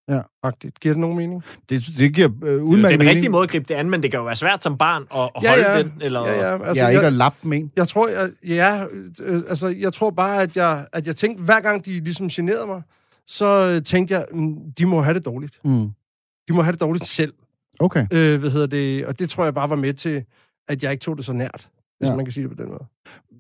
Ja. 0.10 0.22
Agtigt. 0.44 0.80
Giver 0.80 0.94
det 0.94 1.00
nogen 1.02 1.18
mening? 1.18 1.44
Det, 1.70 1.84
det 1.98 2.14
giver 2.14 2.30
øh, 2.44 2.50
Det 2.50 2.58
er 2.58 2.62
udmærket 2.62 2.82
den 2.92 3.00
mening. 3.00 3.16
rigtige 3.16 3.30
måde 3.32 3.44
at 3.44 3.50
gribe 3.50 3.66
det 3.68 3.74
an, 3.76 3.90
men 3.90 4.04
det 4.04 4.12
kan 4.12 4.18
jo 4.18 4.24
være 4.26 4.36
svært 4.36 4.64
som 4.64 4.78
barn 4.78 5.02
at, 5.16 5.30
at 5.36 5.44
Ja, 5.44 5.50
holde 5.50 5.72
ja. 5.72 5.78
den. 5.84 5.94
Eller... 6.02 6.28
Ja, 6.28 6.50
ja. 6.56 6.66
Altså, 6.68 6.84
jeg 6.84 6.92
ikke 6.92 7.00
at 7.00 7.04
jeg, 7.04 7.14
lappe 7.14 7.48
med 7.48 7.58
en. 7.58 7.72
jeg 7.76 7.88
tror, 7.88 8.08
jeg, 8.08 8.30
ja, 8.48 8.86
øh, 9.22 9.42
altså, 9.50 9.68
jeg 9.68 9.94
tror 9.94 10.10
bare, 10.10 10.42
at 10.42 10.58
jeg, 10.58 10.86
at 10.94 11.08
jeg 11.08 11.16
tænkte, 11.16 11.44
hver 11.44 11.60
gang 11.60 11.86
de 11.86 11.92
ligesom 12.00 12.28
generede 12.30 12.68
mig, 12.68 12.82
så 13.28 13.68
øh, 13.68 13.84
tænkte 13.84 14.14
jeg, 14.14 14.26
mm, 14.34 14.56
de 14.78 14.86
må 14.86 15.02
have 15.02 15.14
det 15.14 15.26
dårligt. 15.26 15.60
Mm. 15.66 15.90
De 16.48 16.54
må 16.54 16.62
have 16.62 16.72
det 16.72 16.82
dårligt 16.82 17.08
selv. 17.08 17.34
Okay. 17.80 18.08
Øh, 18.12 18.40
hvad 18.40 18.50
hedder 18.50 18.68
det? 18.68 19.06
Og 19.06 19.20
det 19.20 19.30
tror 19.30 19.44
jeg 19.44 19.54
bare 19.54 19.70
var 19.70 19.76
med 19.76 19.94
til, 19.94 20.24
at 20.68 20.84
jeg 20.84 20.92
ikke 20.92 21.02
tog 21.02 21.18
det 21.18 21.26
så 21.26 21.34
nært, 21.34 21.70
hvis 22.00 22.10
Ja. 22.10 22.16
man 22.16 22.26
kan 22.26 22.32
sige 22.32 22.48
det 22.50 22.58
på 22.58 22.64
den 22.64 22.70
måde. 22.72 22.86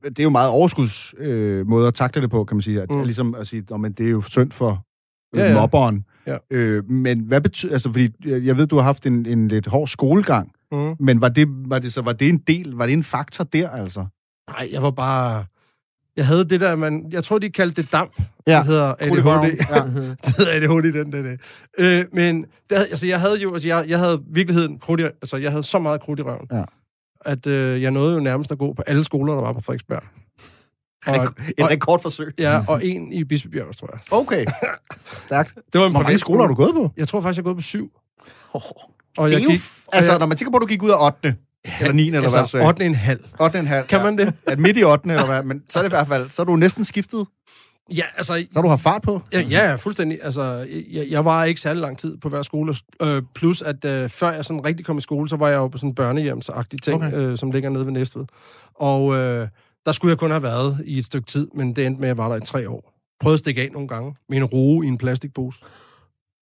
Det 0.03 0.19
er 0.19 0.23
jo 0.23 0.29
meget 0.29 0.49
overskuds 0.49 1.13
øh, 1.17 1.67
måde 1.67 1.87
at 1.87 1.93
takle 1.93 2.21
det 2.21 2.29
på, 2.31 2.43
kan 2.43 2.57
man 2.57 2.61
sige. 2.61 2.81
At, 2.81 2.89
mm. 2.95 3.03
Ligesom 3.03 3.35
at 3.35 3.47
sige, 3.47 3.63
at 3.85 3.97
det 3.97 4.05
er 4.05 4.09
jo 4.09 4.21
synd 4.21 4.51
for 4.51 4.85
øh, 5.35 5.39
ja, 5.39 5.47
ja. 5.47 5.53
mobberen. 5.53 6.05
Ja. 6.27 6.37
Øh, 6.51 6.89
men 6.89 7.19
hvad 7.19 7.41
betyder... 7.41 7.73
Altså, 7.73 7.89
fordi 7.91 8.09
jeg 8.25 8.45
jeg 8.45 8.57
ved, 8.57 8.67
du 8.67 8.75
har 8.75 8.83
haft 8.83 9.05
en, 9.05 9.25
en 9.25 9.47
lidt 9.47 9.67
hård 9.67 9.87
skolegang, 9.87 10.51
Mm. 10.73 10.95
men 10.99 11.21
var 11.21 11.29
det, 11.29 11.47
var 11.49 11.79
det 11.79 11.93
så 11.93 12.01
var 12.01 12.13
det 12.13 12.29
en 12.29 12.37
del, 12.37 12.71
var 12.71 12.85
det 12.85 12.93
en 12.93 13.03
faktor 13.03 13.43
der, 13.43 13.69
altså? 13.69 14.05
Nej, 14.49 14.69
jeg 14.71 14.83
var 14.83 14.91
bare... 14.91 15.45
Jeg 16.17 16.27
havde 16.27 16.49
det 16.49 16.61
der, 16.61 16.75
man... 16.75 17.05
Jeg 17.11 17.23
tror, 17.23 17.39
de 17.39 17.49
kaldte 17.49 17.81
det 17.81 17.91
damp. 17.91 18.21
Ja. 18.47 18.57
Det 18.57 18.65
hedder. 18.65 18.93
ADHD. 18.99 19.57
Ja. 19.69 19.83
det 20.25 20.35
hedder 20.37 20.51
ADHD, 20.53 20.93
den 21.03 21.11
der. 21.11 21.37
Øh, 21.79 22.05
men 22.13 22.45
det, 22.69 22.75
altså, 22.75 23.07
jeg 23.07 23.19
havde 23.19 23.37
jo... 23.41 23.53
Altså, 23.53 23.67
jeg, 23.67 23.85
jeg 23.87 23.99
havde 23.99 24.21
virkeligheden 24.27 24.79
krudt 24.79 24.99
i, 24.99 25.03
Altså, 25.03 25.37
jeg 25.37 25.51
havde 25.51 25.63
så 25.63 25.79
meget 25.79 26.01
krudt 26.01 26.19
i 26.19 26.21
røven. 26.23 26.47
Ja. 26.51 26.63
At 27.25 27.47
øh, 27.47 27.81
jeg 27.81 27.91
nåede 27.91 28.13
jo 28.13 28.19
nærmest 28.19 28.51
at 28.51 28.57
gå 28.57 28.73
på 28.73 28.81
alle 28.87 29.03
skoler, 29.03 29.33
der 29.33 29.41
var 29.41 29.53
på 29.53 29.61
Frederiksberg. 29.61 30.03
Og, 31.07 31.23
Et 31.57 31.71
rekordforsøg. 31.71 32.33
ja, 32.37 32.61
og 32.67 32.85
en 32.85 33.13
i 33.13 33.23
Bispebjerg, 33.23 33.75
tror 33.75 33.89
jeg. 33.93 33.99
Okay. 34.11 34.45
Stærkt. 35.25 35.55
Det 35.73 35.81
var 35.81 35.87
en 35.87 35.91
Hvor 35.91 36.01
mange 36.01 36.17
skoler 36.17 36.41
har 36.41 36.47
du 36.47 36.53
gået 36.53 36.73
på? 36.73 36.91
Jeg 36.97 37.07
tror 37.07 37.21
faktisk, 37.21 37.37
jeg 37.37 37.41
er 37.41 37.43
gået 37.43 37.57
på 37.57 37.61
syv. 37.61 37.91
Oh, 38.53 38.61
Og 39.17 39.31
jeg 39.31 39.39
gik... 39.39 39.61
altså, 39.93 40.17
når 40.19 40.25
man 40.25 40.37
tænker 40.37 40.51
på, 40.51 40.57
at 40.57 40.61
du 40.61 40.67
gik 40.67 40.83
ud 40.83 40.89
af 40.89 41.05
8. 41.05 41.35
eller 41.79 41.93
9. 41.93 42.07
eller 42.07 42.19
hvad 42.19 42.29
du 42.29 42.37
altså, 42.37 42.51
sagde. 42.51 42.67
8. 42.67 42.85
en 42.85 42.95
halv. 42.95 43.19
8. 43.39 43.59
en 43.59 43.67
halv. 43.67 43.87
Kan 43.87 44.03
man 44.03 44.17
det? 44.17 44.33
At 44.47 44.59
midt 44.59 44.77
i 44.77 44.83
8. 44.83 45.09
eller 45.09 45.25
hvad, 45.25 45.43
men 45.43 45.63
så 45.69 45.79
er 45.79 45.83
det 45.83 45.89
i 45.89 45.95
hvert 45.95 46.07
fald, 46.07 46.29
så 46.29 46.41
er 46.41 46.45
du 46.45 46.55
næsten 46.55 46.85
skiftet. 46.85 47.25
Ja, 47.95 48.03
altså... 48.17 48.33
Så 48.33 48.47
har 48.55 48.61
du 48.61 48.67
haft 48.67 48.81
fart 48.81 49.01
på. 49.01 49.21
Ja, 49.33 49.41
ja, 49.41 49.69
ja, 49.69 49.75
fuldstændig. 49.75 50.19
Altså, 50.23 50.67
jeg, 50.91 51.07
jeg 51.09 51.25
var 51.25 51.43
ikke 51.43 51.61
særlig 51.61 51.81
lang 51.81 51.97
tid 51.97 52.17
på 52.17 52.29
hver 52.29 52.41
skole. 52.41 52.75
Øh, 53.01 53.21
plus, 53.35 53.61
at 53.61 53.85
øh, 53.85 54.09
før 54.09 54.31
jeg 54.31 54.45
sådan 54.45 54.65
rigtig 54.65 54.85
kom 54.85 54.97
i 54.97 55.01
skole, 55.01 55.29
så 55.29 55.35
var 55.35 55.49
jeg 55.49 55.57
jo 55.57 55.67
på 55.67 55.77
sådan 55.77 55.89
en 55.89 55.95
børnehjemsagtig 55.95 56.81
ting, 56.81 57.05
okay. 57.05 57.17
øh, 57.17 57.37
som 57.37 57.51
ligger 57.51 57.69
nede 57.69 57.85
ved 57.85 57.91
Næstved. 57.91 58.25
Og 58.75 59.15
øh, 59.15 59.47
der 59.85 59.91
skulle 59.91 60.09
jeg 60.11 60.17
kun 60.17 60.31
have 60.31 60.43
været 60.43 60.77
i 60.85 60.97
et 60.99 61.05
stykke 61.05 61.27
tid, 61.27 61.47
men 61.55 61.75
det 61.75 61.85
endte 61.85 62.01
med, 62.01 62.09
at 62.09 62.15
jeg 62.15 62.17
var 62.17 62.29
der 62.29 62.35
i 62.35 62.45
tre 62.45 62.69
år. 62.69 62.93
Prøvede 63.19 63.33
at 63.33 63.39
stikke 63.39 63.61
af 63.61 63.69
nogle 63.71 63.87
gange 63.87 64.15
med 64.29 64.37
en 64.37 64.43
roe 64.45 64.85
i 64.85 64.87
en 64.87 64.97
plastikpose. 64.97 65.59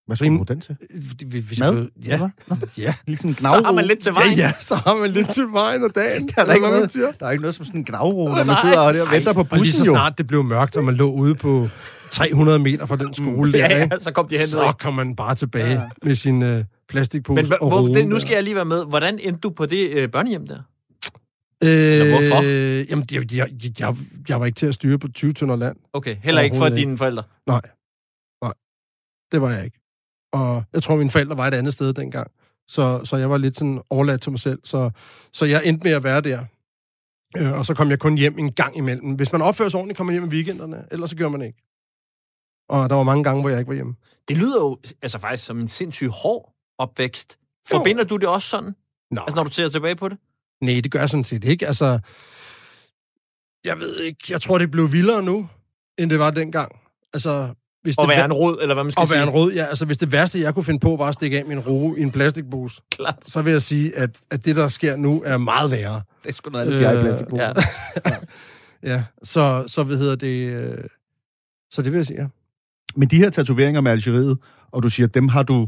Hvad 0.08 0.16
skal 0.18 0.30
bruge 0.32 0.46
den 0.46 0.62
til? 0.62 0.78
Øh, 0.94 1.30
Hvis 1.42 1.60
Mad? 1.60 1.88
jeg 2.06 2.20
ja, 2.20 2.30
ja. 2.84 2.94
Lige 3.08 3.18
sådan 3.18 3.32
en 3.32 3.36
så 3.38 3.62
har 3.66 3.72
man 3.72 3.86
lidt 3.86 4.00
til 4.00 4.14
vejen. 4.14 4.38
Ja, 4.38 4.44
ja, 4.46 4.54
så 4.60 4.76
har 4.76 4.96
man 4.96 5.12
lidt 5.12 5.30
til 5.30 5.44
vejen 5.52 5.84
og 5.84 5.96
dagen. 5.96 6.28
Der 6.36 6.42
er, 6.42 6.46
der, 6.46 6.54
ikke 6.54 6.64
man 6.68 6.74
noget, 6.74 7.16
der 7.20 7.26
er 7.26 7.32
ikke 7.32 7.42
noget 7.42 7.56
som 7.56 7.66
sådan 7.66 7.80
en 7.80 7.86
gnavro, 7.86 8.28
når 8.28 8.44
man 8.44 8.56
sidder 8.64 8.80
og, 8.80 8.94
der 8.94 9.02
og 9.02 9.12
venter 9.12 9.34
på 9.34 9.40
Og 9.40 9.46
lige 9.52 9.60
bussen 9.60 9.86
så 9.86 9.92
jo. 9.92 9.94
snart 9.96 10.18
det 10.18 10.28
blev 10.28 10.44
mørkt, 10.44 10.78
og 10.78 10.84
man 10.84 10.96
lå 10.96 11.12
ude 11.12 11.36
på 11.36 11.70
300 12.12 12.60
meter 12.60 12.86
fra 12.86 12.96
den 12.96 13.14
skole 13.14 13.54
der, 13.54 13.58
Ja, 13.60 13.78
ja, 13.78 13.90
så 14.00 14.12
kom 14.12 14.28
de 14.28 14.38
hen. 14.38 14.48
så 14.48 14.74
kom 14.80 14.94
man 14.94 15.16
bare 15.16 15.36
tilbage 15.36 15.72
Ja. 15.72 15.82
med 16.04 16.16
sin 16.16 16.42
øh, 16.42 16.64
plastikpose 16.90 17.44
Men 17.44 17.52
hva- 17.54 17.58
og 17.62 17.68
hvor, 17.70 17.94
det, 17.94 18.08
nu 18.08 18.20
skal 18.20 18.34
jeg 18.34 18.44
lige 18.44 18.56
være 18.56 18.66
med. 18.66 18.86
Hvordan 18.86 19.20
endte 19.24 19.40
du 19.40 19.50
på 19.50 19.66
det 19.66 19.90
øh, 19.94 20.10
børnehjem 20.10 20.48
der? 20.48 20.60
Øh, 21.64 22.10
hvorfor? 22.10 22.44
Jamen, 22.90 23.06
jeg, 23.12 23.34
jeg, 23.34 23.50
jeg, 23.80 23.96
jeg 24.30 24.40
var 24.40 24.46
ikke 24.46 24.56
til 24.56 24.66
at 24.66 24.76
styre 24.76 25.00
på 25.00 25.08
20 25.08 25.34
tønder 25.34 25.56
land. 25.56 25.78
Okay, 25.94 26.16
heller 26.16 26.42
ikke 26.42 26.54
for 26.56 26.62
Overhovedet 26.62 26.86
dine 26.86 26.98
forældre. 26.98 27.24
Nej. 27.48 27.62
Nej. 28.44 28.54
Det 29.32 29.42
var 29.42 29.50
jeg 29.50 29.66
ikke. 29.66 29.80
Og 30.34 30.64
jeg 30.74 30.84
tror, 30.84 30.96
mine 30.96 31.12
forældre 31.12 31.38
var 31.38 31.48
et 31.48 31.54
andet 31.54 31.74
sted 31.74 31.94
dengang. 31.94 32.32
Så, 32.68 33.06
så 33.06 33.18
jeg 33.18 33.30
var 33.30 33.38
lidt 33.38 33.58
sådan 33.58 33.82
overladt 33.90 34.22
til 34.22 34.32
mig 34.32 34.40
selv. 34.40 34.60
Så, 34.64 34.92
så 35.34 35.46
jeg 35.46 35.62
endte 35.66 35.84
med 35.84 35.92
at 35.92 36.04
være 36.04 36.22
der. 36.22 36.46
Øh, 37.38 37.54
og 37.54 37.66
så 37.66 37.74
kom 37.74 37.90
jeg 37.90 38.00
kun 38.00 38.18
hjem 38.18 38.40
en 38.40 38.52
gang 38.54 38.78
imellem. 38.78 39.12
Hvis 39.12 39.32
man 39.32 39.42
opfører 39.42 39.70
sig 39.70 39.78
ordentligt, 39.78 39.98
kommer 39.98 40.14
man 40.14 40.22
hjem 40.22 40.32
i 40.32 40.36
weekenderne. 40.36 40.86
Ellers 40.92 41.10
så 41.10 41.16
gør 41.16 41.30
man 41.30 41.42
ikke. 41.42 41.58
Og 42.70 42.90
der 42.90 42.96
var 42.96 43.04
mange 43.04 43.24
gange, 43.24 43.42
hvor 43.42 43.50
jeg 43.50 43.60
ikke 43.60 43.70
var 43.70 43.76
hjemme. 43.76 43.96
Det 44.28 44.38
lyder 44.38 44.62
jo 44.62 44.78
altså 45.02 45.20
faktisk 45.20 45.46
som 45.46 45.60
en 45.60 45.68
sindssygt 45.68 46.12
hård 46.24 46.54
opvækst. 46.78 47.38
Jo. 47.42 47.78
Forbinder 47.78 48.04
du 48.04 48.18
det 48.18 48.30
også 48.30 48.48
sådan? 48.48 48.76
Nå. 49.12 49.22
Altså 49.22 49.36
når 49.36 49.44
du 49.44 49.52
ser 49.52 49.70
tilbage 49.70 49.96
på 49.96 50.10
det? 50.10 50.18
Nej, 50.62 50.82
det 50.84 50.92
gør 50.92 51.08
sådan 51.08 51.24
set 51.24 51.44
ikke. 51.44 51.68
Altså, 51.68 52.00
jeg 53.66 53.80
ved 53.80 54.00
ikke. 54.00 54.20
Jeg 54.30 54.42
tror, 54.42 54.58
det 54.58 54.72
blev 54.72 54.92
vildere 54.92 55.24
nu, 55.24 55.48
end 55.98 56.10
det 56.10 56.20
var 56.20 56.32
dengang. 56.32 56.72
Altså, 57.14 57.54
hvis 57.82 57.96
det 57.98 58.10
være 58.10 58.26
en 58.26 58.34
rod, 58.34 58.58
eller 58.62 58.74
hvad 58.76 58.84
man 58.84 58.92
skal 58.92 59.02
at 59.02 59.08
sige? 59.08 59.16
være 59.16 59.24
en 59.24 59.34
rød, 59.34 59.54
ja. 59.54 59.66
Altså, 59.66 59.86
hvis 59.86 59.98
det 59.98 60.12
værste, 60.12 60.42
jeg 60.42 60.54
kunne 60.54 60.64
finde 60.64 60.80
på, 60.80 60.96
var 60.96 61.08
at 61.08 61.14
stikke 61.14 61.40
af 61.40 61.46
min 61.46 61.60
roe 61.60 62.00
i 62.00 62.02
en 62.02 62.12
plastikpose, 62.12 62.82
Klart. 62.92 63.16
så 63.28 63.42
vil 63.42 63.52
jeg 63.52 63.62
sige, 63.62 63.96
at, 63.98 64.20
at 64.32 64.46
det, 64.46 64.56
der 64.56 64.70
sker 64.70 64.96
nu, 64.96 65.24
er 65.26 65.38
meget 65.38 65.72
værre. 65.72 66.02
Det 66.24 66.30
er 66.30 66.34
sgu 66.34 66.50
noget 66.50 66.66
andet, 66.66 66.80
de 66.80 66.84
har 66.86 66.92
i 66.92 66.96
Øh, 66.96 67.02
plastikpose. 67.02 67.44
Ja. 67.44 67.54
Ja, 68.84 69.04
så, 69.24 69.64
så 69.68 69.84
hvad 69.84 69.98
hedder 69.98 70.16
det... 70.16 70.50
Øh, 70.50 70.78
så 71.72 71.82
det 71.82 71.92
vil 71.92 71.98
jeg 71.98 72.06
sige, 72.06 72.22
ja. 72.22 72.28
Men 72.96 73.08
de 73.08 73.16
her 73.18 73.30
tatoveringer 73.30 73.82
med 73.82 73.92
Algeriet, 73.92 74.38
og 74.72 74.84
du 74.84 74.90
siger, 74.90 75.08
dem 75.08 75.28
har 75.28 75.44
du, 75.44 75.68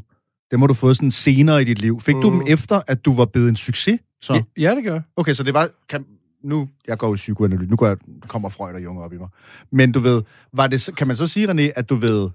dem 0.52 0.60
har 0.60 0.68
du 0.68 0.74
fået 0.74 0.96
sådan 0.98 1.12
senere 1.12 1.62
i 1.62 1.66
dit 1.66 1.80
liv. 1.80 2.02
Fik 2.02 2.16
mm. 2.16 2.22
du 2.22 2.28
dem 2.28 2.36
Mm. 2.38 2.46
efter, 2.48 2.82
at 2.88 3.06
du 3.06 3.14
var 3.14 3.26
blevet 3.26 3.50
en 3.50 3.56
succes? 3.56 4.00
Så? 4.22 4.34
Ja, 4.34 4.42
ja, 4.58 4.76
det 4.76 4.84
gør. 4.84 5.00
Okay, 5.16 5.34
så 5.34 5.44
det 5.44 5.54
var... 5.54 5.70
Kan, 5.90 6.06
nu, 6.44 6.70
jeg 6.88 6.98
går 6.98 7.14
i 7.14 7.16
psykoanalyse, 7.16 7.70
nu 7.70 7.76
går 7.76 7.88
jeg, 7.88 7.98
kommer 8.28 8.50
Freud 8.50 8.74
og 8.76 8.84
Jung 8.84 9.00
op 9.02 9.14
i 9.14 9.18
mig. 9.18 9.28
Men 9.72 9.92
du 9.92 10.00
ved, 10.00 10.22
var 10.54 10.68
det, 10.68 10.90
kan 10.98 11.08
man 11.08 11.16
så 11.16 11.28
sige, 11.28 11.52
René, 11.52 11.72
at 11.76 11.90
du 11.90 11.96
ved, 11.96 12.30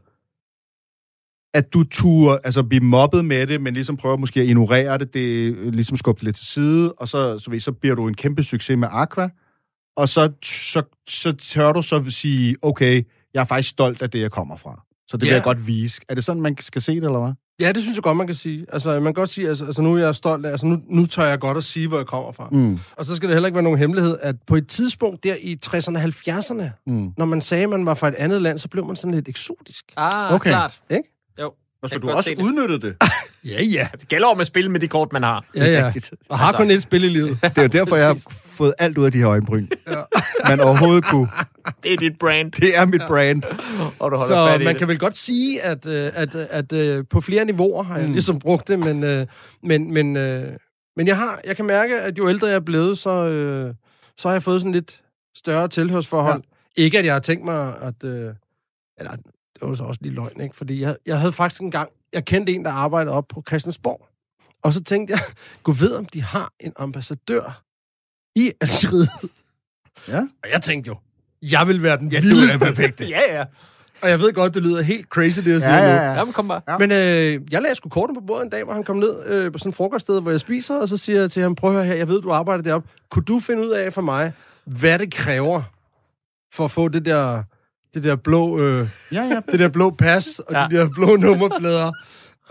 at 1.55 1.73
du 1.73 1.85
turde 1.85 2.39
altså, 2.45 2.63
blive 2.63 2.85
mobbet 2.85 3.25
med 3.25 3.47
det, 3.47 3.61
men 3.61 3.75
ligesom 3.75 3.97
prøver 3.97 4.17
måske 4.17 4.41
at 4.41 4.47
ignorere 4.47 4.99
det, 4.99 5.15
det 5.15 5.21
øh, 5.55 5.73
ligesom 5.73 5.97
skubbe 5.97 6.19
det 6.19 6.25
lidt 6.25 6.37
til 6.37 6.47
side, 6.47 6.93
og 6.93 7.09
så, 7.09 7.39
så, 7.39 7.51
ved, 7.51 7.61
så 7.61 7.73
bliver 7.73 7.95
du 7.95 8.09
en 8.09 8.15
kæmpe 8.15 8.43
succes 8.43 8.79
med 8.79 8.89
Aqua, 8.91 9.29
og 9.97 10.09
så, 10.09 10.33
så, 10.45 10.83
så 11.09 11.33
tør 11.33 11.73
du 11.73 11.83
så 11.83 12.05
sige, 12.11 12.57
okay, 12.63 13.03
jeg 13.35 13.41
er 13.41 13.45
faktisk 13.45 13.71
stolt 13.71 14.03
af 14.03 14.11
det, 14.11 14.21
jeg 14.21 14.31
kommer 14.31 14.57
fra. 14.57 14.83
Så 15.09 15.17
det 15.17 15.21
vil 15.23 15.29
Ja. 15.29 15.35
jeg 15.35 15.45
godt 15.45 15.67
vise. 15.67 16.01
Er 16.09 16.15
det 16.15 16.25
sådan, 16.25 16.43
man 16.43 16.57
skal 16.61 16.83
se 16.83 16.93
det, 16.95 17.05
eller 17.05 17.21
hvad? 17.25 17.33
Ja, 17.61 17.73
det 17.73 17.83
synes 17.83 17.97
jeg 17.97 18.03
godt, 18.03 18.17
man 18.17 18.27
kan 18.27 18.37
sige. 18.37 18.67
Altså, 18.73 18.91
man 18.95 19.03
kan 19.05 19.15
godt 19.15 19.31
sige, 19.31 19.49
altså, 19.49 19.65
altså 19.65 19.83
nu 19.83 19.95
er 19.95 19.99
jeg 19.99 20.15
stolt 20.15 20.47
af, 20.47 20.51
altså 20.51 20.67
nu, 20.67 20.79
nu 20.91 21.07
tør 21.07 21.25
jeg 21.27 21.39
godt 21.41 21.57
at 21.57 21.65
sige, 21.65 21.89
hvor 21.89 21.97
jeg 21.97 22.07
kommer 22.07 22.33
fra. 22.33 22.49
Mm. 22.53 22.79
Og 22.97 23.05
så 23.05 23.17
skal 23.17 23.29
det 23.29 23.35
heller 23.35 23.47
ikke 23.47 23.55
være 23.55 23.63
nogen 23.63 23.79
hemmelighed, 23.79 24.17
at 24.23 24.37
på 24.47 24.57
et 24.57 24.69
tidspunkt 24.69 25.25
der 25.25 25.35
i 25.41 25.59
60'erne 25.67 25.97
og 25.97 26.03
70'erne, 26.05 26.65
Mm. 26.87 27.13
når 27.19 27.25
man 27.25 27.41
sagde, 27.41 27.65
at 27.65 27.71
man 27.71 27.87
var 27.87 27.95
fra 27.95 28.09
et 28.09 28.15
andet 28.15 28.43
land, 28.43 28.59
så 28.59 28.69
blev 28.69 28.87
man 28.87 28.97
sådan 28.97 29.15
lidt 29.15 29.29
eksotisk. 29.29 29.85
Ah, 29.97 30.35
Okay. 30.35 30.51
klart. 30.51 30.81
Ikke? 30.91 31.16
Og 31.83 31.91
så 31.91 31.99
du 31.99 32.11
også 32.11 32.31
det. 32.31 32.39
udnyttet 32.45 32.83
det. 32.83 32.97
Ja, 33.45 33.63
ja. 33.63 33.89
Det 34.01 34.09
gælder 34.09 34.29
om 34.29 34.41
at 34.41 34.47
spille 34.47 34.71
med 34.71 34.81
de 34.81 34.89
kort, 34.89 35.13
man 35.13 35.23
har. 35.23 35.45
Ja, 35.57 35.65
ja. 35.65 35.93
Og 36.29 36.39
har 36.39 36.47
Altså. 36.47 36.59
kun 36.59 36.71
et 36.71 36.83
spil 36.83 37.05
i 37.05 37.09
livet. 37.09 37.39
Det 37.43 37.59
er 37.59 37.63
jo 37.63 37.69
derfor, 37.69 37.97
jeg 37.97 38.07
har 38.07 38.23
fået 38.47 38.75
alt 38.79 38.99
ud 38.99 39.05
af 39.05 39.13
de 39.13 39.19
her 39.19 39.29
øjenbryn. 39.29 39.67
Man 40.49 40.61
overhovedet 40.61 41.05
kunne. 41.05 41.29
Det 41.83 41.93
er 41.93 41.97
dit 41.97 42.19
brand, 42.19 42.53
Det 42.53 42.77
er 42.77 42.85
mit 42.85 43.03
brand. 43.09 43.43
og 43.99 44.11
du 44.11 44.17
holder 44.17 44.35
Så 44.37 44.49
fat 44.49 44.61
i 44.61 44.65
man 44.65 44.75
det. 44.75 44.79
kan 44.79 44.89
vel 44.89 44.99
godt 44.99 45.17
sige, 45.17 45.63
at, 45.63 45.87
øh, 45.87 46.11
at, 46.15 46.35
at, 46.35 46.73
at 46.73 47.09
på 47.09 47.21
flere 47.21 47.45
niveauer 47.45 47.83
har 47.83 47.99
jeg 47.99 48.09
ligesom 48.09 48.39
brugt 48.39 48.69
det, 48.69 48.79
men, 48.79 49.05
øh, 49.05 49.27
men, 49.63 49.93
men, 49.93 50.17
øh, 50.17 50.53
men 50.97 51.07
jeg, 51.07 51.17
har, 51.17 51.41
jeg 51.47 51.57
kan 51.57 51.65
mærke, 51.65 52.01
at 52.01 52.19
jo 52.19 52.29
ældre 52.29 52.47
jeg 52.47 52.57
er 52.57 52.61
blevet, 52.61 52.99
så, 52.99 53.11
øh, 53.11 53.75
så 54.19 54.29
har 54.29 54.35
jeg 54.35 54.43
fået 54.43 54.61
sådan 54.61 54.73
lidt 54.73 55.01
større 55.37 55.69
tilhørsforhold. 55.69 56.43
Ja. 56.79 56.83
Ikke, 56.83 56.99
at 56.99 57.05
jeg 57.05 57.13
har 57.15 57.21
tænkt 57.21 57.45
mig, 57.45 57.75
at... 57.83 58.05
Øh, 58.05 58.31
eller, 58.99 59.13
det 59.61 59.69
var 59.69 59.75
så 59.75 59.83
også 59.85 59.99
lige 60.03 60.15
løgn, 60.15 60.41
ikke? 60.41 60.57
Fordi 60.57 60.81
jeg, 60.81 60.97
jeg 61.07 61.19
havde 61.21 61.33
faktisk 61.33 61.61
en 61.63 61.71
gang... 61.71 61.89
Jeg 62.13 62.25
kendte 62.25 62.53
en, 62.53 62.65
der 62.65 62.71
arbejdede 62.71 63.15
op 63.15 63.29
på 63.29 63.43
Christiansborg. 63.49 64.09
Og 64.63 64.73
så 64.73 64.85
tænkte 64.85 65.13
jeg, 65.13 65.21
gå 65.63 65.73
ved, 65.73 65.93
om 65.93 66.07
de 66.07 66.23
har 66.23 66.53
en 66.61 66.73
ambassadør 66.77 67.63
i 68.37 68.53
Algeriet. 68.61 69.09
Ja. 70.09 70.19
Og 70.19 70.51
jeg 70.53 70.63
tænkte 70.63 70.89
jo, 70.89 70.97
jeg 71.43 71.69
vil 71.69 71.83
være 71.83 71.97
den 71.97 72.09
Ja, 72.09 72.17
ja, 72.17 72.21
du 72.23 72.27
er 72.27 72.31
vildeste. 72.35 72.59
perfekt. 72.59 73.01
Ja, 73.11 73.21
ja. 73.39 73.45
Og 74.03 74.11
jeg 74.11 74.21
ved 74.21 74.33
godt, 74.33 74.55
det 74.55 74.63
lyder 74.63 74.83
helt 74.83 75.09
crazy, 75.09 75.39
det 75.39 75.53
jeg 75.53 75.61
siger 75.61 75.75
Ja, 75.77 75.81
nu. 75.83 75.87
ja, 75.89 76.03
ja. 76.03 76.13
Jamen, 76.13 76.33
kom 76.33 76.49
bare. 76.49 76.61
Ja. 76.69 76.79
Men 76.79 76.91
øh, 76.93 77.53
jeg 77.53 77.63
lagde 77.63 77.75
sgu 77.75 77.89
korten 77.89 78.15
på 78.17 78.21
bordet 78.27 78.45
en 78.45 78.51
dag, 78.51 78.65
hvor 78.65 78.73
han 78.75 78.85
kom 78.85 78.97
ned 78.97 79.27
øh, 79.27 79.53
på 79.53 79.59
sådan 79.59 79.71
et 79.71 79.77
frokoststed, 79.77 80.21
hvor 80.21 80.31
jeg 80.31 80.41
spiser, 80.41 80.77
og 80.81 80.89
så 80.89 80.97
siger 80.97 81.21
jeg 81.21 81.31
til 81.31 81.43
ham, 81.43 81.55
prøv 81.55 81.71
at 81.71 81.77
høre 81.77 81.85
her, 81.87 81.95
jeg 81.95 82.09
ved, 82.09 82.23
du 82.23 82.31
arbejder 82.33 82.63
deroppe. 82.63 82.89
Kunne 83.11 83.25
du 83.25 83.41
finde 83.41 83.63
ud 83.67 83.71
af 83.71 83.93
for 83.93 84.03
mig, 84.03 84.33
hvad 84.65 84.99
det 84.99 85.13
kræver 85.15 85.63
for 86.55 86.65
at 86.65 86.71
få 86.71 86.89
det 86.89 87.05
der, 87.05 87.43
det 87.97 88.05
der 88.05 88.17
blå, 88.17 88.59
øh, 88.61 88.89
Ja, 89.13 89.23
ja. 89.23 89.41
det 89.53 89.61
der 89.61 89.69
blå 89.69 89.91
pas 89.91 90.39
og 90.39 90.55
Ja. 90.55 90.67
de 90.71 90.77
der 90.77 90.89
blå 90.95 91.17
nummerplader, 91.17 91.93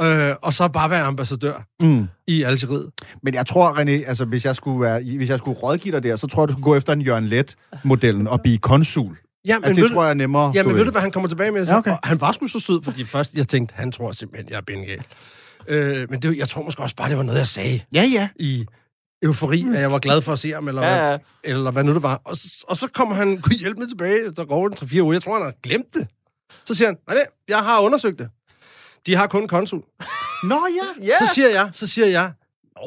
øh, 0.01 0.35
og 0.41 0.53
så 0.53 0.67
bare 0.67 0.89
være 0.89 1.01
ambassadør 1.03 1.65
Mm. 1.81 2.07
i 2.27 2.43
Algeriet? 2.43 2.89
Men 3.23 3.33
jeg 3.33 3.45
tror, 3.45 3.71
René, 3.73 3.89
altså, 4.09 4.25
hvis 4.25 4.45
jeg 4.45 4.55
skulle, 4.55 4.81
være, 4.81 5.01
hvis 5.17 5.29
jeg 5.29 5.37
skulle 5.39 5.59
rådgive 5.59 5.95
dig 5.95 6.03
der, 6.03 6.15
så 6.15 6.27
tror 6.27 6.41
jeg, 6.43 6.47
du 6.47 6.53
skulle 6.53 6.63
gå 6.63 6.75
efter 6.75 6.93
en 6.93 7.01
Jørgen 7.01 7.25
Let-modellen 7.27 8.27
og 8.27 8.41
blive 8.41 8.57
konsul. 8.57 9.17
Ja, 9.47 9.57
men, 9.59 9.65
Altså, 9.65 9.81
ved 9.81 9.87
det 9.87 9.93
tror 9.95 10.03
jeg 10.03 10.09
er 10.09 10.13
nemmere. 10.13 10.51
Ja, 10.55 10.63
men 10.63 10.75
ved 10.75 10.85
du, 10.85 10.91
hvad 10.91 11.01
han 11.01 11.11
kommer 11.11 11.29
tilbage 11.29 11.51
med? 11.51 11.65
Så, 11.65 11.71
Ja, 11.71 11.77
okay. 11.77 11.91
og 11.91 11.99
han 12.03 12.21
var 12.21 12.31
sgu 12.31 12.47
så 12.47 12.59
sød, 12.59 12.83
fordi 12.83 13.03
først 13.03 13.33
jeg 13.33 13.47
tænkte, 13.47 13.73
han 13.75 13.91
tror 13.91 14.11
simpelthen, 14.11 14.49
jeg 14.49 14.57
er 14.57 14.61
bengal. 14.61 15.01
Øh, 15.67 16.07
men 16.09 16.21
det, 16.21 16.37
jeg 16.37 16.47
tror 16.47 16.63
måske 16.63 16.81
også 16.81 16.95
bare, 16.95 17.09
det 17.09 17.17
var 17.17 17.23
noget, 17.23 17.39
jeg 17.39 17.47
sagde 17.47 17.81
Ja, 17.93 18.03
ja. 18.13 18.27
i 18.39 18.65
eufori, 19.23 19.65
at 19.75 19.81
jeg 19.81 19.91
var 19.91 19.99
glad 19.99 20.21
for 20.21 20.33
at 20.33 20.39
se 20.39 20.51
ham, 20.51 20.67
eller, 20.67 20.81
Ja, 20.81 21.11
ja, 21.11 21.17
eller 21.43 21.71
hvad 21.71 21.83
nu 21.83 21.93
det 21.93 22.03
var. 22.03 22.21
Og, 22.25 22.37
og 22.67 22.77
så 22.77 22.87
kommer 22.93 23.15
han, 23.15 23.41
kunne 23.41 23.55
hjælpe 23.55 23.79
mig 23.79 23.89
tilbage, 23.89 24.31
der 24.31 24.45
går 24.45 24.67
en 24.67 24.73
3-4 24.81 24.99
uger. 25.01 25.13
Jeg 25.13 25.21
tror, 25.21 25.33
han 25.33 25.43
har 25.43 25.53
glemt 25.63 25.93
det. 25.93 26.07
Så 26.65 26.73
siger 26.73 26.87
han, 26.87 26.97
nej, 27.07 27.15
det, 27.17 27.23
jeg 27.47 27.57
har 27.63 27.79
undersøgt 27.79 28.19
det. 28.19 28.29
De 29.05 29.15
har 29.15 29.27
kun 29.27 29.47
konsul. 29.47 29.81
Nå 30.43 30.67
ja, 31.01 31.17
Så 31.19 31.33
siger 31.33 31.49
jeg, 31.49 31.69
så 31.73 31.87
siger 31.87 32.07
jeg, 32.07 32.31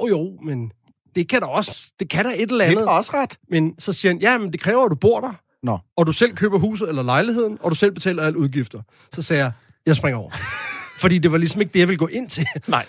jo 0.03 0.07
jo, 0.09 0.39
men 0.45 0.73
det 1.15 1.29
kan 1.29 1.41
da 1.41 1.47
også, 1.47 1.93
det 2.01 2.11
kan 2.11 2.25
da 2.25 2.31
et 2.31 2.41
eller 2.51 2.65
det 2.65 2.71
andet. 2.73 2.85
er 2.85 2.89
også 2.91 3.11
ret. 3.15 3.39
Men 3.51 3.75
så 3.79 3.93
siger 3.93 4.13
han, 4.13 4.21
ja, 4.21 4.39
men 4.39 4.53
det 4.53 4.61
kræver, 4.61 4.85
at 4.85 4.91
du 4.91 4.97
bor 4.97 5.21
der, 5.21 5.33
Nå. 5.63 5.79
og 5.97 6.07
du 6.07 6.13
selv 6.13 6.37
køber 6.37 6.59
huset 6.59 6.89
eller 6.89 7.03
lejligheden, 7.03 7.59
og 7.61 7.71
du 7.71 7.75
selv 7.75 7.93
betaler 7.93 8.23
alle 8.23 8.39
udgifter. 8.39 8.83
Så 9.13 9.23
sagde 9.23 9.43
jeg, 9.43 9.53
jeg 9.87 9.97
springer 9.97 10.19
over. 10.19 10.31
Fordi 11.01 11.19
det 11.19 11.33
var 11.33 11.39
ligesom 11.39 11.61
ikke 11.61 11.73
det, 11.73 11.81
jeg 11.81 11.89
ville 11.89 11.99
gå 11.99 12.07
ind 12.07 12.29
til. 12.29 12.47
Nej, 12.67 12.87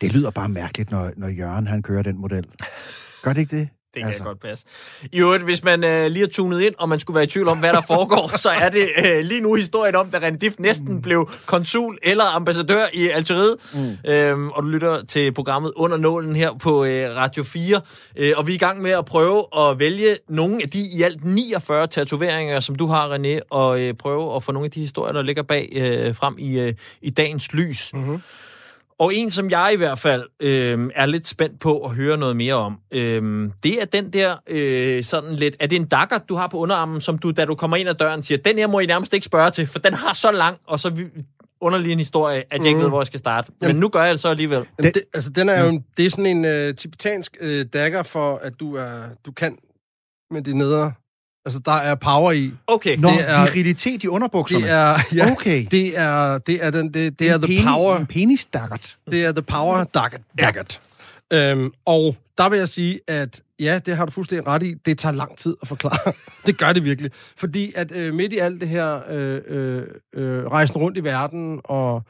Det 0.00 0.12
lyder 0.12 0.30
bare 0.30 0.48
mærkeligt, 0.48 0.90
når, 0.90 1.10
når 1.16 1.28
Jørgen 1.28 1.66
han 1.66 1.82
kører 1.82 2.02
den 2.02 2.18
model. 2.18 2.46
Gør 3.22 3.32
det 3.32 3.40
ikke 3.40 3.56
det? 3.56 3.68
det 3.96 4.02
kan 4.02 4.08
altså. 4.08 4.24
godt 4.24 4.40
passe. 4.40 4.64
I 5.12 5.20
øvrigt, 5.20 5.44
hvis 5.44 5.64
man 5.64 5.84
øh, 5.84 6.06
lige 6.06 6.20
har 6.22 6.28
tunet 6.28 6.60
ind, 6.60 6.74
og 6.78 6.88
man 6.88 7.00
skulle 7.00 7.14
være 7.14 7.24
i 7.24 7.26
tvivl 7.26 7.48
om, 7.48 7.58
hvad 7.58 7.72
der 7.72 7.80
foregår, 7.94 8.36
så 8.36 8.50
er 8.50 8.68
det 8.68 8.88
øh, 9.04 9.24
lige 9.24 9.40
nu 9.40 9.54
historien 9.54 9.96
om, 9.96 10.10
da 10.10 10.18
René 10.18 10.36
Diff 10.36 10.56
næsten 10.58 10.94
mm. 10.94 11.02
blev 11.02 11.30
konsul 11.46 11.98
eller 12.02 12.24
ambassadør 12.24 12.86
i 12.92 13.08
Algeriet. 13.08 13.56
Mm. 13.74 14.10
Øhm, 14.10 14.50
og 14.50 14.62
du 14.62 14.68
lytter 14.68 15.04
til 15.04 15.32
programmet 15.32 15.72
Under 15.76 15.96
Nålen 15.96 16.36
her 16.36 16.52
på 16.52 16.84
øh, 16.84 17.16
Radio 17.16 17.44
4. 17.44 17.80
Øh, 18.16 18.32
og 18.36 18.46
vi 18.46 18.52
er 18.52 18.54
i 18.54 18.58
gang 18.58 18.82
med 18.82 18.90
at 18.90 19.04
prøve 19.04 19.44
at 19.58 19.78
vælge 19.78 20.16
nogle 20.28 20.62
af 20.62 20.70
de 20.70 20.80
i 20.80 21.02
alt 21.02 21.24
49 21.24 21.86
tatoveringer, 21.86 22.60
som 22.60 22.74
du 22.74 22.86
har, 22.86 23.16
René, 23.16 23.40
og 23.50 23.82
øh, 23.82 23.94
prøve 23.94 24.36
at 24.36 24.42
få 24.42 24.52
nogle 24.52 24.66
af 24.66 24.70
de 24.70 24.80
historier, 24.80 25.12
der 25.12 25.22
ligger 25.22 25.42
bag 25.42 25.68
øh, 25.76 26.14
frem 26.14 26.34
i, 26.38 26.60
øh, 26.60 26.74
i 27.02 27.10
dagens 27.10 27.52
lys. 27.52 27.90
Mm-hmm. 27.94 28.22
Og 28.98 29.14
en, 29.14 29.30
som 29.30 29.50
jeg 29.50 29.70
i 29.72 29.76
hvert 29.76 29.98
fald 29.98 30.22
øh, 30.42 30.90
er 30.94 31.06
lidt 31.06 31.28
spændt 31.28 31.60
på 31.60 31.78
at 31.84 31.90
høre 31.90 32.16
noget 32.18 32.36
mere 32.36 32.54
om, 32.54 32.78
øh, 32.94 33.50
det 33.62 33.82
er 33.82 33.84
den 33.84 34.12
der 34.12 34.36
øh, 34.48 35.04
sådan 35.04 35.34
lidt... 35.34 35.56
Er 35.60 35.66
det 35.66 35.76
en 35.76 35.86
dakker, 35.88 36.18
du 36.18 36.34
har 36.34 36.46
på 36.46 36.56
underarmen, 36.58 37.00
som 37.00 37.18
du, 37.18 37.30
da 37.30 37.44
du 37.44 37.54
kommer 37.54 37.76
ind 37.76 37.88
ad 37.88 37.94
døren, 37.94 38.22
siger, 38.22 38.38
den 38.38 38.58
her 38.58 38.66
må 38.66 38.78
I 38.80 38.86
nærmest 38.86 39.12
ikke 39.14 39.24
spørge 39.26 39.50
til, 39.50 39.66
for 39.66 39.78
den 39.78 39.94
har 39.94 40.12
så 40.12 40.32
lang 40.32 40.56
og 40.66 40.80
så 40.80 41.06
underlig 41.60 41.92
en 41.92 41.98
historie, 41.98 42.36
at 42.50 42.58
jeg 42.58 42.66
ikke 42.66 42.76
Mm. 42.76 42.82
ved, 42.82 42.88
hvor 42.88 43.00
jeg 43.00 43.06
skal 43.06 43.18
starte. 43.18 43.52
Men 43.60 43.76
nu 43.76 43.88
gør 43.88 44.02
jeg 44.02 44.12
det 44.12 44.20
så 44.20 44.28
alligevel. 44.28 44.64
Jamen, 44.78 44.94
det, 44.94 45.02
altså, 45.14 45.30
den 45.30 45.48
er 45.48 45.62
jo 45.62 45.68
en, 45.68 45.84
det 45.96 46.06
er 46.06 46.10
sådan 46.10 46.26
en 46.26 46.44
øh, 46.44 46.74
tibetansk 46.74 47.36
øh, 47.40 47.66
dagger 47.72 48.02
for, 48.02 48.36
at 48.36 48.52
du 48.60 48.74
er 48.76 49.02
du 49.26 49.32
kan 49.32 49.58
med 50.30 50.42
det 50.42 50.56
nedre. 50.56 50.92
Altså, 51.46 51.60
der 51.64 51.72
er 51.72 51.94
power 51.94 52.32
i. 52.32 52.52
Okay. 52.66 52.96
Nå, 52.96 53.08
Det 53.08 53.30
er- 53.30 53.52
virilitet 53.52 54.02
i 54.04 54.08
underbukserne. 54.08 54.64
Det 54.64 54.72
er, 54.72 54.98
ja, 55.14 55.30
Okay. 55.32 55.66
det 55.70 55.98
er, 55.98 56.38
det 56.38 56.64
er, 56.64 56.70
den, 56.70 56.94
det, 56.94 57.18
det 57.18 57.28
er 57.30 57.38
the 57.38 57.46
penis- 57.46 57.68
power. 57.74 57.96
En 57.96 58.06
penisdaggert. 58.06 58.96
Det 59.10 59.24
er 59.24 59.32
The 59.32 59.42
Power 59.42 59.84
Daggett. 59.84 60.22
Daggett. 60.40 60.80
Øhm, 61.32 61.70
og 61.84 62.16
der 62.38 62.48
vil 62.48 62.58
jeg 62.58 62.68
sige, 62.68 63.00
at 63.08 63.42
ja, 63.60 63.78
det 63.86 63.96
har 63.96 64.04
du 64.04 64.10
fuldstændig 64.10 64.46
ret 64.46 64.62
i. 64.62 64.74
Det 64.74 64.98
tager 64.98 65.12
lang 65.12 65.36
tid 65.38 65.56
at 65.62 65.68
forklare. 65.68 66.12
det 66.46 66.58
gør 66.58 66.72
det 66.72 66.84
virkelig. 66.84 67.10
Fordi 67.36 67.72
at 67.76 67.92
øh, 67.92 68.14
midt 68.14 68.32
i 68.32 68.38
alt 68.38 68.60
det 68.60 68.68
her 68.68 69.00
øh, 69.10 69.40
øh, 69.46 69.82
øh, 70.14 70.44
rejsen 70.46 70.76
rundt 70.76 70.98
i 70.98 71.04
verden, 71.04 71.60
og, 71.64 72.02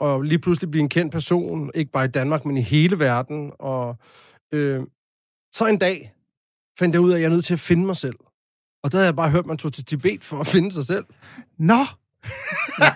og 0.00 0.22
lige 0.22 0.38
pludselig 0.38 0.70
blive 0.70 0.82
en 0.82 0.88
kendt 0.88 1.12
person, 1.12 1.70
ikke 1.74 1.90
bare 1.92 2.04
i 2.04 2.08
Danmark, 2.08 2.44
men 2.44 2.56
i 2.56 2.62
hele 2.62 2.98
verden, 2.98 3.50
og 3.58 3.96
øh, 4.52 4.80
så 5.54 5.66
en 5.66 5.78
dag 5.78 6.12
fandt 6.78 6.92
jeg 6.94 7.00
ud 7.00 7.10
af, 7.10 7.14
at 7.14 7.20
jeg 7.20 7.26
er 7.26 7.30
nødt 7.30 7.44
til 7.44 7.54
at 7.54 7.60
finde 7.60 7.86
mig 7.86 7.96
selv. 7.96 8.14
Og 8.84 8.92
der 8.92 8.98
havde 8.98 9.06
jeg 9.06 9.16
bare 9.16 9.30
hørt, 9.30 9.40
at 9.40 9.46
man 9.46 9.56
tog 9.56 9.72
til 9.72 9.84
Tibet 9.84 10.24
for 10.24 10.40
at 10.40 10.46
finde 10.46 10.72
sig 10.72 10.86
selv. 10.86 11.04
Nå, 11.58 11.74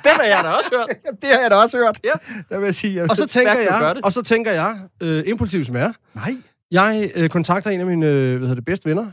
Den 0.04 0.14
har 0.14 0.22
jeg 0.22 0.40
da 0.44 0.48
også 0.48 0.70
hørt. 0.76 0.88
det 1.22 1.30
har 1.30 1.40
jeg 1.40 1.50
da 1.50 1.56
også 1.56 1.76
hørt. 1.76 2.00
Ja. 2.04 2.12
Der 2.48 2.58
vil 2.58 2.64
jeg 2.64 2.74
sige, 2.74 2.94
jeg 2.94 3.10
Og 3.10 3.16
så 3.16 3.26
tænker 3.26 3.54
stærkt, 3.54 3.70
jeg, 3.70 4.04
og 4.04 4.12
så 4.12 4.22
tænker 4.22 4.52
jeg, 4.52 4.78
øh, 5.00 5.24
impulsivt 5.26 5.66
som 5.66 5.76
jeg 5.76 5.84
er, 5.84 5.92
Nej. 6.14 6.34
Jeg 6.70 7.10
øh, 7.14 7.30
kontakter 7.30 7.70
en 7.70 7.80
af 7.80 7.86
mine 7.86 8.06
øh, 8.06 8.30
hvad 8.30 8.40
hedder 8.40 8.54
det, 8.54 8.64
bedste 8.64 8.88
venner, 8.88 9.10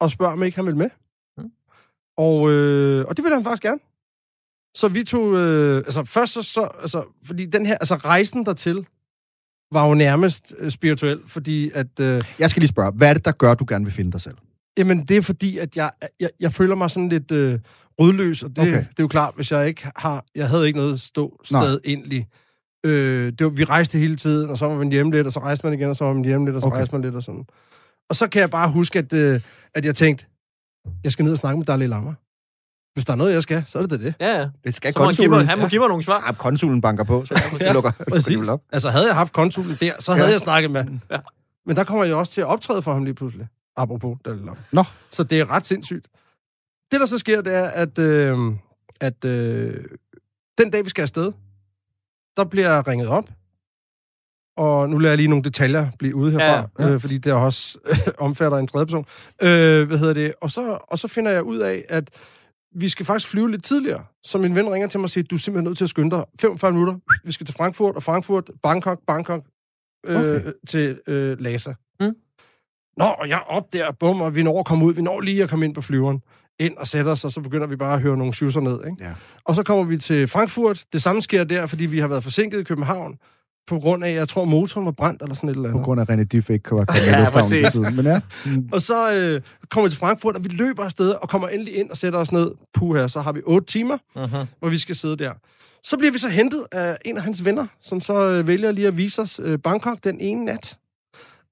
og 0.00 0.10
spørger, 0.10 0.32
om 0.32 0.42
ikke 0.42 0.56
han 0.56 0.66
vil 0.66 0.76
med. 0.76 0.90
Mm. 1.36 1.42
Mm. 1.42 1.50
Og, 2.16 2.50
øh, 2.50 3.04
og 3.08 3.16
det 3.16 3.24
vil 3.24 3.32
han 3.32 3.44
faktisk 3.44 3.62
gerne. 3.62 3.80
Så 4.76 4.88
vi 4.88 5.04
tog... 5.04 5.34
Øh, 5.34 5.76
altså 5.76 6.04
først 6.04 6.32
så, 6.32 6.42
så... 6.42 6.68
Altså, 6.80 7.04
fordi 7.24 7.46
den 7.46 7.66
her... 7.66 7.78
Altså 7.78 7.94
rejsen 7.94 8.46
dertil 8.46 8.86
var 9.72 9.88
jo 9.88 9.94
nærmest 9.94 10.54
øh, 10.58 10.70
spirituel, 10.70 11.20
fordi 11.26 11.70
at... 11.74 12.00
Øh, 12.00 12.24
Jeg 12.38 12.50
skal 12.50 12.60
lige 12.60 12.68
spørge, 12.68 12.92
hvad 12.92 13.08
er 13.08 13.14
det, 13.14 13.24
der 13.24 13.32
gør, 13.32 13.52
at 13.52 13.58
du 13.58 13.66
gerne 13.68 13.84
vil 13.84 13.94
finde 13.94 14.12
dig 14.12 14.20
selv? 14.20 14.34
Jamen, 14.78 15.04
det 15.04 15.16
er 15.16 15.22
fordi, 15.22 15.58
at 15.58 15.76
jeg, 15.76 15.90
jeg, 16.20 16.28
jeg 16.40 16.52
føler 16.52 16.74
mig 16.74 16.90
sådan 16.90 17.08
lidt 17.08 17.30
øh, 17.30 17.58
rødløs, 18.00 18.42
og 18.42 18.50
det, 18.50 18.58
Okay. 18.58 18.72
det 18.72 18.98
er 18.98 19.02
jo 19.02 19.08
klart, 19.08 19.32
hvis 19.36 19.52
jeg 19.52 19.68
ikke 19.68 19.90
har... 19.96 20.24
Jeg 20.34 20.48
havde 20.48 20.66
ikke 20.66 20.78
noget 20.78 21.00
stå 21.00 21.40
sted 21.44 21.80
egentlig. 21.84 22.26
Øh, 22.84 23.32
det 23.32 23.44
var, 23.44 23.50
vi 23.50 23.64
rejste 23.64 23.98
hele 23.98 24.16
tiden, 24.16 24.50
og 24.50 24.58
så 24.58 24.66
var 24.66 24.76
man 24.76 24.88
hjemme 24.92 25.12
lidt, 25.12 25.26
og 25.26 25.32
så 25.32 25.40
rejste 25.40 25.66
man 25.66 25.78
igen, 25.78 25.88
og 25.90 25.96
så 25.96 26.04
var 26.04 26.12
man 26.12 26.24
hjemme 26.24 26.46
lidt, 26.46 26.56
og 26.56 26.60
så 26.62 26.66
Okay. 26.66 26.76
rejste 26.76 26.94
man 26.94 27.02
lidt, 27.02 27.14
og 27.14 27.22
sådan. 27.22 27.44
Og 28.10 28.16
så 28.16 28.28
kan 28.28 28.40
jeg 28.40 28.50
bare 28.50 28.70
huske, 28.70 28.98
at, 28.98 29.12
øh, 29.12 29.40
at 29.74 29.84
jeg 29.84 29.94
tænkte, 29.94 30.26
jeg 31.04 31.12
skal 31.12 31.24
ned 31.24 31.32
og 31.32 31.38
snakke 31.38 31.56
med 31.58 31.66
Dalai 31.66 31.86
Lama. 31.86 32.14
Hvis 32.94 33.04
der 33.04 33.12
er 33.12 33.16
noget, 33.16 33.32
jeg 33.34 33.42
skal, 33.42 33.64
så 33.66 33.78
er 33.78 33.86
det 33.86 34.00
det. 34.00 34.14
Ja, 34.20 34.38
ja. 34.40 34.48
Det 34.64 34.74
skal 34.74 34.92
Så 34.92 34.98
må 34.98 35.04
han, 35.04 35.14
give 35.14 35.28
mig, 35.28 35.46
han 35.46 35.58
må 35.58 35.66
give 35.68 35.78
mig 35.80 35.88
nogle 35.88 36.02
svar. 36.04 36.24
Ja, 36.26 36.32
konsulen 36.32 36.80
banker 36.80 37.04
på, 37.04 37.24
så, 37.24 37.34
så 37.58 37.64
Ja, 37.64 37.72
lukker 37.72 37.90
Præcis. 38.10 38.48
op. 38.48 38.62
Altså, 38.72 38.90
havde 38.90 39.06
jeg 39.06 39.14
haft 39.14 39.32
konsulen 39.32 39.76
der, 39.80 39.92
så 39.98 40.12
havde 40.12 40.24
Ja. 40.24 40.28
ja. 40.28 40.32
jeg 40.32 40.40
snakket 40.40 40.70
med 40.70 40.84
ham. 40.84 41.00
Ja. 41.10 41.18
Men 41.66 41.76
der 41.76 41.84
kommer 41.84 42.04
jeg 42.04 42.14
også 42.14 42.32
til 42.32 42.40
at 42.40 42.46
optræde 42.46 42.82
for 42.82 42.92
ham 42.92 43.04
lige 43.04 43.14
pludselig. 43.14 43.46
Apropos 43.78 44.18
Dalai 44.24 44.38
Lama. 44.38 44.56
Nå. 44.72 44.84
Så 45.10 45.22
det 45.22 45.40
er 45.40 45.50
ret 45.50 45.66
sindssygt. 45.66 46.08
Det, 46.92 47.00
der 47.00 47.06
så 47.06 47.18
sker, 47.18 47.40
det 47.40 47.54
er, 47.54 47.66
at, 47.66 47.98
øh, 47.98 48.38
at 49.00 49.24
øh, 49.24 49.84
den 50.58 50.70
dag, 50.70 50.84
vi 50.84 50.90
skal 50.90 51.02
afsted, 51.02 51.32
der 52.36 52.44
bliver 52.44 52.72
jeg 52.72 52.88
ringet 52.88 53.08
op. 53.08 53.30
Og 54.56 54.90
nu 54.90 54.98
lader 54.98 55.12
jeg 55.12 55.16
lige 55.16 55.28
nogle 55.28 55.44
detaljer 55.44 55.90
blive 55.98 56.14
ude 56.14 56.30
herfra, 56.32 56.68
Ja, 56.78 56.86
ja. 56.86 56.92
Øh, 56.92 57.00
fordi 57.00 57.18
det 57.18 57.32
også 57.32 57.78
omfatter 58.18 58.58
en 58.58 58.66
tredje 58.66 58.86
person. 58.86 59.06
Øh, 59.42 59.86
hvad 59.86 59.98
hedder 59.98 60.14
det? 60.14 60.34
Og 60.40 60.50
så, 60.50 60.78
og 60.88 60.98
så 60.98 61.08
finder 61.08 61.30
jeg 61.30 61.42
ud 61.42 61.58
af, 61.58 61.84
at 61.88 62.10
vi 62.74 62.88
skal 62.88 63.06
faktisk 63.06 63.30
flyve 63.30 63.50
lidt 63.50 63.64
tidligere. 63.64 64.04
Så 64.24 64.38
min 64.38 64.54
ven 64.54 64.72
ringer 64.72 64.88
til 64.88 65.00
mig 65.00 65.04
og 65.04 65.10
siger, 65.10 65.24
du 65.24 65.34
er 65.34 65.38
simpelthen 65.38 65.64
nødt 65.64 65.78
til 65.78 65.84
at 65.84 65.90
skynde 65.90 66.16
dig 66.16 66.24
45 66.40 66.72
minutter. 66.72 66.94
Vi 67.24 67.32
skal 67.32 67.46
til 67.46 67.54
Frankfurt, 67.54 67.96
og 67.96 68.02
Frankfurt, 68.02 68.50
Bangkok, 68.62 69.00
Bangkok 69.06 69.44
øh, 70.06 70.16
okay. 70.16 70.52
til 70.68 71.00
øh, 71.06 71.38
Lhasa. 71.38 71.74
Mm. 72.00 72.14
Nå, 72.98 73.04
og 73.04 73.28
jeg 73.28 73.40
op 73.48 73.72
der, 73.72 73.92
bum, 73.92 74.20
og 74.20 74.34
vi 74.34 74.42
når 74.42 74.58
at 74.60 74.66
komme 74.66 74.84
ud. 74.84 74.94
Vi 74.94 75.02
når 75.02 75.20
lige 75.20 75.42
at 75.42 75.50
komme 75.50 75.64
ind 75.64 75.74
på 75.74 75.80
flyveren. 75.82 76.20
Ind 76.60 76.76
og 76.76 76.86
sætter 76.88 77.12
os, 77.12 77.24
og 77.24 77.32
så 77.32 77.40
begynder 77.40 77.66
vi 77.66 77.76
bare 77.76 77.94
at 77.94 78.00
høre 78.00 78.16
nogle 78.16 78.34
shoeser 78.34 78.60
ned. 78.60 78.80
Ikke? 78.86 78.96
Ja. 79.04 79.10
Og 79.44 79.54
så 79.54 79.62
kommer 79.62 79.84
vi 79.84 79.96
til 79.98 80.28
Frankfurt. 80.28 80.84
Det 80.92 81.02
samme 81.02 81.22
sker 81.22 81.44
der, 81.44 81.66
fordi 81.66 81.86
vi 81.86 81.98
har 81.98 82.08
været 82.08 82.22
forsinket 82.24 82.60
i 82.60 82.62
København. 82.62 83.14
På 83.66 83.78
grund 83.78 84.04
af, 84.04 84.14
jeg 84.14 84.28
tror, 84.28 84.44
motoren 84.44 84.84
var 84.84 84.92
brændt 84.92 85.22
eller 85.22 85.34
sådan 85.34 85.48
et 85.50 85.54
eller 85.56 85.68
På 85.70 85.72
andet. 85.76 85.84
grund 85.84 86.00
af 86.00 86.04
René 86.10 86.22
Diff 86.22 86.50
ikke 86.50 86.70
var 86.70 86.84
kommet 86.84 87.06
Ja, 87.24 87.30
præcis. 87.30 87.72
tiden. 87.72 87.96
Men 87.96 88.06
ja, 88.06 88.20
mm, 88.46 88.68
Og 88.72 88.82
så 88.82 89.12
øh, 89.14 89.40
kommer 89.70 89.88
vi 89.88 89.90
til 89.90 89.98
Frankfurt, 89.98 90.36
og 90.36 90.44
vi 90.44 90.48
løber 90.48 90.84
afsted 90.84 91.10
og 91.10 91.28
kommer 91.28 91.48
endelig 91.48 91.76
ind 91.76 91.90
og 91.90 91.96
sætter 91.96 92.18
os 92.18 92.32
ned. 92.32 92.50
Puh 92.74 92.96
her, 92.96 93.06
så 93.06 93.20
har 93.20 93.32
vi 93.32 93.40
otte 93.46 93.66
timer, 93.66 93.98
Uh-huh. 94.16 94.36
hvor 94.58 94.68
vi 94.68 94.78
skal 94.78 94.96
sidde 94.96 95.16
der. 95.16 95.32
Så 95.84 95.98
bliver 95.98 96.12
vi 96.12 96.18
så 96.18 96.28
hentet 96.28 96.64
af 96.72 96.96
en 97.04 97.16
af 97.16 97.22
hans 97.22 97.44
venner, 97.44 97.66
som 97.80 98.00
så 98.00 98.28
øh, 98.28 98.46
vælger 98.46 98.72
lige 98.72 98.86
at 98.86 98.96
vise 98.96 99.22
os 99.22 99.40
øh, 99.42 99.58
Bangkok 99.58 99.98
den 100.04 100.20
ene 100.20 100.44
nat. 100.44 100.76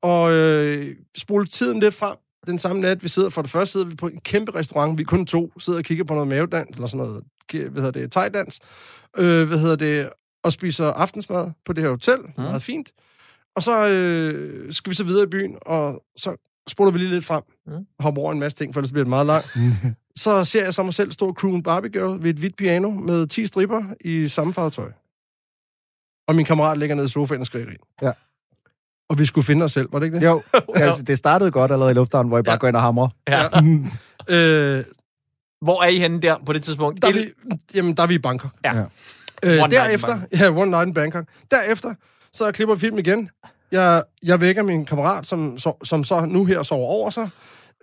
Og 0.02 0.32
øh, 0.32 0.96
spole 1.16 1.46
tiden 1.46 1.80
lidt 1.80 1.94
frem. 1.94 2.16
Den 2.46 2.59
samme 2.59 2.82
nat, 2.82 3.02
vi 3.02 3.09
sidder 3.09 3.28
for 3.28 3.42
det 3.42 3.50
første, 3.50 3.72
sidder 3.72 3.87
vi 3.87 3.94
på 3.94 4.06
en 4.06 4.20
kæmpe 4.20 4.54
restaurant. 4.54 4.98
Vi 4.98 5.02
er 5.02 5.06
kun 5.06 5.26
to, 5.26 5.52
sidder 5.59 5.78
og 5.78 5.85
kigger 5.85 6.04
på 6.04 6.14
noget 6.14 6.28
mavedans, 6.28 6.70
eller 6.70 6.87
sådan 6.87 7.06
noget, 7.06 7.24
hvad 7.52 7.82
hedder 7.82 8.00
det, 8.00 8.12
thajdans. 8.12 8.61
Øh, 9.16 9.48
hvad 9.48 9.59
hedder 9.59 9.76
det, 9.76 10.11
og 10.44 10.52
spiser 10.52 10.87
aftensmad 10.87 11.50
på 11.64 11.72
det 11.72 11.85
her 11.85 11.90
hotel. 11.90 12.18
Mm. 12.20 12.42
Meget 12.42 12.62
fint. 12.62 12.92
Og 13.56 13.62
så 13.62 13.88
øh, 13.88 14.72
skal 14.72 14.90
vi 14.90 14.96
så 14.96 15.04
videre 15.04 15.22
i 15.22 15.26
byen, 15.26 15.59
og 15.62 16.02
så 16.16 16.37
spoler 16.68 16.90
vi 16.90 16.98
lige 16.98 17.11
lidt 17.11 17.24
frem. 17.24 17.42
Mm. 17.66 17.87
Hopper 18.00 18.22
over 18.22 18.32
en 18.32 18.38
masse 18.38 18.59
ting, 18.59 18.74
for 18.74 18.80
ellers 18.80 18.92
bliver 18.92 19.04
det 19.04 19.11
meget 19.11 19.26
langt. 19.26 19.48
så 20.24 20.44
ser 20.44 20.64
jeg 20.64 20.74
så 20.74 20.82
mig 20.82 20.94
selv 20.94 21.12
stå 21.12 21.32
croon 21.32 21.62
Barbie 21.62 21.90
Girl 21.90 22.22
ved 22.22 22.30
et 22.30 22.37
hvidt 22.37 22.56
piano 22.56 22.90
med 22.90 23.26
10 23.26 23.46
stripper 23.46 23.82
i 24.00 24.28
samme 24.28 24.52
farve 24.52 24.70
tøj. 24.70 24.92
Og 26.28 26.35
min 26.35 26.44
kammerat 26.44 26.78
ligger 26.78 26.96
nede 26.96 27.06
i 27.06 27.09
sofaen 27.09 27.40
og 27.40 27.46
skriger 27.46 27.70
ind. 27.70 27.78
Ja. 28.02 28.12
Og 29.08 29.18
vi 29.18 29.24
skulle 29.26 29.44
finde 29.44 29.64
os 29.64 29.72
selv, 29.72 29.88
var 29.92 29.98
det 29.98 30.06
ikke 30.06 30.20
det? 30.20 30.26
jo, 30.26 30.42
altså, 30.74 31.02
det 31.02 31.18
startede 31.18 31.50
godt 31.50 31.72
allerede 31.72 31.90
i 31.92 31.94
lufthavnen, 31.94 32.28
hvor 32.28 32.38
I 32.38 32.42
bare 32.42 32.52
Ja. 32.52 32.58
går 32.58 32.68
ind 32.68 32.76
og 32.76 32.82
hamrer. 32.82 33.08
Ja. 33.28 33.60
Mm, 33.60 33.86
Øh, 34.28 34.84
Hvor 35.60 35.82
er 35.82 35.88
I 35.88 35.98
henne 35.98 36.20
der 36.22 36.34
på 36.46 36.52
det 36.52 36.62
tidspunkt? 36.62 37.02
der, 37.02 37.08
er 37.08 37.12
Det- 37.12 37.32
vi, 37.50 37.56
jamen, 37.74 37.94
der 37.96 38.02
er 38.02 38.06
vi 38.06 38.14
i 38.14 38.18
Bangkok. 38.18 38.50
Ja. 38.64 38.76
Ja. 38.76 38.82
Øh, 39.42 39.50
One 39.50 39.56
night 39.56 39.72
in 39.72 39.78
derefter, 39.78 40.20
ja, 40.38 40.48
one 40.50 40.70
night 40.70 40.86
in 40.88 40.94
Bangkok. 40.94 41.24
Derefter, 41.50 41.94
så 42.32 42.52
klipper 42.52 42.74
vi 42.74 42.80
film 42.80 42.98
igen. 42.98 43.30
Jeg, 43.72 44.02
jeg 44.22 44.40
vækker 44.40 44.62
min 44.62 44.84
kammerat, 44.86 45.26
som, 45.26 45.58
så, 45.58 45.72
som 45.84 46.04
så 46.04 46.20
nu 46.24 46.44
her 46.44 46.62
sover 46.62 46.86
over 46.88 47.10
sig. 47.10 47.28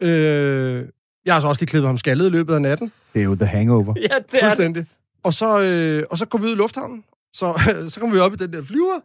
Øh, 0.01 0.86
jeg 1.25 1.33
har 1.33 1.41
så 1.41 1.47
også 1.47 1.62
lige 1.62 1.67
klippet 1.67 1.88
ham 1.89 1.97
skaldet 1.97 2.25
i 2.25 2.29
løbet 2.29 2.55
af 2.55 2.62
natten. 2.62 2.91
Det 3.13 3.19
er 3.19 3.23
jo 3.25 3.36
The 3.36 3.45
Hangover. 3.45 3.93
Ja, 3.97 4.01
det 4.01 4.09
er 4.09 4.19
det. 4.32 4.39
Fuldstændig. 4.41 4.86
Og 5.24 5.34
så, 5.34 5.59
øh, 5.59 6.03
og 6.09 6.17
så 6.17 6.26
går 6.26 6.38
vi 6.39 6.45
ud 6.45 6.51
i 6.51 6.55
lufthavnen. 6.55 7.03
Så, 7.34 7.61
så 7.89 7.99
kommer 7.99 8.15
vi 8.15 8.19
op 8.21 8.34
i 8.34 8.36
den 8.36 8.53
der 8.53 8.63
flyver. 8.63 8.99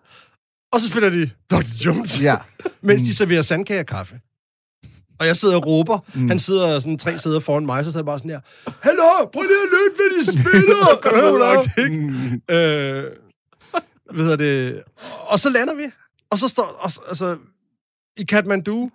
Og 0.72 0.80
så 0.80 0.88
spiller 0.88 1.10
de 1.10 1.30
Dr. 1.50 1.84
Jones, 1.86 2.20
Ja. 2.22 2.36
mens 2.80 3.02
de 3.02 3.14
serverer 3.14 3.42
sandkage 3.42 3.80
og 3.80 3.86
kaffe. 3.86 4.20
Og 5.20 5.26
jeg 5.26 5.36
sidder 5.36 5.56
og 5.56 5.66
råber. 5.66 5.98
Mm. 6.14 6.20
Mm. 6.22 6.28
Han 6.28 6.38
sidder 6.38 6.80
sådan 6.80 6.98
tre 6.98 7.18
sæder 7.18 7.40
foran 7.40 7.66
mig, 7.66 7.84
så 7.84 7.90
sidder 7.90 7.98
jeg 8.00 8.06
bare 8.06 8.18
sådan 8.18 8.30
her. 8.30 8.40
Hallo, 8.80 9.26
prøv 9.32 9.42
lige 9.42 9.52
at 9.52 9.68
lytte, 9.72 9.96
hvad 9.96 10.18
de 10.18 10.24
spiller! 10.32 11.00
Gør 11.02 11.30
du 11.30 11.38
nok, 11.38 11.64
ikke? 11.78 12.06
Mm, 12.06 12.42
Øh, 12.54 14.38
det? 14.38 14.82
Og 15.26 15.40
så 15.40 15.50
lander 15.50 15.74
vi. 15.74 15.82
Og 16.30 16.38
så 16.38 16.48
står... 16.48 16.62
Og, 16.80 16.92
så- 16.92 17.00
altså, 17.08 17.38
i 18.16 18.24
Kathmandu, 18.24 18.90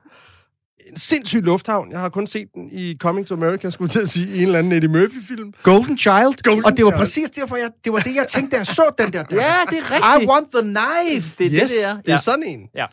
en 0.91 0.97
sindssyg 0.97 1.41
lufthavn. 1.41 1.91
Jeg 1.91 1.99
har 1.99 2.09
kun 2.09 2.27
set 2.27 2.47
den 2.53 2.69
i 2.71 2.97
Coming 2.99 3.27
to 3.27 3.36
America, 3.36 3.69
skulle 3.69 3.89
til 3.89 3.99
at 3.99 4.09
sige, 4.09 4.27
i 4.27 4.38
en 4.38 4.43
eller 4.43 4.59
anden 4.59 4.71
Eddie 4.71 4.89
Murphy-film. 4.89 5.53
Golden 5.63 5.97
Child. 5.97 6.43
Golden 6.43 6.65
og 6.65 6.77
det 6.77 6.86
var 6.86 6.91
Child. 6.91 6.99
præcis 6.99 7.29
derfor, 7.29 7.55
jeg, 7.55 7.69
det 7.84 7.93
var 7.93 7.99
det, 7.99 8.15
jeg 8.15 8.27
tænkte, 8.27 8.51
da 8.51 8.57
jeg 8.57 8.67
så 8.67 8.91
den 8.97 9.13
der. 9.13 9.19
Ja, 9.31 9.36
det 9.69 9.77
er 9.77 9.91
rigtigt. 9.91 10.23
I 10.23 10.27
want 10.27 10.47
the 10.53 10.61
knife. 10.61 11.36
Det 11.38 11.45
er 11.55 11.63
yes, 11.63 11.71
det, 11.71 11.79
det 11.79 11.89
er. 11.89 12.01
det 12.01 12.13
er 12.13 12.17
sådan 12.17 12.43
en. 12.43 12.69
Ja. 12.75 12.86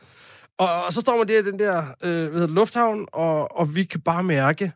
Og, 0.59 0.85
og 0.85 0.93
så 0.93 1.01
står 1.01 1.17
man 1.19 1.29
der 1.29 1.39
i 1.39 1.43
den 1.43 1.59
der 1.59 1.79
øh, 1.79 2.29
hvad 2.29 2.41
hedder 2.41 2.55
lufthavn, 2.55 3.07
og, 3.13 3.57
og 3.59 3.75
vi 3.75 3.85
kan 3.85 4.01
bare 4.01 4.23
mærke, 4.23 4.73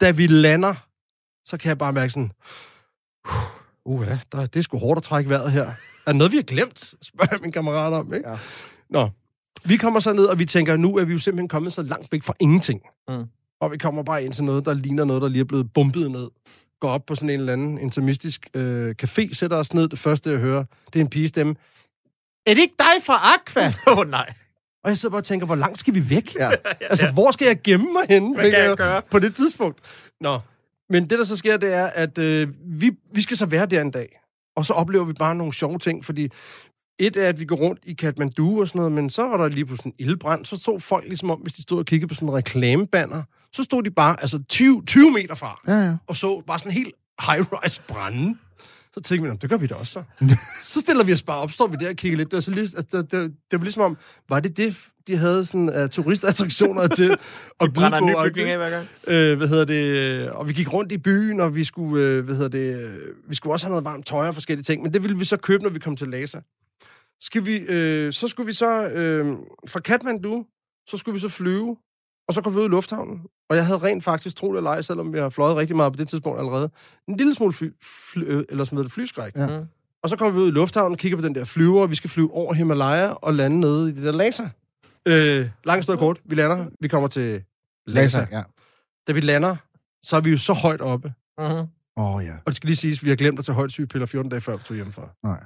da 0.00 0.10
vi 0.10 0.26
lander, 0.26 0.74
så 1.44 1.56
kan 1.56 1.68
jeg 1.68 1.78
bare 1.78 1.92
mærke 1.92 2.12
sådan, 2.12 2.30
uh, 3.84 4.06
ja, 4.06 4.18
der, 4.32 4.46
det 4.46 4.58
er 4.58 4.62
sgu 4.62 4.78
hårdt 4.78 4.98
at 4.98 5.02
trække 5.02 5.30
vejret 5.30 5.52
her. 5.52 5.64
Er 5.64 5.72
der 6.06 6.12
noget, 6.12 6.32
vi 6.32 6.36
har 6.36 6.42
glemt? 6.42 6.94
Spørger 7.02 7.38
min 7.42 7.52
kammerat 7.52 7.92
om, 7.92 8.14
ikke? 8.14 8.28
Ja. 8.30 8.36
Nå, 8.90 9.08
vi 9.64 9.76
kommer 9.76 10.00
så 10.00 10.12
ned, 10.12 10.24
og 10.24 10.38
vi 10.38 10.44
tænker, 10.44 10.76
nu 10.76 10.96
er 10.96 11.04
vi 11.04 11.12
jo 11.12 11.18
simpelthen 11.18 11.48
kommet 11.48 11.72
så 11.72 11.82
langt 11.82 12.12
væk 12.12 12.22
fra 12.22 12.34
ingenting. 12.40 12.82
Mm. 13.08 13.24
Og 13.60 13.72
vi 13.72 13.76
kommer 13.76 14.02
bare 14.02 14.24
ind 14.24 14.32
til 14.32 14.44
noget, 14.44 14.64
der 14.64 14.74
ligner 14.74 15.04
noget, 15.04 15.22
der 15.22 15.28
lige 15.28 15.40
er 15.40 15.44
blevet 15.44 15.72
bumpet 15.72 16.10
ned. 16.10 16.28
Går 16.80 16.88
op 16.88 17.06
på 17.06 17.14
sådan 17.14 17.30
en 17.30 17.40
eller 17.40 17.52
anden 17.52 17.78
intimistisk 17.78 18.48
øh, 18.54 18.94
café, 19.02 19.34
sætter 19.34 19.56
os 19.56 19.74
ned. 19.74 19.88
Det 19.88 19.98
første, 19.98 20.30
jeg 20.30 20.38
hører, 20.38 20.64
det 20.92 20.96
er 20.96 21.00
en 21.00 21.10
pigestemme. 21.10 21.54
Er 22.46 22.54
det 22.54 22.60
ikke 22.60 22.74
dig 22.78 23.02
fra 23.02 23.34
Aqua? 23.34 23.66
Åh, 23.92 23.98
oh, 23.98 24.10
nej. 24.10 24.32
Og 24.84 24.90
jeg 24.90 24.98
sidder 24.98 25.10
bare 25.10 25.20
og 25.20 25.24
tænker, 25.24 25.46
hvor 25.46 25.54
langt 25.54 25.78
skal 25.78 25.94
vi 25.94 26.10
væk? 26.10 26.34
Ja. 26.34 26.50
Altså, 26.90 27.10
hvor 27.10 27.30
skal 27.30 27.46
jeg 27.46 27.60
gemme 27.62 27.92
mig 27.92 28.02
henne? 28.08 28.34
Hvad 28.34 28.44
tænker 28.44 28.58
kan 28.58 28.68
jeg 28.68 28.76
gøre? 28.76 29.02
På 29.10 29.18
det 29.18 29.34
tidspunkt. 29.34 29.78
Nå, 30.20 30.40
men 30.90 31.10
det, 31.10 31.18
der 31.18 31.24
så 31.24 31.36
sker, 31.36 31.56
det 31.56 31.72
er, 31.72 31.86
at 31.86 32.18
øh, 32.18 32.48
vi, 32.64 32.90
vi 33.14 33.22
skal 33.22 33.36
så 33.36 33.46
være 33.46 33.66
der 33.66 33.80
en 33.80 33.90
dag. 33.90 34.20
Og 34.56 34.66
så 34.66 34.72
oplever 34.72 35.04
vi 35.04 35.12
bare 35.12 35.34
nogle 35.34 35.52
sjove 35.52 35.78
ting, 35.78 36.04
fordi 36.04 36.28
et 37.00 37.16
er, 37.16 37.28
at 37.28 37.40
vi 37.40 37.44
går 37.44 37.56
rundt 37.56 37.80
i 37.86 37.92
Kathmandu 37.92 38.60
og 38.60 38.68
sådan 38.68 38.78
noget, 38.78 38.92
men 38.92 39.10
så 39.10 39.22
var 39.22 39.36
der 39.36 39.48
lige 39.48 39.66
på 39.66 39.76
sådan 39.76 39.92
en 39.98 40.06
ildbrand, 40.06 40.44
så 40.44 40.56
stod 40.56 40.80
folk 40.80 41.04
ligesom 41.04 41.30
om, 41.30 41.38
hvis 41.38 41.52
de 41.52 41.62
stod 41.62 41.78
og 41.78 41.86
kiggede 41.86 42.08
på 42.08 42.14
sådan 42.14 42.28
en 42.28 42.34
reklamebanner, 42.34 43.22
så 43.52 43.64
stod 43.64 43.82
de 43.82 43.90
bare 43.90 44.16
altså 44.20 44.42
20, 44.48 44.82
20 44.86 45.10
meter 45.12 45.34
fra, 45.34 45.60
Ja, 45.66 45.72
ja. 45.86 45.94
og 46.06 46.16
så 46.16 46.42
bare 46.46 46.58
sådan 46.58 46.72
helt 46.72 46.94
high-rise 47.22 47.82
brænde. 47.88 48.36
Så 48.94 49.00
tænkte 49.00 49.22
vi, 49.22 49.28
"Nå, 49.30 49.36
det 49.42 49.50
gør 49.50 49.56
vi 49.56 49.66
da 49.66 49.74
også 49.74 49.92
så. 49.92 50.02
så 50.72 50.80
stiller 50.80 51.04
vi 51.04 51.12
os 51.12 51.22
bare 51.22 51.38
op, 51.38 51.50
står 51.50 51.66
vi 51.66 51.76
der 51.80 51.88
og 51.88 51.96
kigger 51.96 52.18
lidt. 52.18 52.30
Det 52.30 52.36
var, 52.36 52.40
så 52.40 52.50
lige, 52.50 52.62
altså, 52.76 52.82
det, 53.02 53.12
det, 53.12 53.32
det 53.50 53.58
var 53.58 53.62
ligesom 53.62 53.82
om, 53.82 53.96
var 54.28 54.40
det 54.40 54.56
det, 54.56 54.76
de 55.06 55.16
havde 55.16 55.46
sådan 55.46 55.82
uh, 55.82 55.88
turistattraktioner 55.88 56.86
til 56.86 57.10
at 57.60 57.72
Brænder 57.72 57.98
en 57.98 58.06
ny 58.06 58.14
og- 58.14 58.24
bygning 58.26 58.48
af 58.48 58.56
hver 58.58 58.70
gang. 58.70 58.86
Øh, 59.06 59.36
hvad 59.38 59.48
hedder 59.48 59.64
det? 59.64 60.30
Og 60.30 60.48
vi 60.48 60.52
gik 60.52 60.72
rundt 60.72 60.92
i 60.92 60.98
byen, 60.98 61.40
og 61.40 61.54
vi 61.56 61.64
skulle, 61.64 62.04
øh, 62.06 62.24
hvad 62.24 62.34
hedder 62.34 62.48
det? 62.48 62.82
øh, 62.82 62.98
Vi 63.28 63.34
skulle 63.34 63.52
også 63.54 63.66
have 63.66 63.70
noget 63.70 63.84
varmt 63.84 64.06
tøj 64.06 64.28
og 64.28 64.34
forskellige 64.34 64.64
ting, 64.64 64.82
men 64.82 64.92
det 64.94 65.02
ville 65.02 65.18
vi 65.18 65.24
så 65.24 65.36
købe, 65.36 65.62
når 65.62 65.70
vi 65.70 65.78
kom 65.78 65.96
til 65.96 66.08
Lhasa. 66.08 66.40
Skal 67.20 67.46
vi, 67.46 67.56
øh, 67.56 68.12
så 68.12 68.28
skulle 68.28 68.46
vi 68.46 68.52
så, 68.52 68.88
øh, 68.88 69.36
fra 69.68 69.80
Kathmandu, 69.80 70.46
så 70.86 70.96
skulle 70.96 71.12
vi 71.12 71.20
så 71.20 71.28
flyve, 71.28 71.76
og 72.28 72.34
så 72.34 72.42
kom 72.42 72.54
vi 72.54 72.58
ud 72.58 72.64
i 72.64 72.68
lufthavnen. 72.68 73.20
Og 73.50 73.56
jeg 73.56 73.66
havde 73.66 73.78
rent 73.78 74.04
faktisk, 74.04 74.36
tro 74.36 74.52
det 74.52 74.56
eller 74.56 74.70
ej, 74.70 74.82
selvom 74.82 75.14
jeg 75.14 75.22
har 75.22 75.30
fløjet 75.30 75.56
rigtig 75.56 75.76
meget 75.76 75.92
på 75.92 75.96
det 75.96 76.08
tidspunkt 76.08 76.38
allerede, 76.38 76.70
en 77.08 77.16
lille 77.16 77.34
smule 77.34 77.52
fly, 77.52 77.68
fly, 77.82 78.22
øh, 78.22 78.44
eller 78.48 78.64
hedder 78.64 78.82
det, 78.82 78.92
flyskræk. 78.92 79.36
Ja. 79.36 79.46
Mm. 79.46 79.66
Og 80.02 80.08
så 80.08 80.16
kommer 80.16 80.38
vi 80.38 80.40
ud 80.40 80.48
i 80.48 80.50
lufthavnen, 80.50 80.96
kigger 80.96 81.18
på 81.18 81.24
den 81.24 81.34
der 81.34 81.44
flyver, 81.44 81.82
og 81.82 81.90
vi 81.90 81.94
skal 81.94 82.10
flyve 82.10 82.32
over 82.32 82.54
Himalaya 82.54 83.08
og 83.08 83.34
lande 83.34 83.60
nede 83.60 83.90
i 83.90 83.92
det 83.92 84.02
der 84.02 84.12
Lhasa. 84.12 84.48
Øh, 85.06 85.48
langt 85.64 85.84
stået 85.84 85.98
kort. 85.98 86.20
Vi 86.24 86.34
lander, 86.34 86.66
vi 86.80 86.88
kommer 86.88 87.08
til 87.08 87.44
Lhasa. 87.86 88.20
Laser, 88.20 88.36
ja. 88.36 88.42
Da 89.08 89.12
vi 89.12 89.20
lander, 89.20 89.56
så 90.02 90.16
er 90.16 90.20
vi 90.20 90.30
jo 90.30 90.38
så 90.38 90.52
højt 90.52 90.80
oppe. 90.80 91.12
Mm-hmm. 91.38 91.66
Åh, 91.96 92.14
oh, 92.14 92.24
ja. 92.24 92.32
Og 92.32 92.46
det 92.46 92.56
skal 92.56 92.66
lige 92.66 92.76
siges, 92.76 92.98
at 92.98 93.04
vi 93.04 93.08
har 93.08 93.16
glemt 93.16 93.38
at 93.38 93.44
tage 93.44 93.56
højt 93.56 93.72
sygepiller 93.72 94.06
14 94.06 94.30
dage 94.30 94.40
før 94.40 94.56
vi 94.56 94.62
tog 94.62 94.74
hjemmefra. 94.74 95.08
Nej. 95.22 95.40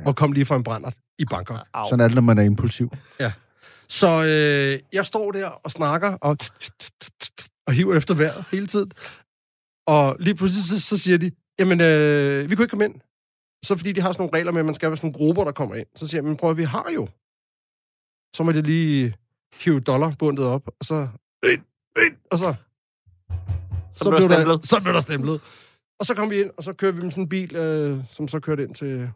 Ja. 0.00 0.06
Og 0.06 0.16
kom 0.16 0.32
lige 0.32 0.46
fra 0.46 0.56
en 0.56 0.62
brændert 0.62 0.94
i 1.18 1.24
Bangkok. 1.24 1.58
Au. 1.74 1.88
Sådan 1.88 2.00
er 2.00 2.08
det, 2.08 2.14
når 2.14 2.22
man 2.22 2.38
er 2.38 2.42
impulsiv. 2.42 2.90
Så 3.88 4.06
øh, 4.24 4.80
jeg 4.92 5.06
står 5.06 5.32
der 5.32 5.46
og 5.46 5.70
snakker 5.72 6.08
og, 6.08 6.36
og 7.66 7.72
hiver 7.72 7.96
efter 7.96 8.14
vejret 8.14 8.44
hele 8.52 8.66
tiden. 8.66 8.90
Og 9.86 10.16
lige 10.20 10.34
pludselig 10.34 10.64
så, 10.64 10.80
så 10.80 10.96
siger 10.98 11.18
de, 11.18 11.30
jamen, 11.58 11.80
øh, 11.80 12.50
vi 12.50 12.54
kunne 12.54 12.64
ikke 12.64 12.70
komme 12.70 12.84
ind. 12.84 12.94
Så 13.64 13.76
fordi 13.76 13.92
de 13.92 14.00
har 14.00 14.12
sådan 14.12 14.22
nogle 14.22 14.38
regler 14.38 14.52
med, 14.52 14.60
at 14.60 14.66
man 14.66 14.74
skal 14.74 14.90
være 14.90 14.96
sådan 14.96 15.10
nogle 15.10 15.26
grupper, 15.26 15.44
der 15.44 15.52
kommer 15.52 15.74
ind. 15.74 15.86
Så 15.96 16.06
siger 16.08 16.18
jeg, 16.18 16.24
men 16.24 16.36
prøv 16.36 16.50
at 16.50 16.56
vi 16.56 16.64
har 16.64 16.90
jo. 16.94 17.08
Så 18.36 18.42
må 18.42 18.52
det 18.52 18.66
lige 18.66 19.14
hive 19.54 19.80
dollarbundet 19.80 20.44
op, 20.44 20.68
og 20.80 20.84
så... 20.84 21.08
Ind, 21.52 21.62
ind, 22.06 22.16
og 22.30 22.38
så... 22.38 22.54
Så 23.92 24.10
blev 24.10 24.20
der 24.20 24.28
der, 24.28 24.34
stemplet. 24.34 24.68
så 24.68 24.80
blev 24.80 24.94
der 24.94 25.00
stemplet. 25.00 25.40
Og 26.00 26.06
så 26.06 26.14
kom 26.14 26.30
vi 26.30 26.40
ind, 26.40 26.50
og 26.56 26.64
så 26.64 26.72
kører 26.72 26.92
vi 26.92 27.02
med 27.02 27.10
sådan 27.10 27.24
en 27.24 27.28
bil, 27.28 27.56
øh, 27.56 28.04
som 28.08 28.28
så 28.28 28.40
kørte 28.40 28.62
ind 28.62 28.74
til, 28.74 29.10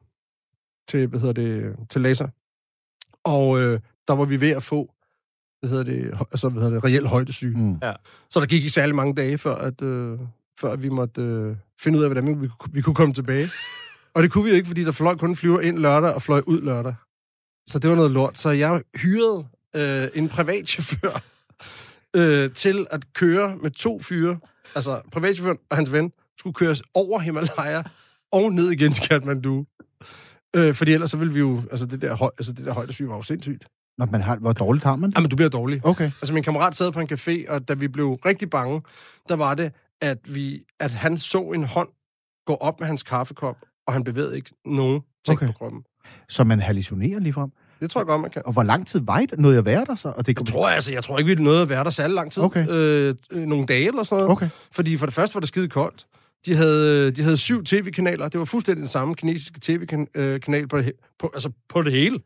til, 0.88 1.06
hvad 1.06 1.20
hedder 1.20 1.32
det, 1.32 1.76
til 1.90 2.00
laser. 2.00 2.28
Og 3.24 3.60
øh, 3.60 3.80
der 4.08 4.14
var 4.14 4.24
vi 4.24 4.40
ved 4.40 4.50
at 4.50 4.62
få, 4.62 4.94
hvad 5.60 5.70
hedder 5.70 5.84
det, 5.84 6.18
altså, 6.32 6.48
hvad 6.48 6.62
hedder 6.62 6.74
det, 6.74 6.84
reelt 6.84 7.08
højdesyge. 7.08 7.58
Mm. 7.58 7.78
Så 8.30 8.40
der 8.40 8.46
gik 8.46 8.56
ikke 8.62 8.70
særlig 8.70 8.94
mange 8.94 9.14
dage, 9.14 9.38
før, 9.38 9.54
at, 9.54 9.82
øh, 9.82 10.18
før 10.60 10.72
at 10.72 10.82
vi 10.82 10.88
måtte 10.88 11.22
øh, 11.22 11.56
finde 11.80 11.98
ud 11.98 12.04
af, 12.04 12.10
hvordan 12.10 12.42
vi, 12.42 12.48
vi 12.72 12.80
kunne 12.80 12.94
komme 12.94 13.14
tilbage. 13.14 13.48
Og 14.14 14.22
det 14.22 14.32
kunne 14.32 14.44
vi 14.44 14.50
jo 14.50 14.56
ikke, 14.56 14.66
fordi 14.66 14.84
der 14.84 14.92
fløj 14.92 15.14
kun 15.14 15.36
flyver 15.36 15.60
ind 15.60 15.78
lørdag 15.78 16.14
og 16.14 16.22
fløj 16.22 16.42
ud 16.46 16.60
lørdag. 16.60 16.94
Så 17.66 17.78
det 17.78 17.90
var 17.90 17.96
noget 17.96 18.10
lort. 18.10 18.38
Så 18.38 18.50
jeg 18.50 18.82
hyrede 18.96 19.46
øh, 19.76 20.08
en 20.14 20.28
privatchauffør 20.28 21.22
øh, 22.20 22.50
til 22.50 22.86
at 22.90 23.12
køre 23.12 23.56
med 23.56 23.70
to 23.70 24.00
fyre. 24.00 24.38
Altså 24.74 25.00
privatchaufføren 25.12 25.58
og 25.70 25.76
hans 25.76 25.92
ven 25.92 26.12
skulle 26.38 26.54
køres 26.54 26.82
over 26.94 27.20
Himalaya 27.20 27.82
og 28.32 28.52
ned 28.52 28.70
igen 28.70 28.92
til 28.92 29.08
Kathmandu. 29.08 29.66
Øh, 30.54 30.74
fordi 30.74 30.92
ellers 30.92 31.10
så 31.10 31.16
ville 31.16 31.32
vi 31.32 31.38
jo... 31.38 31.62
Altså 31.70 31.86
det 31.86 32.02
der, 32.02 32.14
høj, 32.14 32.30
altså 32.38 32.52
det 32.52 32.64
der 32.66 32.72
højdesyge 32.74 33.08
var 33.08 33.16
jo 33.16 33.22
sindssygt. 33.22 33.64
Nå, 33.98 34.04
man 34.06 34.20
har, 34.20 34.36
hvor 34.36 34.52
dårligt 34.52 34.84
har 34.84 34.96
man 34.96 35.10
det? 35.10 35.16
Jamen, 35.16 35.30
du 35.30 35.36
bliver 35.36 35.48
dårlig. 35.48 35.80
Okay. 35.86 36.04
Altså, 36.04 36.34
min 36.34 36.42
kammerat 36.42 36.76
sad 36.76 36.92
på 36.92 37.00
en 37.00 37.08
café, 37.12 37.50
og 37.52 37.68
da 37.68 37.74
vi 37.74 37.88
blev 37.88 38.12
rigtig 38.12 38.50
bange, 38.50 38.82
der 39.28 39.36
var 39.36 39.54
det, 39.54 39.72
at, 40.00 40.18
vi, 40.34 40.62
at 40.80 40.92
han 40.92 41.18
så 41.18 41.38
en 41.42 41.64
hånd 41.64 41.88
gå 42.46 42.54
op 42.54 42.80
med 42.80 42.86
hans 42.86 43.02
kaffekop, 43.02 43.56
og 43.86 43.92
han 43.92 44.04
bevægede 44.04 44.36
ikke 44.36 44.50
nogen 44.64 45.00
ting 45.26 45.38
Okay. 45.38 45.46
på 45.46 45.52
kroppen. 45.52 45.82
Så 46.28 46.44
man 46.44 46.60
hallucinerer 46.60 47.20
ligefrem. 47.20 47.50
Det 47.80 47.90
tror 47.90 48.00
jeg 48.00 48.06
godt, 48.06 48.20
man 48.20 48.30
kan. 48.30 48.42
Og 48.46 48.52
hvor 48.52 48.62
lang 48.62 48.86
tid 48.86 49.00
var 49.00 49.18
I 49.18 49.26
der? 49.26 49.36
Nåede 49.36 49.54
jeg 49.54 49.58
at 49.58 49.64
være 49.66 49.84
der 49.84 49.94
så? 49.94 50.08
Og 50.08 50.16
det 50.18 50.28
Jeg 50.28 50.36
kunne... 50.36 50.46
tror, 50.46 50.68
altså, 50.68 50.92
jeg 50.92 51.04
tror 51.04 51.18
ikke, 51.18 51.36
vi 51.36 51.42
nåede 51.42 51.62
at 51.62 51.68
være 51.68 51.84
der 51.84 51.90
særlig 51.90 52.14
lang 52.14 52.32
tid. 52.32 52.42
Okay. 52.42 52.66
Øh, 52.68 53.14
øh, 53.32 53.46
nogle 53.46 53.66
dage 53.66 53.86
eller 53.86 54.02
sådan 54.02 54.18
noget. 54.22 54.32
Okay. 54.32 54.48
Fordi 54.72 54.96
for 54.96 55.06
det 55.06 55.14
første 55.14 55.34
var 55.34 55.40
det 55.40 55.48
skide 55.48 55.68
koldt. 55.68 56.06
De 56.46 56.54
havde, 56.54 57.06
øh, 57.06 57.16
de 57.16 57.22
havde 57.22 57.36
syv 57.36 57.64
tv-kanaler. 57.64 58.28
Det 58.28 58.38
var 58.38 58.44
fuldstændig 58.44 58.80
den 58.80 58.88
samme 58.88 59.14
kinesiske 59.14 59.60
tv-kanal 59.62 60.62
øh, 60.62 60.68
på, 60.68 60.78
det 60.78 60.92
på, 61.18 61.30
altså 61.34 61.50
på 61.68 61.82
det 61.82 61.92
hele. 61.92 62.20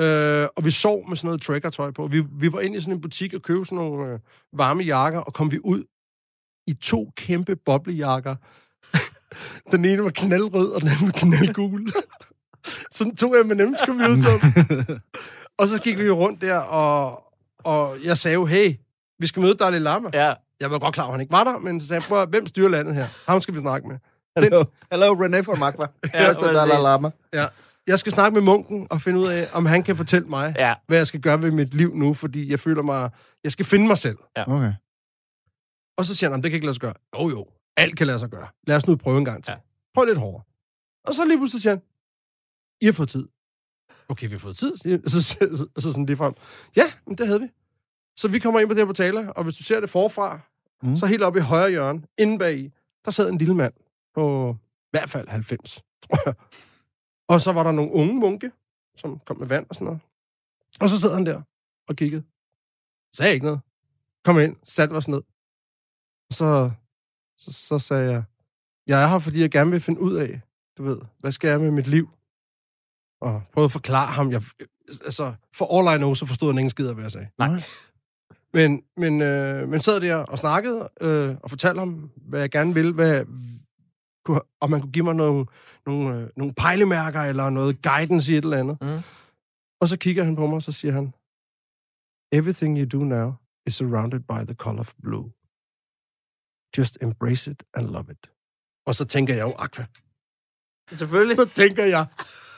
Øh, 0.00 0.48
og 0.56 0.64
vi 0.64 0.70
sov 0.70 1.08
med 1.08 1.16
sådan 1.16 1.28
noget 1.28 1.42
tracker-tøj 1.42 1.90
på. 1.90 2.06
Vi, 2.06 2.24
vi 2.32 2.52
var 2.52 2.60
inde 2.60 2.76
i 2.76 2.80
sådan 2.80 2.94
en 2.94 3.00
butik 3.00 3.34
og 3.34 3.42
købte 3.42 3.64
sådan 3.64 3.76
nogle 3.76 4.12
øh, 4.12 4.18
varme 4.52 4.82
jakker, 4.82 5.18
og 5.18 5.34
kom 5.34 5.52
vi 5.52 5.58
ud 5.64 5.84
i 6.66 6.74
to 6.74 7.12
kæmpe 7.16 7.56
boblejakker. 7.56 8.36
den 9.72 9.84
ene 9.84 10.04
var 10.04 10.10
knaldrød, 10.10 10.70
og 10.70 10.80
den 10.80 10.88
anden 10.88 11.06
var 11.06 11.12
knaldgul. 11.12 11.92
sådan 12.96 13.16
to 13.16 13.42
M&M's 13.42 13.86
kom 13.86 13.98
vi 13.98 14.04
ud 14.04 14.20
som. 14.22 14.40
og 15.58 15.68
så 15.68 15.80
gik 15.82 15.98
vi 15.98 16.10
rundt 16.10 16.40
der, 16.40 16.56
og, 16.56 17.24
og 17.58 18.04
jeg 18.04 18.18
sagde 18.18 18.34
jo, 18.34 18.44
hey, 18.44 18.74
vi 19.18 19.26
skal 19.26 19.42
møde 19.42 19.54
Dalai 19.54 19.78
Lama. 19.78 20.10
Ja. 20.14 20.34
Jeg 20.62 20.70
var 20.70 20.78
godt 20.78 20.94
klar, 20.94 21.04
at 21.04 21.10
han 21.12 21.20
ikke 21.20 21.32
var 21.32 21.44
der, 21.44 21.58
men 21.58 21.80
så 21.80 21.86
sagde 21.86 22.02
jeg, 22.02 22.08
"Prøv 22.08 22.22
at- 22.22 22.28
hvem 22.28 22.46
styrer 22.46 22.68
landet 22.68 22.94
her? 22.94 23.06
Ham 23.30 23.40
skal 23.40 23.54
vi 23.54 23.58
snakke 23.58 23.88
med. 23.88 23.98
Hello, 24.38 24.64
Hello 24.90 25.06
René 25.14 25.40
fra 25.40 25.54
Magva. 25.54 25.86
Ja, 26.14 26.26
Første 26.28 26.40
præcis. 26.42 26.56
Dalai 26.56 26.82
Lama. 26.82 27.10
Ja. 27.32 27.46
Jeg 27.86 27.98
skal 27.98 28.12
snakke 28.12 28.34
med 28.34 28.42
munken 28.42 28.86
og 28.90 29.02
finde 29.02 29.18
ud 29.20 29.26
af, 29.28 29.44
om 29.52 29.66
han 29.66 29.82
kan 29.82 29.96
fortælle 29.96 30.28
mig, 30.28 30.54
Ja. 30.58 30.74
hvad 30.86 30.98
jeg 30.98 31.06
skal 31.06 31.20
gøre 31.20 31.42
ved 31.42 31.50
mit 31.50 31.74
liv 31.74 31.94
nu, 31.94 32.14
fordi 32.14 32.50
jeg 32.50 32.60
føler 32.60 32.82
mig... 32.82 33.10
Jeg 33.44 33.52
skal 33.52 33.64
finde 33.64 33.86
mig 33.86 33.98
selv. 33.98 34.18
Okay. 34.36 34.72
Og 35.98 36.04
så 36.06 36.14
siger 36.14 36.28
han, 36.28 36.32
"Jamen, 36.32 36.42
det 36.42 36.50
kan 36.50 36.56
ikke 36.56 36.66
lade 36.66 36.74
sig 36.74 36.80
gøre. 36.80 36.94
Jo, 37.20 37.28
jo. 37.28 37.46
Alt 37.76 37.96
kan 37.98 38.06
lade 38.06 38.18
sig 38.18 38.28
gøre. 38.30 38.48
Lad 38.66 38.76
os 38.76 38.86
nu 38.86 38.96
prøve 38.96 39.18
en 39.18 39.24
gang 39.24 39.44
til. 39.44 39.50
Ja. 39.52 39.58
Prøv 39.94 40.04
lidt 40.04 40.18
hårdere. 40.18 40.42
Og 41.08 41.14
så 41.14 41.24
lige 41.24 41.38
pludselig 41.38 41.62
siger 41.62 41.72
han, 41.72 41.82
I 42.80 42.84
har 42.86 42.92
fået 42.92 43.08
tid. 43.08 43.28
Okay, 44.08 44.26
vi 44.26 44.32
har 44.32 44.38
fået 44.38 44.56
tid. 44.56 44.76
Så, 44.76 45.22
så, 45.22 45.38
så, 45.56 45.66
så 45.78 45.92
sådan 45.92 46.06
lige 46.06 46.16
frem. 46.16 46.34
Ja, 46.76 46.92
men 47.06 47.18
det 47.18 47.26
havde 47.26 47.40
vi. 47.40 47.48
Så 48.16 48.28
vi 48.28 48.38
kommer 48.38 48.60
ind 48.60 48.68
på 48.68 48.74
det 48.74 48.80
her 48.80 48.86
portaler, 48.86 49.28
og 49.28 49.44
hvis 49.44 49.54
du 49.56 49.62
ser 49.62 49.80
det 49.80 49.90
forfra, 49.90 50.40
Mm. 50.82 50.96
så 50.96 51.06
helt 51.06 51.22
oppe 51.22 51.38
i 51.38 51.42
højre 51.42 51.70
hjørne, 51.70 52.02
inde 52.18 52.38
bag 52.38 52.58
i, 52.58 52.72
der 53.04 53.10
sad 53.10 53.30
en 53.30 53.38
lille 53.38 53.54
mand 53.54 53.74
på 54.14 54.56
i 54.60 54.90
hvert 54.90 55.10
fald 55.10 55.28
90, 55.28 55.82
tror 56.02 56.18
jeg. 56.26 56.34
Og 57.28 57.40
så 57.40 57.52
var 57.52 57.62
der 57.62 57.72
nogle 57.72 57.92
unge 57.92 58.14
munke, 58.14 58.50
som 58.96 59.18
kom 59.26 59.38
med 59.38 59.46
vand 59.46 59.66
og 59.68 59.74
sådan 59.74 59.84
noget. 59.84 60.00
Og 60.80 60.88
så 60.88 61.00
sad 61.00 61.14
han 61.14 61.26
der 61.26 61.42
og 61.88 61.96
kiggede. 61.96 62.24
Sagde 63.16 63.32
ikke 63.34 63.46
noget. 63.46 63.60
Kom 64.24 64.38
ind, 64.38 64.56
satte 64.62 64.92
os 64.92 65.08
ned. 65.08 65.22
Og 66.30 66.34
så, 66.34 66.70
så, 67.36 67.52
så 67.52 67.78
sagde 67.78 68.12
jeg, 68.12 68.22
jeg 68.86 69.02
er 69.02 69.06
her, 69.06 69.18
fordi 69.18 69.40
jeg 69.40 69.50
gerne 69.50 69.70
vil 69.70 69.80
finde 69.80 70.00
ud 70.00 70.14
af, 70.14 70.40
du 70.78 70.82
ved, 70.82 71.00
hvad 71.20 71.32
skal 71.32 71.48
jeg 71.48 71.60
med 71.60 71.70
mit 71.70 71.86
liv? 71.86 72.10
Og 73.20 73.42
prøvede 73.52 73.66
at 73.66 73.72
forklare 73.72 74.12
ham. 74.12 74.30
Jeg, 74.30 74.42
altså, 75.04 75.34
for 75.54 75.78
all 75.78 75.96
I 75.96 75.98
know, 75.98 76.14
så 76.14 76.26
forstod 76.26 76.48
han 76.48 76.58
ingen 76.58 76.70
skid 76.70 76.86
af, 76.86 76.94
hvad 76.94 77.04
jeg 77.04 77.12
sagde. 77.12 77.28
Nej. 77.38 77.62
Men, 78.54 78.82
men, 78.96 79.22
øh, 79.22 79.68
men 79.68 79.80
sad 79.80 80.00
der 80.00 80.16
og 80.16 80.38
snakkede, 80.38 80.88
øh, 81.00 81.36
og 81.42 81.50
fortalte 81.50 81.78
ham, 81.78 82.10
hvad 82.16 82.40
jeg 82.40 82.50
gerne 82.50 82.74
ville, 82.74 82.92
hvad, 82.92 83.24
kunne, 84.24 84.40
om 84.60 84.70
man 84.70 84.80
kunne 84.80 84.92
give 84.92 85.04
mig 85.04 85.14
nogle, 85.14 85.46
nogle, 85.86 86.16
øh, 86.16 86.28
nogle 86.36 86.54
pejlemærker, 86.54 87.20
eller 87.20 87.50
noget 87.50 87.82
guidance 87.82 88.32
i 88.32 88.36
et 88.36 88.44
eller 88.44 88.58
andet. 88.58 88.78
Mm. 88.82 89.00
Og 89.80 89.88
så 89.88 89.96
kigger 89.96 90.24
han 90.24 90.36
på 90.36 90.46
mig, 90.46 90.56
og 90.56 90.62
så 90.62 90.72
siger 90.72 90.92
han, 90.92 91.14
Everything 92.32 92.78
you 92.78 92.98
do 92.98 93.04
now 93.04 93.32
is 93.66 93.74
surrounded 93.74 94.20
by 94.20 94.44
the 94.46 94.54
color 94.54 94.80
of 94.80 94.94
blue. 95.02 95.32
Just 96.78 96.98
embrace 97.02 97.50
it 97.50 97.62
and 97.74 97.86
love 97.90 98.06
it. 98.10 98.30
Og 98.86 98.94
så 98.94 99.04
tænker 99.04 99.34
jeg 99.34 99.42
jo, 99.42 99.54
Aqua. 99.58 99.86
Selvfølgelig. 100.92 101.36
Så 101.36 101.48
tænker 101.48 101.84
jeg, 101.84 102.06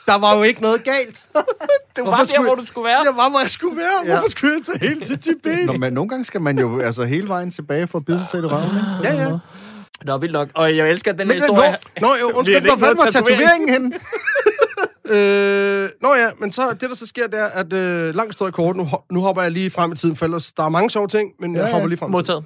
der 0.05 0.15
var 0.15 0.37
jo 0.37 0.43
ikke 0.43 0.61
noget 0.61 0.83
galt. 0.83 1.31
Det 1.95 2.03
var 2.03 2.03
Hvorfor 2.03 2.17
der, 2.17 2.25
skulle- 2.25 2.47
hvor 2.49 2.55
du 2.55 2.65
skulle 2.65 2.85
være. 2.85 2.99
Jeg 3.05 3.15
var, 3.15 3.29
hvor 3.29 3.39
jeg 3.39 3.49
skulle 3.49 3.77
være. 3.77 4.01
Ja. 4.05 4.11
Hvorfor 4.11 4.29
skulle 4.29 4.53
jeg 4.53 4.63
tage 4.65 4.89
helt 4.89 5.05
til 5.05 5.19
Tibet? 5.19 5.65
Nå, 5.65 5.73
men 5.73 5.93
nogle 5.93 6.09
gange 6.09 6.25
skal 6.25 6.41
man 6.41 6.59
jo 6.59 6.79
altså 6.79 7.03
hele 7.03 7.27
vejen 7.27 7.51
tilbage 7.51 7.87
for 7.87 7.97
at 7.99 8.05
bide 8.05 8.19
sig 8.19 8.27
selv 8.27 8.43
i 8.43 8.47
røven, 8.47 8.65
ikke? 9.03 9.15
Ja, 9.17 9.29
ja. 9.29 9.37
Nå, 10.05 10.17
vildt 10.17 10.33
nok. 10.33 10.49
Og 10.55 10.77
jeg 10.77 10.91
elsker 10.91 11.11
den 11.13 11.27
Men, 11.27 11.37
her 11.41 11.47
men 11.47 11.55
historie. 11.55 11.77
Nå, 12.01 12.07
jo, 12.21 12.31
undskyld, 12.37 12.61
hvor 12.61 12.75
fanden 12.77 12.97
var 13.05 13.11
tatoveringen 13.11 13.69
henne? 13.69 13.91
Øh, 15.09 15.89
nå 16.01 16.13
ja, 16.15 16.29
men 16.39 16.51
så 16.51 16.71
det, 16.71 16.81
der 16.89 16.95
så 16.95 17.07
sker, 17.07 17.27
det 17.27 17.39
er, 17.39 17.45
at 17.45 17.73
øh, 17.73 18.15
langt 18.15 18.33
stået 18.33 18.53
kort, 18.53 18.75
nu, 18.75 18.87
nu 19.11 19.21
hopper 19.21 19.41
jeg 19.41 19.51
lige 19.51 19.69
frem 19.69 19.91
i 19.91 19.95
tiden, 19.95 20.15
for 20.15 20.25
ellers 20.25 20.53
der 20.53 20.63
er 20.63 20.69
mange 20.69 20.89
sjove 20.89 21.07
ting, 21.07 21.31
men 21.39 21.55
ja, 21.55 21.63
jeg 21.63 21.71
hopper 21.73 21.87
lige 21.89 21.97
frem 21.97 22.09
i 22.09 22.11
tiden. 22.11 22.17
Modtaget. 22.17 22.43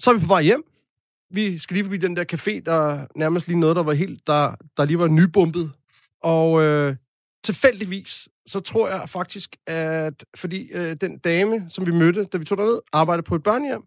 Så 0.00 0.10
er 0.10 0.14
vi 0.14 0.20
på 0.20 0.26
vej 0.26 0.42
hjem. 0.42 0.62
Vi 1.30 1.58
skal 1.58 1.74
lige 1.74 1.84
forbi 1.84 1.96
den 1.96 2.16
der 2.16 2.24
café, 2.32 2.62
der 2.66 2.98
nærmest 3.16 3.46
lige 3.48 3.60
noget, 3.60 3.76
der 3.76 3.82
var 3.82 3.92
helt, 3.92 4.26
der, 4.26 4.54
der 4.76 4.84
lige 4.84 4.98
var 4.98 5.06
nybumpet. 5.08 5.72
Og 6.22 6.62
øh, 6.62 6.96
tilfældigvis, 7.44 8.28
så 8.46 8.60
tror 8.60 8.88
jeg 8.88 9.08
faktisk, 9.08 9.56
at 9.66 10.24
fordi 10.36 10.70
øh, 10.72 10.96
den 11.00 11.18
dame, 11.18 11.70
som 11.70 11.86
vi 11.86 11.90
mødte, 11.90 12.24
da 12.24 12.38
vi 12.38 12.44
tog 12.44 12.58
derned, 12.58 12.80
arbejdede 12.92 13.26
på 13.26 13.34
et 13.34 13.42
børnehjem. 13.42 13.82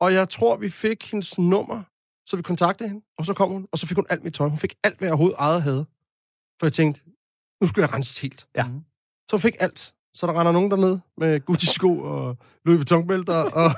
Og 0.00 0.12
jeg 0.12 0.28
tror, 0.28 0.56
vi 0.56 0.70
fik 0.70 1.10
hendes 1.10 1.38
nummer, 1.38 1.82
så 2.26 2.36
vi 2.36 2.42
kontaktede 2.42 2.88
hende, 2.88 3.04
og 3.18 3.26
så 3.26 3.34
kom 3.34 3.50
hun, 3.50 3.68
og 3.72 3.78
så 3.78 3.86
fik 3.86 3.96
hun 3.96 4.06
alt 4.10 4.24
mit 4.24 4.34
tøj. 4.34 4.48
Hun 4.48 4.58
fik 4.58 4.74
alt, 4.84 4.98
hvad 4.98 5.08
jeg 5.08 5.12
overhovedet 5.12 5.38
ejet 5.38 5.62
havde. 5.62 5.86
For 6.58 6.66
jeg 6.66 6.72
tænkte, 6.72 7.00
nu 7.60 7.66
skulle 7.66 7.82
jeg 7.86 7.94
renses 7.94 8.18
helt. 8.18 8.48
Ja. 8.56 8.64
Så 9.30 9.36
hun 9.36 9.40
fik 9.40 9.56
alt. 9.60 9.94
Så 10.14 10.26
der 10.26 10.40
render 10.40 10.52
nogen 10.52 10.70
derned 10.70 10.98
med 11.16 11.40
Gucci-sko 11.40 12.00
og 12.00 12.36
Louis 12.64 12.78
Vuitton-bælter 12.78 13.40
og, 13.60 13.70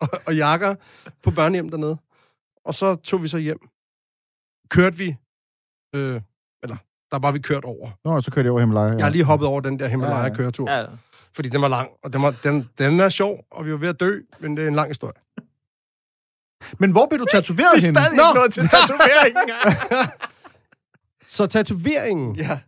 og, 0.00 0.08
og 0.26 0.36
jakker 0.36 0.74
på 1.22 1.30
børnehjem 1.30 1.68
dernede. 1.68 1.96
Og 2.64 2.74
så 2.74 2.96
tog 2.96 3.22
vi 3.22 3.28
så 3.28 3.38
hjem. 3.38 3.68
Kørte 4.68 4.96
vi, 4.96 5.16
øh, 5.94 6.22
der 7.12 7.18
var 7.18 7.32
vi 7.32 7.38
kørt 7.38 7.64
over. 7.64 7.90
Nå, 8.04 8.20
så 8.20 8.30
kørte 8.30 8.46
jeg 8.46 8.50
over 8.52 8.60
Himalaya. 8.60 8.92
Jeg 8.96 9.04
har 9.04 9.10
lige 9.10 9.24
hoppet 9.24 9.48
over 9.48 9.60
den 9.60 9.78
der 9.78 9.88
Himalaya-køretur, 9.88 10.70
Ja. 10.70 10.84
fordi 11.34 11.48
den 11.48 11.62
var 11.62 11.68
lang, 11.68 11.88
og 12.04 12.12
den, 12.12 12.22
var, 12.22 12.34
den, 12.44 12.68
den 12.78 13.00
er 13.00 13.08
sjov, 13.08 13.44
og 13.50 13.66
vi 13.66 13.72
var 13.72 13.78
ved 13.78 13.88
at 13.88 14.00
dø, 14.00 14.20
men 14.40 14.56
det 14.56 14.64
er 14.64 14.68
en 14.68 14.74
lang 14.74 14.88
historie. 14.90 15.12
Men 16.78 16.90
hvor 16.90 17.06
blev 17.06 17.18
du 17.20 17.26
tatoveret 17.32 17.82
henne? 17.82 18.00
Stadig 18.00 18.12
ikke 18.12 18.34
noget 18.34 18.52
til 18.52 18.68
tatoveringen. 18.68 19.50
Så 21.28 21.46
tatoveringen, 21.46 22.36
Ja. 22.36 22.60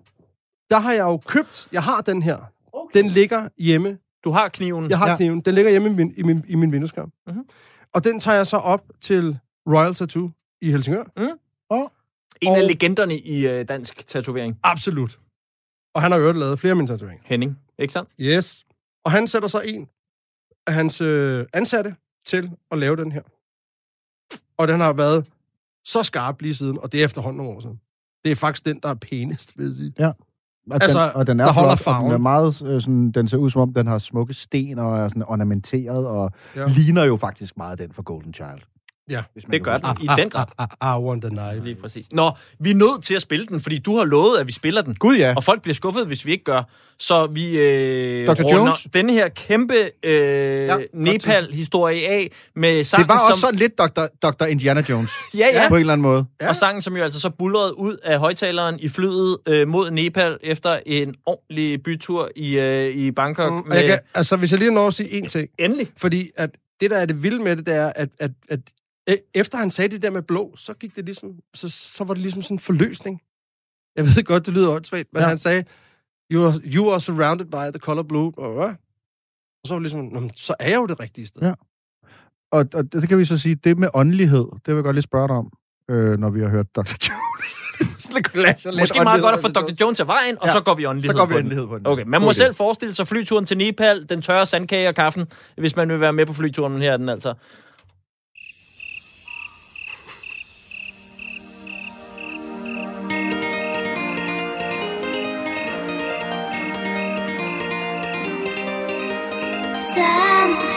der 0.71 0.79
har 0.79 0.93
jeg 0.93 1.01
jo 1.03 1.17
købt, 1.27 1.69
jeg 1.73 1.83
har 1.83 2.01
den 2.01 2.23
her. 2.23 2.39
Den 2.95 3.09
ligger 3.09 3.49
hjemme 3.59 3.99
Du 4.25 4.31
har 4.31 4.49
kniven. 4.49 4.91
Jeg 4.91 4.99
har 4.99 5.07
Ja. 5.07 5.11
ja. 5.11 5.17
kniven. 5.17 5.41
Den 5.41 5.55
ligger 5.55 5.71
hjemme 5.71 5.89
i 5.89 5.93
min, 5.93 6.15
i 6.17 6.23
min, 6.23 6.45
i 6.49 6.55
min 6.55 6.73
vindueskarm. 6.73 7.05
Mhm. 7.27 7.37
Mm-hmm. 7.37 7.49
Og 7.95 8.05
den 8.05 8.21
tager 8.21 8.37
jeg 8.37 8.47
så 8.47 8.57
op 8.57 8.83
til 9.01 9.39
Royal 9.69 9.95
Tattoo 9.95 10.31
i 10.61 10.71
Helsingør. 10.71 11.05
En 12.43 12.53
af 12.57 12.63
Og- 12.63 12.69
legenderne 12.69 13.19
i 13.19 13.47
øh, 13.49 13.69
dansk 13.69 14.07
tatovering. 14.07 14.59
Absolut. 14.63 15.19
Og 15.95 16.03
han 16.03 16.13
har 16.13 16.19
jo 16.19 16.33
lavet 16.33 16.59
flere 16.59 16.71
af 16.71 16.77
mine 16.77 16.89
tatoveringer. 16.89 17.23
Henning, 17.27 17.59
ikke 17.79 17.93
sandt? 17.93 18.11
Yes. 18.21 18.67
Og 19.05 19.13
han 19.13 19.27
sætter 19.27 19.49
så 19.49 19.61
en 19.61 19.89
af 20.67 20.75
hans 20.75 21.01
øh, 21.01 21.47
ansatte 21.53 21.95
til 22.27 22.51
at 22.71 22.79
lave 22.79 22.97
den 22.97 23.13
her. 23.13 23.23
Og 24.57 24.69
den 24.69 24.81
har 24.81 24.93
været 24.93 25.27
så 25.85 26.03
skarp 26.03 26.41
lige 26.43 26.55
siden, 26.55 26.79
og 26.79 26.93
det 26.93 27.01
er 27.01 27.05
efterhånden 27.05 27.37
nogle 27.37 27.57
år 27.57 27.61
siden. 27.61 27.81
Det 28.25 28.33
er 28.33 28.37
faktisk 28.37 28.65
den, 28.65 28.81
der 28.83 28.89
er 28.89 28.95
pænest, 28.95 29.59
vil 29.59 29.67
jeg 29.67 29.75
sige. 29.77 29.93
Og, 30.71 30.83
Altså, 30.83 31.03
den, 31.07 31.11
og 31.17 31.27
den 31.27 31.41
er 31.41 31.45
der 31.45 31.53
holder 31.53 31.77
flot, 31.77 31.95
og 31.97 32.01
den 32.01 32.07
er 32.07 32.09
farven. 32.11 32.23
meget 32.23 32.63
øh, 32.67 32.81
sådan, 32.81 33.11
den 33.11 33.29
ser 33.29 33.37
ud 33.37 33.51
som 33.51 33.61
om, 33.63 33.75
den 33.75 33.87
har 33.87 33.99
smukke 33.99 34.35
sten 34.35 34.79
og 34.79 34.99
er 34.99 35.09
sådan 35.09 35.23
ornamenteret, 35.27 36.07
og 36.07 36.31
Ja. 36.57 36.61
ja. 36.61 36.67
ligner 36.67 37.05
jo 37.05 37.17
faktisk 37.17 37.57
meget 37.57 37.79
den 37.79 37.93
for 37.93 38.03
Golden 38.03 38.35
Child. 38.35 38.61
Ja. 39.11 39.23
Hvis 39.33 39.49
man 39.49 39.53
Det 39.53 39.63
gør 39.65 39.77
den 39.77 39.97
i 40.03 40.07
den 40.17 40.31
grad. 40.31 40.47
I, 40.61 40.63
I 40.83 41.05
want 41.07 41.23
the 41.23 41.31
knife. 41.31 41.65
Lige 41.65 41.75
præcis. 41.75 42.07
Nå, 42.13 42.31
vi 42.59 42.71
er 42.71 42.75
nødt 42.75 43.05
til 43.05 43.15
at 43.15 43.23
spille 43.23 43.47
den, 43.47 43.61
fordi 43.61 43.79
du 43.79 43.97
har 43.97 44.05
lovet, 44.05 44.39
at 44.41 44.47
vi 44.47 44.53
spiller 44.53 44.83
den. 44.83 44.95
Gud 44.95 45.17
ja. 45.17 45.35
Og 45.37 45.45
folk 45.45 45.63
bliver 45.63 45.75
skuffet, 45.75 46.07
hvis 46.07 46.27
vi 46.27 46.33
ikke 46.33 46.45
gør. 46.45 46.63
Så 46.99 47.27
vi 47.27 47.59
øh, 47.59 48.27
Dr. 48.27 48.53
Jones? 48.53 48.87
denne 48.95 49.13
her 49.13 49.29
kæmpe 49.29 49.75
øh, 50.05 50.13
ja, 50.13 50.77
Nepal-historie 50.95 52.09
af 52.09 52.31
med 52.57 52.85
sangen, 52.85 53.09
Det 53.09 53.15
var 53.15 53.21
også 53.21 53.33
som... 53.33 53.39
sådan 53.41 53.59
lidt 53.59 53.79
Dr. 53.79 54.07
Dr. 54.23 54.45
Indiana 54.45 54.85
Jones, 54.89 55.11
Ja, 55.35 55.47
ja. 55.53 55.69
på 55.69 55.75
en 55.75 55.81
eller 55.81 55.93
anden 55.93 56.03
måde. 56.03 56.25
Ja. 56.41 56.49
Og 56.49 56.57
sangen, 56.57 56.83
som 56.83 56.97
jo 56.97 57.03
altså 57.05 57.21
så 57.21 57.31
bulrede 57.31 57.79
ud 57.79 57.97
af 58.05 58.19
højtaleren 58.19 58.81
i 58.81 58.89
flyet 58.89 59.37
øh, 59.49 59.69
mod 59.69 59.91
Nepal 59.91 60.39
efter 60.43 60.79
en 60.87 61.15
ordentlig 61.27 61.83
bytur 61.83 62.29
i, 62.37 62.59
øh, 62.59 62.87
i 62.87 63.11
Bangkok. 63.11 63.53
Mm, 63.53 63.69
med... 63.69 63.77
jeg 63.77 63.87
kan, 63.87 63.99
altså, 64.15 64.37
hvis 64.37 64.51
jeg 64.51 64.59
lige 64.59 64.71
når 64.71 64.87
at 64.87 64.95
sige 64.95 65.23
én 65.23 65.29
ting. 65.29 65.49
Endelig. 65.59 65.89
Fordi 65.97 66.31
at 66.37 66.51
det, 66.81 66.91
der 66.91 66.97
er 66.97 67.07
det 67.07 67.23
vilde 67.23 67.43
med 67.43 67.57
det, 67.57 67.67
det 67.67 67.75
er, 67.75 67.93
at, 67.97 68.09
at, 68.21 68.31
at 68.49 68.61
efter 69.35 69.59
han 69.59 69.71
sagde 69.71 69.89
det 69.89 70.03
der 70.03 70.11
med 70.11 70.23
blå, 70.23 70.57
så 70.57 70.75
gik 70.75 70.97
det 70.97 71.05
ligesom, 71.05 71.31
så, 71.55 71.69
så 71.69 72.05
var 72.05 72.15
det 72.15 72.23
ligesom 72.23 72.43
sådan 72.43 72.55
en 72.55 72.59
forløsning. 72.59 73.21
Jeg 73.97 74.05
ved 74.05 74.25
godt, 74.25 74.47
det 74.47 74.55
lyder 74.55 74.71
åndssvagt, 74.71 75.09
men 75.13 75.23
Ja. 75.23 75.29
han 75.29 75.39
sagde, 75.39 75.65
you 76.33 76.47
are, 76.47 76.61
you 76.65 76.91
are 76.93 77.01
surrounded 77.01 77.47
by 77.47 77.71
the 77.73 77.79
color 77.79 78.03
blue. 78.03 78.33
Og, 78.39 78.75
så 79.67 79.75
var 79.75 79.79
det 79.79 79.83
ligesom, 79.83 80.01
"Nå, 80.05 80.21
men 80.21 80.31
så 80.37 80.55
er 80.59 80.69
jeg 80.69 80.77
jo 80.77 80.87
det 80.87 81.01
rigtige 81.01 81.27
sted. 81.27 81.43
Ja. 81.43 81.53
Og, 82.53 82.67
og 82.75 82.93
det 82.93 83.09
kan 83.09 83.19
vi 83.19 83.25
så 83.25 83.39
sige, 83.39 83.55
det 83.55 83.79
med 83.79 83.89
åndelighed, 83.95 84.45
det 84.53 84.67
vil 84.67 84.75
jeg 84.75 84.85
godt 84.85 84.97
lige 84.97 85.03
spørge 85.03 85.29
dig 85.29 85.37
om, 85.37 85.51
øh, 85.91 86.19
når 86.19 86.31
vi 86.31 86.41
har 86.41 86.49
hørt 86.49 86.67
Dr. 86.77 86.81
Jones. 87.09 88.11
Måske 88.81 89.01
meget 89.05 89.23
godt 89.23 89.35
at 89.35 89.41
få. 89.41 89.49
Dr. 89.49 89.73
Jones 89.81 90.01
af 90.01 90.07
vejen, 90.07 90.39
og 90.41 90.47
Ja. 90.47 90.53
så 90.53 90.61
går 90.65 90.75
vi 90.75 90.87
åndelighed 90.87 91.15
Så 91.15 91.19
går 91.21 91.27
vi 91.27 91.33
på 91.33 91.39
den. 91.39 91.45
åndelighed 91.45 91.67
på 91.67 91.79
den. 91.79 91.87
Okay, 91.87 92.05
man 92.07 92.21
må 92.21 92.29
idé. 92.31 92.33
selv 92.33 92.55
forestille 92.55 92.95
sig 92.95 93.09
flyturen 93.09 93.47
til 93.47 93.57
Nepal, 93.59 94.09
den 94.09 94.23
tørre 94.23 94.47
sandkage 94.47 94.89
og 94.89 94.95
kaffen, 94.95 95.27
hvis 95.57 95.77
man 95.77 95.89
vil 95.89 96.01
være 96.01 96.13
med 96.13 96.27
på 96.27 96.33
flyturen. 96.33 96.81
Her 96.83 96.93
er 96.93 96.97
den 96.97 97.09
altså. 97.09 97.35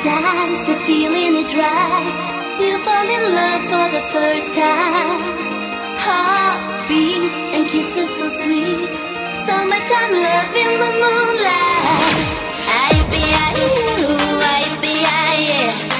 Sometimes 0.06 0.60
the 0.68 0.76
feeling 0.86 1.34
is 1.34 1.56
right. 1.56 2.26
You 2.60 2.78
fall 2.86 3.08
in 3.18 3.24
love 3.34 3.64
for 3.72 3.86
the 3.89 4.03
first 4.14 4.53
time. 4.53 5.22
Heartbeat 6.06 7.32
and 7.56 7.68
kisses 7.68 8.12
so 8.16 8.28
sweet. 8.30 8.91
Summertime 9.47 10.12
love 10.26 10.56
in 10.64 10.72
the 10.84 10.91
moonlight. 11.01 12.18
I 12.70 12.91
be 13.10 13.24
I 13.45 13.53
you, 13.58 13.97
I 14.53 14.64
be 14.84 14.95
I 15.10 15.34
yeah. 15.49 15.95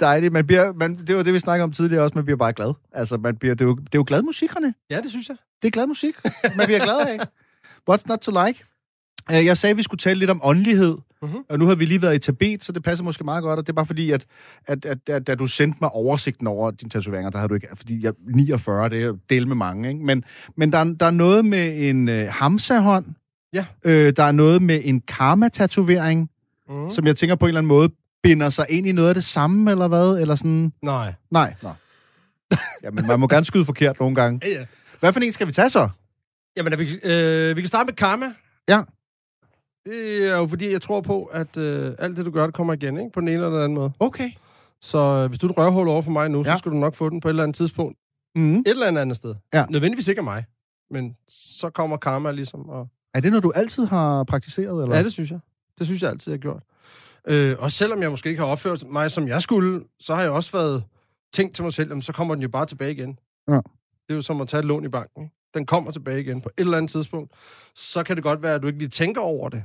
Er 0.00 0.06
dejligt. 0.06 0.32
Man 0.32 0.46
bliver, 0.46 0.72
man, 0.72 0.98
det 1.06 1.16
var 1.16 1.22
det, 1.22 1.34
vi 1.34 1.38
snakkede 1.38 1.64
om 1.64 1.72
tidligere 1.72 2.02
også. 2.02 2.14
Man 2.14 2.24
bliver 2.24 2.36
bare 2.36 2.52
glad. 2.52 2.72
Altså, 2.92 3.16
man 3.16 3.36
bliver, 3.36 3.54
det, 3.54 3.64
er 3.64 3.68
jo, 3.68 3.74
det 3.76 3.94
er 3.94 3.98
jo 3.98 4.04
glad 4.06 4.22
musik, 4.22 4.50
René. 4.50 4.86
Ja, 4.90 5.00
det 5.00 5.10
synes 5.10 5.28
jeg. 5.28 5.36
Det 5.62 5.68
er 5.68 5.72
glad 5.72 5.86
musik. 5.86 6.14
Man 6.56 6.66
bliver 6.66 6.84
glad 6.84 7.00
af. 7.00 7.18
What's 7.90 8.02
not 8.06 8.18
to 8.18 8.44
like? 8.46 8.64
Øh, 9.32 9.44
Jeg 9.46 9.56
sagde, 9.56 9.70
at 9.70 9.76
vi 9.76 9.82
skulle 9.82 9.98
tale 9.98 10.18
lidt 10.18 10.30
om 10.30 10.40
åndelighed. 10.44 10.98
Mhm. 11.22 11.36
Og 11.48 11.58
nu 11.58 11.66
har 11.66 11.74
vi 11.74 11.84
lige 11.84 12.02
været 12.02 12.14
i 12.14 12.18
Tibet, 12.18 12.64
så 12.64 12.72
det 12.72 12.82
passer 12.82 13.04
måske 13.04 13.24
meget 13.24 13.42
godt. 13.42 13.58
Og 13.58 13.66
det 13.66 13.72
er 13.72 13.74
bare 13.74 13.86
fordi, 13.86 14.10
at, 14.10 14.26
at, 14.66 14.84
at, 14.84 14.98
at 15.08 15.26
da 15.26 15.34
du 15.34 15.46
sendte 15.46 15.78
mig 15.80 15.90
oversigten 15.90 16.46
over 16.46 16.70
dine 16.70 16.90
tatoveringer, 16.90 17.30
der 17.30 17.38
har 17.38 17.46
du 17.46 17.54
ikke... 17.54 17.68
Fordi 17.74 18.04
jeg, 18.04 18.12
49, 18.34 18.88
det 18.88 19.02
er 19.02 19.14
del 19.30 19.48
med 19.48 19.56
mange, 19.56 19.88
ikke? 19.88 20.04
Men, 20.04 20.24
men 20.56 20.72
der, 20.72 20.78
er, 20.78 20.84
der 20.84 21.06
er 21.06 21.10
noget 21.10 21.44
med 21.44 21.88
en 21.90 22.08
øh, 22.08 22.28
hamsa-hånd. 22.30 23.06
Ja. 23.52 23.66
Øh, 23.84 24.12
der 24.16 24.22
er 24.22 24.32
noget 24.32 24.62
med 24.62 24.80
en 24.84 25.00
karma-tatovering, 25.00 26.30
mm. 26.68 26.90
som 26.90 27.06
jeg 27.06 27.16
tænker 27.16 27.36
på 27.36 27.44
en 27.46 27.48
eller 27.48 27.60
anden 27.60 27.68
måde 27.68 27.88
binder 28.24 28.50
sig 28.50 28.66
ind 28.68 28.86
i 28.86 28.92
noget 28.92 29.08
af 29.08 29.14
det 29.14 29.24
samme, 29.24 29.70
eller 29.70 29.88
hvad? 29.88 30.20
Eller 30.20 30.34
sådan... 30.34 30.72
Nej. 30.82 31.14
Nej, 31.30 31.54
nå. 31.62 31.68
Jamen, 32.84 33.06
man 33.06 33.20
må 33.20 33.28
gerne 33.28 33.44
skyde 33.44 33.64
forkert 33.64 34.00
nogle 34.00 34.14
gange. 34.14 34.40
Ja, 34.44 34.50
ja. 34.50 34.64
Hvad 35.00 35.12
for 35.12 35.20
en 35.20 35.32
skal 35.32 35.46
vi 35.46 35.52
tage 35.52 35.70
så? 35.70 35.88
Jamen, 36.56 36.78
vi, 36.78 36.98
øh, 37.04 37.56
vi 37.56 37.60
kan 37.62 37.68
starte 37.68 37.86
med 37.86 37.94
karma. 37.94 38.34
Ja. 38.68 38.82
Det 39.86 40.26
er 40.26 40.36
jo 40.36 40.46
fordi, 40.46 40.72
jeg 40.72 40.82
tror 40.82 41.00
på, 41.00 41.24
at 41.24 41.56
øh, 41.56 41.94
alt 41.98 42.16
det, 42.16 42.24
du 42.26 42.30
gør, 42.30 42.46
det 42.46 42.54
kommer 42.54 42.72
igen, 42.72 42.98
ikke? 42.98 43.10
På 43.12 43.20
den 43.20 43.28
ene 43.28 43.34
eller 43.34 43.48
den 43.50 43.58
anden 43.58 43.74
måde. 43.74 43.92
Okay. 44.00 44.30
Så 44.80 44.98
øh, 44.98 45.28
hvis 45.28 45.38
du 45.38 45.46
er 45.46 45.50
et 45.50 45.56
røvhul 45.56 45.88
over 45.88 46.02
for 46.02 46.10
mig 46.10 46.28
nu, 46.28 46.42
ja. 46.46 46.52
Så 46.52 46.58
skal 46.58 46.72
du 46.72 46.76
nok 46.76 46.94
få 46.94 47.10
den 47.10 47.20
på 47.20 47.28
et 47.28 47.30
eller 47.30 47.42
andet 47.42 47.56
tidspunkt. 47.56 47.98
Mm. 48.34 48.58
Et 48.58 48.66
eller 48.66 49.00
andet 49.00 49.16
sted. 49.16 49.34
Ja. 49.54 49.64
Nødvendigvis 49.70 50.08
ikke 50.08 50.18
af 50.18 50.24
mig. 50.24 50.44
Men 50.90 51.16
så 51.28 51.70
kommer 51.70 51.96
karma 51.96 52.30
ligesom. 52.30 52.68
Og... 52.68 52.88
Er 53.14 53.20
det 53.20 53.30
noget, 53.30 53.42
du 53.42 53.52
altid 53.54 53.86
har 53.86 54.24
praktiseret? 54.24 54.82
Eller? 54.82 54.96
Ja, 54.96 55.02
det 55.02 55.12
synes 55.12 55.30
jeg. 55.30 55.38
Det 55.78 55.86
synes 55.86 56.02
jeg 56.02 56.10
altid, 56.10 56.32
jeg 56.32 56.38
har 56.38 56.42
gjort. 56.42 56.62
Øh, 57.28 57.56
og 57.58 57.72
selvom 57.72 58.02
jeg 58.02 58.10
måske 58.10 58.28
ikke 58.28 58.42
har 58.42 58.48
opført 58.48 58.84
mig, 58.86 59.10
som 59.10 59.28
jeg 59.28 59.42
skulle, 59.42 59.84
så 60.00 60.14
har 60.14 60.22
jeg 60.22 60.30
også 60.30 60.52
været 60.52 60.84
tænkt 61.32 61.54
til 61.54 61.64
mig 61.64 61.72
selv, 61.72 61.88
jamen, 61.88 62.02
så 62.02 62.12
kommer 62.12 62.34
den 62.34 62.42
jo 62.42 62.48
bare 62.48 62.66
tilbage 62.66 62.92
igen. 62.92 63.18
Ja. 63.48 63.54
Det 63.54 64.10
er 64.10 64.14
jo 64.14 64.22
som 64.22 64.40
at 64.40 64.48
tage 64.48 64.58
et 64.58 64.64
lån 64.64 64.84
i 64.84 64.88
banken. 64.88 65.30
Den 65.54 65.66
kommer 65.66 65.90
tilbage 65.90 66.20
igen 66.20 66.40
på 66.40 66.50
et 66.58 66.60
eller 66.60 66.76
andet 66.76 66.90
tidspunkt. 66.90 67.32
Så 67.74 68.02
kan 68.02 68.16
det 68.16 68.24
godt 68.24 68.42
være, 68.42 68.54
at 68.54 68.62
du 68.62 68.66
ikke 68.66 68.78
lige 68.78 68.88
tænker 68.88 69.20
over 69.20 69.48
det 69.48 69.64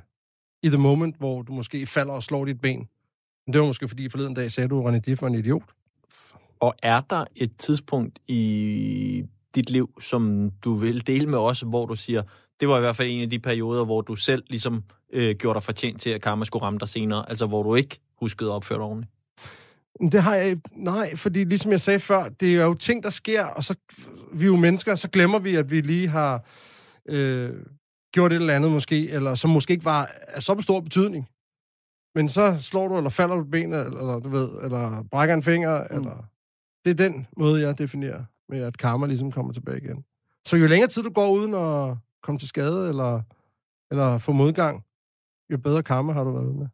i 0.63 0.67
the 0.67 0.77
moment, 0.77 1.15
hvor 1.17 1.41
du 1.41 1.53
måske 1.53 1.85
falder 1.85 2.13
og 2.13 2.23
slår 2.23 2.45
dit 2.45 2.61
ben. 2.61 2.87
Men 3.45 3.53
det 3.53 3.61
var 3.61 3.67
måske 3.67 3.87
fordi 3.87 4.09
forleden 4.09 4.33
dag 4.33 4.51
sagde 4.51 4.67
du, 4.67 4.87
at 4.87 4.93
René 4.93 4.99
Diff 4.99 5.21
var 5.21 5.27
en 5.27 5.35
idiot. 5.35 5.63
Og 6.59 6.75
er 6.83 7.01
der 7.01 7.25
et 7.35 7.57
tidspunkt 7.57 8.19
i 8.27 9.23
dit 9.55 9.69
liv, 9.69 9.89
som 9.99 10.51
du 10.63 10.73
vil 10.73 11.07
dele 11.07 11.27
med 11.27 11.37
os, 11.37 11.61
hvor 11.61 11.85
du 11.85 11.95
siger, 11.95 12.23
det 12.59 12.69
var 12.69 12.77
i 12.77 12.79
hvert 12.79 12.95
fald 12.95 13.09
en 13.09 13.21
af 13.21 13.29
de 13.29 13.39
perioder, 13.39 13.85
hvor 13.85 14.01
du 14.01 14.15
selv 14.15 14.43
ligesom 14.49 14.83
øh, 15.13 15.35
gjorde 15.35 15.55
dig 15.57 15.63
fortjent 15.63 16.01
til, 16.01 16.09
at 16.09 16.21
karma 16.21 16.45
skulle 16.45 16.65
ramme 16.65 16.79
dig 16.79 16.89
senere, 16.89 17.29
altså 17.29 17.45
hvor 17.45 17.63
du 17.63 17.75
ikke 17.75 17.99
huskede 18.19 18.49
at 18.49 18.53
opføre 18.53 18.77
dig 18.77 18.85
ordentligt? 18.85 19.11
Men 19.99 20.11
Det 20.11 20.23
har 20.23 20.35
jeg 20.35 20.57
nej, 20.75 21.15
fordi 21.15 21.43
ligesom 21.43 21.71
jeg 21.71 21.81
sagde 21.81 21.99
før, 21.99 22.29
det 22.29 22.55
er 22.55 22.63
jo 22.63 22.73
ting, 22.73 23.03
der 23.03 23.09
sker, 23.09 23.45
og 23.45 23.63
så 23.63 23.75
vi 24.33 24.43
er 24.43 24.47
jo 24.47 24.55
mennesker, 24.55 24.95
så 24.95 25.09
glemmer 25.09 25.39
vi, 25.39 25.55
at 25.55 25.71
vi 25.71 25.81
lige 25.81 26.07
har 26.07 26.45
øh, 27.05 27.53
gjort 28.13 28.31
et 28.31 28.35
eller 28.35 28.55
andet 28.55 28.71
måske, 28.71 29.09
eller 29.09 29.35
som 29.35 29.49
måske 29.49 29.71
ikke 29.71 29.85
var 29.85 30.11
af 30.27 30.43
så 30.43 30.61
stor 30.61 30.79
betydning. 30.79 31.29
Men 32.15 32.29
så 32.29 32.57
slår 32.61 32.87
du, 32.87 32.97
eller 32.97 33.09
falder 33.09 33.35
du 33.35 33.43
benet, 33.43 33.85
eller, 33.85 34.19
du 34.19 34.29
ved, 34.29 34.49
eller 34.63 35.03
brækker 35.11 35.35
en 35.35 35.43
finger, 35.43 35.87
mm. 35.91 35.97
eller... 35.97 36.25
Det 36.85 36.91
er 36.91 37.09
den 37.09 37.27
måde, 37.37 37.61
jeg 37.61 37.77
definerer 37.77 38.23
med, 38.49 38.61
at 38.61 38.77
karma 38.77 39.05
ligesom 39.05 39.31
kommer 39.31 39.53
tilbage 39.53 39.77
igen. 39.77 40.03
Så 40.47 40.57
jo 40.57 40.67
længere 40.67 40.89
tid 40.89 41.03
du 41.03 41.09
går 41.09 41.29
uden 41.29 41.53
at 41.53 41.97
komme 42.23 42.39
til 42.39 42.47
skade, 42.47 42.89
eller, 42.89 43.21
eller 43.91 44.17
få 44.17 44.31
modgang, 44.31 44.83
jo 45.51 45.57
bedre 45.57 45.83
karma 45.83 46.13
har 46.13 46.23
du 46.23 46.31
været 46.31 46.55
med. 46.55 46.67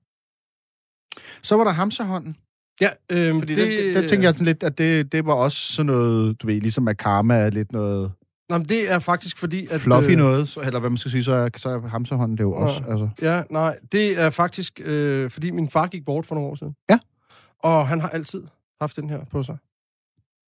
Så 1.42 1.58
var 1.58 1.64
der 1.64 1.72
hamserhånden. 1.72 2.36
Ja, 2.82 2.90
øhm, 3.12 3.40
Fordi 3.40 3.56
det, 3.56 3.68
det, 3.68 3.96
der 3.96 4.08
tænker 4.08 4.28
jeg 4.28 4.36
sådan 4.36 4.46
lidt, 4.46 4.64
at 4.64 4.78
det, 4.78 5.12
det 5.12 5.26
var 5.26 5.34
også 5.34 5.74
sådan 5.74 5.86
noget, 5.86 6.42
du 6.42 6.48
ved, 6.48 6.62
ligesom 6.62 6.88
at 6.88 6.98
karma 6.98 7.36
er 7.36 7.50
lidt 7.50 7.72
noget 7.72 8.12
Nå, 8.50 8.58
men 8.58 8.70
det 8.70 8.92
er 8.92 9.00
faktisk 9.00 9.38
fordi, 9.38 9.68
at... 9.72 9.82
fluffy 9.82 10.12
øh, 10.12 10.18
noget, 10.18 10.50
så, 10.50 10.60
eller 10.60 10.80
hvad 10.80 10.90
man 10.90 10.98
skal 10.98 11.12
sige, 11.12 11.24
så 11.24 11.34
er, 11.34 11.50
så 11.58 11.70
er 11.70 11.80
hamserhånden 11.80 12.38
det 12.38 12.44
jo 12.44 12.54
også. 12.54 12.84
Altså. 12.88 13.10
Ja, 13.22 13.44
nej, 13.50 13.78
det 13.92 14.20
er 14.20 14.30
faktisk, 14.30 14.82
øh, 14.84 15.32
fordi 15.32 15.52
min 15.52 15.70
far 15.70 15.88
gik 15.88 16.06
bort 16.06 16.26
for 16.26 16.36
nogle 16.36 16.50
år 16.50 16.56
siden. 16.56 16.76
Ja. 16.90 17.00
Og 17.60 17.88
han 17.88 18.02
har 18.02 18.10
altid 18.10 18.44
haft 18.82 18.96
den 18.96 19.10
her 19.10 19.26
på 19.32 19.44
sig. 19.44 19.58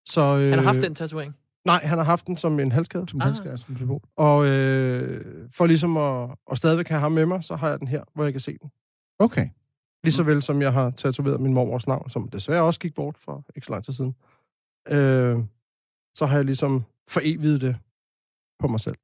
Så, 0.08 0.20
øh, 0.20 0.50
Han 0.50 0.58
har 0.58 0.66
haft 0.66 0.82
den 0.82 0.94
tatovering. 0.94 1.34
Nej, 1.68 1.80
han 1.84 1.98
har 1.98 2.04
haft 2.04 2.26
den 2.26 2.36
som 2.36 2.60
en 2.60 2.72
halskæde. 2.72 3.08
Som 3.08 3.20
Ah. 3.20 3.28
ah. 3.28 3.58
som 3.58 3.76
symbol. 3.76 4.00
Og 4.16 4.46
øh, 4.46 5.24
for 5.54 5.66
ligesom 5.66 5.96
at, 5.96 6.30
at 6.50 6.58
stadigvæk 6.58 6.88
have 6.88 7.00
ham 7.00 7.12
med 7.12 7.26
mig, 7.26 7.44
så 7.44 7.56
har 7.56 7.68
jeg 7.68 7.78
den 7.80 7.88
her, 7.88 8.02
hvor 8.14 8.24
jeg 8.24 8.32
kan 8.32 8.40
se 8.40 8.58
den. 8.62 8.70
Okay. 9.18 9.48
Lige 10.04 10.12
så 10.12 10.22
vel 10.22 10.42
som 10.42 10.62
jeg 10.62 10.72
har 10.72 10.90
tatoveret 10.90 11.40
min 11.40 11.54
mormors 11.54 11.86
navn, 11.86 12.10
som 12.10 12.28
desværre 12.28 12.62
også 12.62 12.80
gik 12.80 12.94
bort 12.94 13.16
for 13.24 13.44
ikke 13.56 13.66
så 13.66 13.72
lang 13.72 13.84
tid 13.84 13.92
siden. 13.92 14.14
Øh, 14.88 15.38
så 16.14 16.26
har 16.26 16.36
jeg 16.36 16.44
ligesom 16.44 16.84
foreviget 17.08 17.60
det 17.60 17.76
på 18.58 18.68
mig 18.68 18.80
selv. 18.80 18.96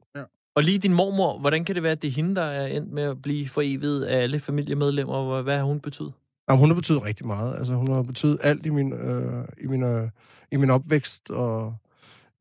Og 0.57 0.63
lige 0.63 0.79
din 0.79 0.95
mormor, 0.95 1.39
hvordan 1.39 1.65
kan 1.65 1.75
det 1.75 1.83
være, 1.83 1.93
at 1.93 2.03
det 2.03 2.09
er 2.09 2.13
hende, 2.13 2.35
der 2.37 2.43
er 2.43 2.67
endt 2.67 2.93
med 2.93 3.03
at 3.03 3.23
blive 3.23 3.49
foreviget 3.49 4.05
af 4.05 4.23
alle 4.23 4.41
familiemedlemmer? 4.41 5.33
Hvad- 5.33 5.43
Hvad 5.43 5.57
har 5.57 5.65
hun 5.65 5.81
betydet? 5.81 6.13
Jamen, 6.49 6.61
hun 6.61 6.69
har 6.69 6.75
betydet 6.75 7.05
rigtig 7.05 7.27
meget. 7.27 7.57
Altså, 7.59 7.75
hun 7.75 7.89
har 7.95 8.03
betydet 8.03 8.39
alt 8.43 8.67
i 8.67 8.71
min, 8.71 8.93
øh, 8.93 9.45
i 9.63 9.67
min, 9.67 9.83
øh, 9.83 10.11
i 10.53 10.57
min 10.57 10.71
opvækst, 10.71 11.31
og 11.31 11.77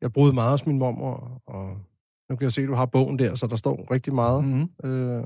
jeg 0.04 0.12
boede 0.12 0.32
meget 0.32 0.50
hos 0.50 0.66
min 0.66 0.78
mormor, 0.78 1.42
og 1.46 1.78
nu 2.30 2.36
kan 2.36 2.44
jeg 2.44 2.52
se, 2.52 2.62
at 2.62 2.68
du 2.68 2.74
har 2.74 2.86
bogen 2.86 3.18
der, 3.18 3.34
så 3.34 3.46
der 3.46 3.56
står 3.56 3.90
rigtig 3.90 4.14
meget 4.14 4.44
Mm-hmm. 4.44 4.90
øh, 4.90 5.24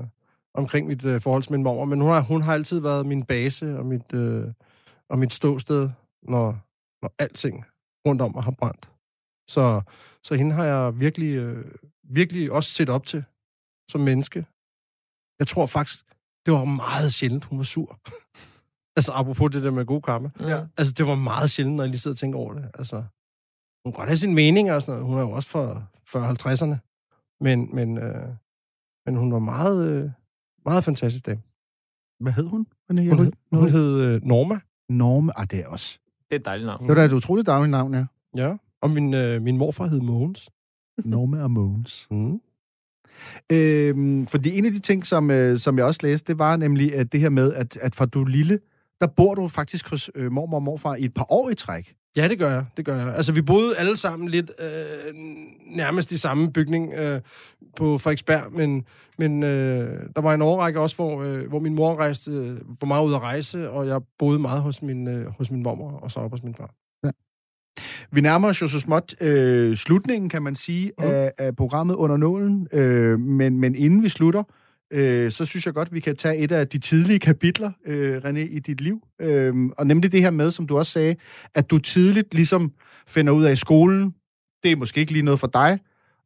omkring 0.53 0.87
mit 0.87 1.05
øh, 1.05 1.21
forhold 1.21 1.43
til 1.43 1.51
min 1.51 1.63
mormor. 1.63 1.85
Men 1.85 2.01
hun 2.01 2.11
har, 2.11 2.21
hun 2.21 2.41
har 2.41 2.53
altid 2.53 2.79
været 2.79 3.05
min 3.05 3.23
base 3.25 3.77
og 3.77 3.85
mit, 3.85 4.13
øh, 4.13 4.47
og 5.09 5.19
mit 5.19 5.33
ståsted, 5.33 5.89
når, 6.23 6.59
når 7.01 7.13
alting 7.19 7.65
rundt 8.07 8.21
om 8.21 8.31
mig 8.35 8.43
har 8.43 8.51
brændt. 8.51 8.91
Så, 9.49 9.81
så 10.23 10.35
hende 10.35 10.55
har 10.55 10.65
jeg 10.65 10.99
virkelig, 10.99 11.35
øh, 11.35 11.65
virkelig 12.03 12.51
også 12.51 12.69
set 12.69 12.89
op 12.89 13.05
til 13.05 13.23
som 13.91 14.01
menneske. 14.01 14.45
Jeg 15.39 15.47
tror 15.47 15.65
faktisk, 15.65 16.05
det 16.45 16.53
var 16.53 16.65
meget 16.65 17.13
sjældent, 17.13 17.45
hun 17.45 17.57
var 17.57 17.63
sur. 17.63 17.99
altså, 18.97 19.11
apropos 19.15 19.51
det 19.51 19.63
der 19.63 19.71
med 19.71 19.85
god 19.85 20.01
karma. 20.01 20.29
Ja. 20.39 20.65
Altså, 20.77 20.93
det 20.97 21.07
var 21.07 21.15
meget 21.15 21.51
sjældent, 21.51 21.75
når 21.75 21.83
jeg 21.83 21.89
lige 21.89 21.99
sidder 21.99 22.15
og 22.15 22.19
tænker 22.19 22.39
over 22.39 22.53
det. 22.53 22.71
Altså, 22.73 23.03
hun 23.83 23.93
kan 23.93 23.97
godt 23.99 24.09
have 24.09 24.17
sin 24.17 24.33
mening 24.33 24.71
og 24.71 24.81
sådan 24.81 24.91
noget. 24.91 25.05
Hun 25.05 25.17
er 25.17 25.21
jo 25.21 25.31
også 25.31 25.49
for, 25.49 25.89
for 26.05 26.19
50'erne. 26.19 26.75
Men, 27.41 27.75
men, 27.75 27.97
øh, 27.97 28.27
men 29.05 29.15
hun 29.15 29.33
var 29.33 29.39
meget, 29.39 29.87
øh, 29.87 30.09
meget 30.65 30.83
fantastisk 30.83 31.25
dame. 31.25 31.41
Hvad 32.19 32.31
hed 32.31 32.45
hun? 32.45 32.65
René? 32.91 33.01
Jeg 33.01 33.15
Hun, 33.15 33.25
hed, 33.25 33.31
hun 33.53 33.69
hed 33.69 34.01
øh, 34.01 34.25
Norma. 34.25 34.59
Norme. 34.89 35.39
Ah, 35.39 35.47
det 35.51 35.59
er 35.59 35.67
også. 35.67 35.99
Det 36.29 36.35
er 36.35 36.39
et 36.39 36.45
dejligt 36.45 36.65
navn. 36.67 36.81
Det 36.81 36.87
var 36.89 36.95
da 36.95 37.05
et 37.05 37.13
utroligt 37.13 37.47
dagligt 37.47 37.71
navn, 37.71 37.93
ja. 37.93 38.05
Ja. 38.35 38.55
Og 38.81 38.89
min, 38.89 39.13
øh, 39.13 39.41
min 39.41 39.57
morfar 39.57 39.87
hed 39.87 40.01
Mogens. 40.01 40.49
Norme 41.05 41.43
og 41.43 41.51
Mogens. 41.51 42.07
Mm. 42.11 42.41
Øhm, 43.51 44.27
fordi 44.27 44.57
en 44.57 44.65
af 44.65 44.71
de 44.71 44.79
ting, 44.79 45.05
som, 45.05 45.31
øh, 45.31 45.57
som 45.57 45.77
jeg 45.77 45.85
også 45.85 45.99
læste, 46.03 46.27
det 46.27 46.39
var 46.39 46.55
nemlig 46.55 46.95
at 46.95 47.11
det 47.11 47.19
her 47.19 47.29
med, 47.29 47.53
at, 47.53 47.77
at 47.77 47.95
fra 47.95 48.05
du 48.05 48.23
lille, 48.23 48.59
der 49.01 49.07
bor 49.07 49.35
du 49.35 49.47
faktisk 49.47 49.89
hos 49.89 50.11
øh, 50.15 50.31
mormor 50.31 50.57
og 50.57 50.63
morfar 50.63 50.95
i 50.95 51.05
et 51.05 51.13
par 51.13 51.31
år 51.31 51.49
i 51.49 51.55
træk. 51.55 51.95
Ja, 52.19 52.27
det 52.27 52.39
gør 52.39 52.51
jeg. 52.51 52.65
Det 52.77 52.85
gør 52.85 52.95
jeg. 52.95 53.15
Altså, 53.15 53.31
vi 53.31 53.41
boede 53.41 53.77
alle 53.77 53.97
sammen 53.97 54.29
lidt 54.29 54.51
øh, 54.59 55.13
nærmest 55.75 56.11
i 56.11 56.17
samme 56.17 56.53
bygning 56.53 56.93
øh, 56.93 57.21
på 57.75 57.97
Frederiksberg, 57.97 58.51
men, 58.51 58.85
men 59.17 59.43
øh, 59.43 59.99
der 60.15 60.21
var 60.21 60.33
en 60.33 60.41
overrække 60.41 60.79
også, 60.79 60.95
hvor, 60.95 61.23
øh, 61.23 61.49
hvor 61.49 61.59
min 61.59 61.75
mor 61.75 61.95
rejste, 61.95 62.31
øh, 62.31 62.57
var 62.81 62.87
meget 62.87 63.05
ude 63.05 63.15
at 63.15 63.21
rejse, 63.21 63.69
og 63.69 63.87
jeg 63.87 64.01
boede 64.17 64.39
meget 64.39 64.61
hos 64.61 64.81
min, 64.81 65.07
øh, 65.07 65.25
hos 65.37 65.51
min 65.51 65.63
mormor, 65.63 65.91
og 65.91 66.11
så 66.11 66.19
op 66.19 66.31
hos 66.31 66.43
min 66.43 66.55
far. 66.55 66.73
Vi 68.11 68.21
nærmer 68.21 68.47
os 68.47 68.61
jo 68.61 68.67
så 68.67 68.79
småt 68.79 69.21
øh, 69.21 69.77
slutningen, 69.77 70.29
kan 70.29 70.41
man 70.41 70.55
sige, 70.55 70.91
mm. 70.99 71.05
af, 71.05 71.31
af 71.37 71.55
programmet 71.55 71.95
under 71.95 72.17
nålen. 72.17 72.67
Øh, 72.73 73.19
men, 73.19 73.59
men 73.59 73.75
inden 73.75 74.03
vi 74.03 74.09
slutter, 74.09 74.43
øh, 74.91 75.31
så 75.31 75.45
synes 75.45 75.65
jeg 75.65 75.73
godt, 75.73 75.93
vi 75.93 75.99
kan 75.99 76.15
tage 76.15 76.37
et 76.37 76.51
af 76.51 76.67
de 76.67 76.77
tidlige 76.77 77.19
kapitler, 77.19 77.71
øh, 77.85 78.17
René, 78.17 78.39
i 78.39 78.59
dit 78.59 78.81
liv. 78.81 79.01
Øh, 79.21 79.55
og 79.77 79.87
nemlig 79.87 80.11
det 80.11 80.21
her 80.21 80.31
med, 80.31 80.51
som 80.51 80.67
du 80.67 80.77
også 80.77 80.91
sagde, 80.91 81.15
at 81.55 81.69
du 81.69 81.77
tidligt 81.77 82.33
ligesom 82.33 82.71
finder 83.07 83.33
ud 83.33 83.43
af 83.43 83.53
i 83.53 83.55
skolen, 83.55 84.13
det 84.63 84.71
er 84.71 84.75
måske 84.75 84.99
ikke 84.99 85.11
lige 85.11 85.23
noget 85.23 85.39
for 85.39 85.47
dig, 85.47 85.79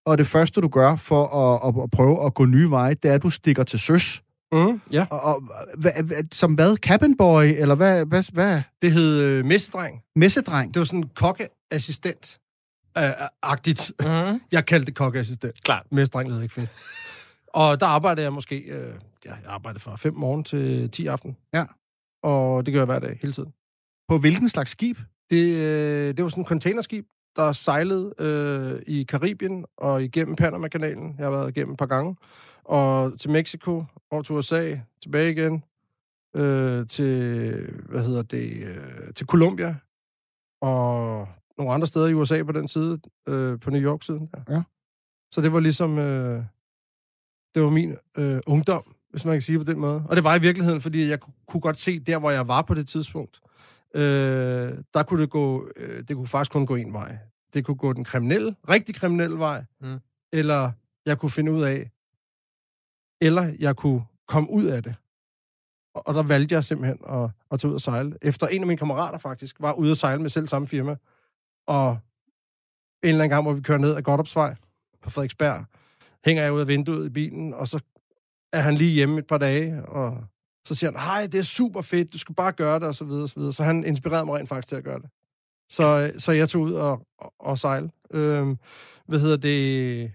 og 0.05 0.17
det 0.17 0.27
første, 0.27 0.61
du 0.61 0.67
gør 0.67 0.95
for 0.95 1.25
at, 1.25 1.75
at, 1.75 1.83
at 1.83 1.91
prøve 1.91 2.25
at 2.25 2.33
gå 2.33 2.45
nye 2.45 2.69
veje, 2.69 2.93
det 2.93 3.11
er, 3.11 3.15
at 3.15 3.23
du 3.23 3.29
stikker 3.29 3.63
til 3.63 3.79
søs. 3.79 4.21
Mm, 4.51 4.81
ja. 4.91 5.05
Og, 5.09 5.21
og 5.21 5.43
hvad, 5.77 5.91
hvad, 6.03 6.23
som 6.31 6.53
hvad? 6.53 6.75
Cabin 6.75 7.17
boy? 7.17 7.43
Eller 7.43 7.75
hvad? 7.75 8.05
hvad, 8.05 8.23
hvad? 8.33 8.61
Det 8.81 8.91
hed 8.91 9.19
øh, 9.19 9.45
Mestedreng. 9.45 10.01
Messedreng? 10.15 10.73
Det 10.73 10.79
var 10.79 10.85
sådan 10.85 11.09
kokkeassistent. 11.15 12.39
Øh, 12.97 13.03
agtigt. 13.43 13.91
Mm-hmm. 13.99 14.41
Jeg 14.51 14.65
kaldte 14.65 14.85
det 14.85 14.95
kokkeassistent. 14.95 15.63
Klart. 15.63 15.85
Mestedreng 15.91 16.29
lød 16.29 16.41
ikke 16.41 16.53
fedt. 16.53 16.69
Og 17.53 17.79
der 17.79 17.85
arbejdede 17.85 18.23
jeg 18.23 18.33
måske... 18.33 18.57
Øh, 18.59 18.95
ja, 19.25 19.33
jeg 19.33 19.45
arbejdede 19.47 19.79
fra 19.79 19.95
5 19.95 20.13
morgen 20.15 20.43
til 20.43 20.89
10 20.91 21.07
aften. 21.07 21.37
Ja. 21.53 21.65
Og 22.23 22.65
det 22.65 22.73
gør 22.73 22.79
jeg 22.79 22.85
hver 22.85 22.99
dag, 22.99 23.19
hele 23.21 23.33
tiden. 23.33 23.53
På 24.07 24.17
hvilken 24.17 24.49
slags 24.49 24.71
skib? 24.71 24.97
Det, 25.29 25.55
øh, 25.55 26.17
det 26.17 26.23
var 26.23 26.29
sådan 26.29 26.41
en 26.41 26.47
containerskib, 26.47 27.05
der 27.35 27.51
sejlede 27.51 28.13
øh, 28.19 28.81
i 28.87 29.03
Karibien 29.03 29.65
og 29.77 30.03
igennem 30.03 30.35
Panama-kanalen. 30.35 31.15
Jeg 31.17 31.25
har 31.25 31.31
været 31.31 31.49
igennem 31.57 31.71
et 31.73 31.79
par 31.79 31.85
gange. 31.85 32.15
Og 32.63 33.19
til 33.19 33.29
Mexico, 33.29 33.85
over 34.11 34.21
til 34.21 34.35
USA, 34.35 34.75
tilbage 35.01 35.31
igen. 35.31 35.63
øh, 36.35 36.87
til, 36.87 37.51
hvad 37.89 38.03
hedder 38.05 38.21
det, 38.21 38.63
øh, 38.63 39.13
til 39.15 39.27
Colombia, 39.27 39.75
og 40.61 41.27
nogle 41.57 41.73
andre 41.73 41.87
steder 41.87 42.07
i 42.07 42.13
USA 42.13 42.43
på 42.43 42.51
den 42.51 42.67
side, 42.67 42.99
øh, 43.27 43.59
på 43.59 43.69
New 43.69 43.81
York-siden. 43.81 44.29
Ja. 44.49 44.63
Så 45.31 45.41
det 45.41 45.53
var 45.53 45.59
ligesom, 45.59 45.97
øh, 45.97 46.43
det 47.55 47.63
var 47.63 47.69
min 47.69 47.95
øh, 48.17 48.39
ungdom, 48.45 48.95
hvis 49.09 49.25
man 49.25 49.33
kan 49.35 49.41
sige 49.41 49.57
på 49.57 49.63
den 49.63 49.79
måde. 49.79 50.03
Og 50.09 50.15
det 50.15 50.23
var 50.23 50.35
i 50.35 50.41
virkeligheden, 50.41 50.81
fordi 50.81 51.09
jeg 51.09 51.19
ku- 51.19 51.31
kunne 51.47 51.61
godt 51.61 51.77
se, 51.79 51.99
der 51.99 52.17
hvor 52.17 52.31
jeg 52.31 52.47
var 52.47 52.61
på 52.61 52.73
det 52.73 52.87
tidspunkt, 52.87 53.41
øh, 53.95 54.01
der 54.93 55.03
kunne 55.03 55.21
det 55.21 55.29
gå, 55.29 55.69
øh, 55.75 56.03
det 56.07 56.15
kunne 56.15 56.27
faktisk 56.27 56.51
kun 56.51 56.65
gå 56.65 56.75
en 56.75 56.93
vej. 56.93 57.17
Det 57.53 57.65
kunne 57.65 57.77
gå 57.77 57.93
den 57.93 58.03
kriminelle, 58.03 58.55
rigtig 58.69 58.95
kriminelle 58.95 59.39
vej, 59.39 59.63
Mm. 59.81 59.99
eller 60.33 60.71
jeg 61.05 61.17
kunne 61.17 61.29
finde 61.29 61.51
ud 61.51 61.61
af, 61.63 61.91
eller 63.21 63.55
jeg 63.59 63.75
kunne 63.75 64.05
komme 64.27 64.49
ud 64.51 64.65
af 64.65 64.83
det. 64.83 64.95
Og, 65.95 66.07
og 66.07 66.13
der 66.13 66.23
valgte 66.23 66.55
jeg 66.55 66.63
simpelthen 66.63 66.97
at, 67.09 67.29
at 67.51 67.59
tage 67.59 67.69
ud 67.69 67.75
og 67.75 67.81
sejle. 67.81 68.17
Efter 68.21 68.47
en 68.47 68.61
af 68.61 68.67
mine 68.67 68.77
kammerater 68.77 69.17
faktisk 69.17 69.55
var 69.59 69.73
ude 69.73 69.91
at 69.91 69.97
sejle 69.97 70.21
med 70.21 70.29
selv 70.29 70.47
samme 70.47 70.67
firma. 70.67 70.95
Og 71.67 71.89
en 73.03 73.09
eller 73.09 73.23
anden 73.23 73.29
gang, 73.29 73.43
hvor 73.43 73.53
vi 73.53 73.61
kører 73.61 73.77
ned 73.77 73.95
ad 73.95 74.01
Godtopsvej 74.01 74.55
på 75.01 75.09
Frederiksberg, 75.09 75.65
hænger 76.25 76.43
jeg 76.43 76.53
ud 76.53 76.59
af 76.59 76.67
vinduet 76.67 77.05
i 77.05 77.09
bilen, 77.09 77.53
og 77.53 77.67
så 77.67 77.79
er 78.53 78.59
han 78.59 78.75
lige 78.75 78.91
hjemme 78.91 79.19
et 79.19 79.27
par 79.27 79.37
dage, 79.37 79.85
og 79.85 80.23
så 80.65 80.75
siger 80.75 80.91
han, 80.91 80.99
hej, 80.99 81.27
det 81.27 81.39
er 81.39 81.43
super 81.43 81.81
fedt, 81.81 82.13
du 82.13 82.17
skal 82.17 82.35
bare 82.35 82.51
gøre 82.51 82.79
det, 82.79 82.87
og 82.87 82.95
så 82.95 83.05
videre, 83.05 83.23
og 83.23 83.29
så 83.29 83.35
videre. 83.39 83.53
Så 83.53 83.63
han 83.63 83.83
inspirerede 83.83 84.25
mig 84.25 84.35
rent 84.35 84.49
faktisk 84.49 84.67
til 84.67 84.75
at 84.75 84.83
gøre 84.83 84.99
det. 84.99 85.09
Så, 85.69 86.13
så 86.17 86.31
jeg 86.31 86.49
tog 86.49 86.61
ud 86.61 86.73
og, 86.73 87.07
og, 87.17 87.33
og 87.39 87.59
sejle. 87.59 87.91
Øhm, 88.11 88.57
hvad 89.07 89.19
hedder 89.19 89.37
det? 89.37 90.11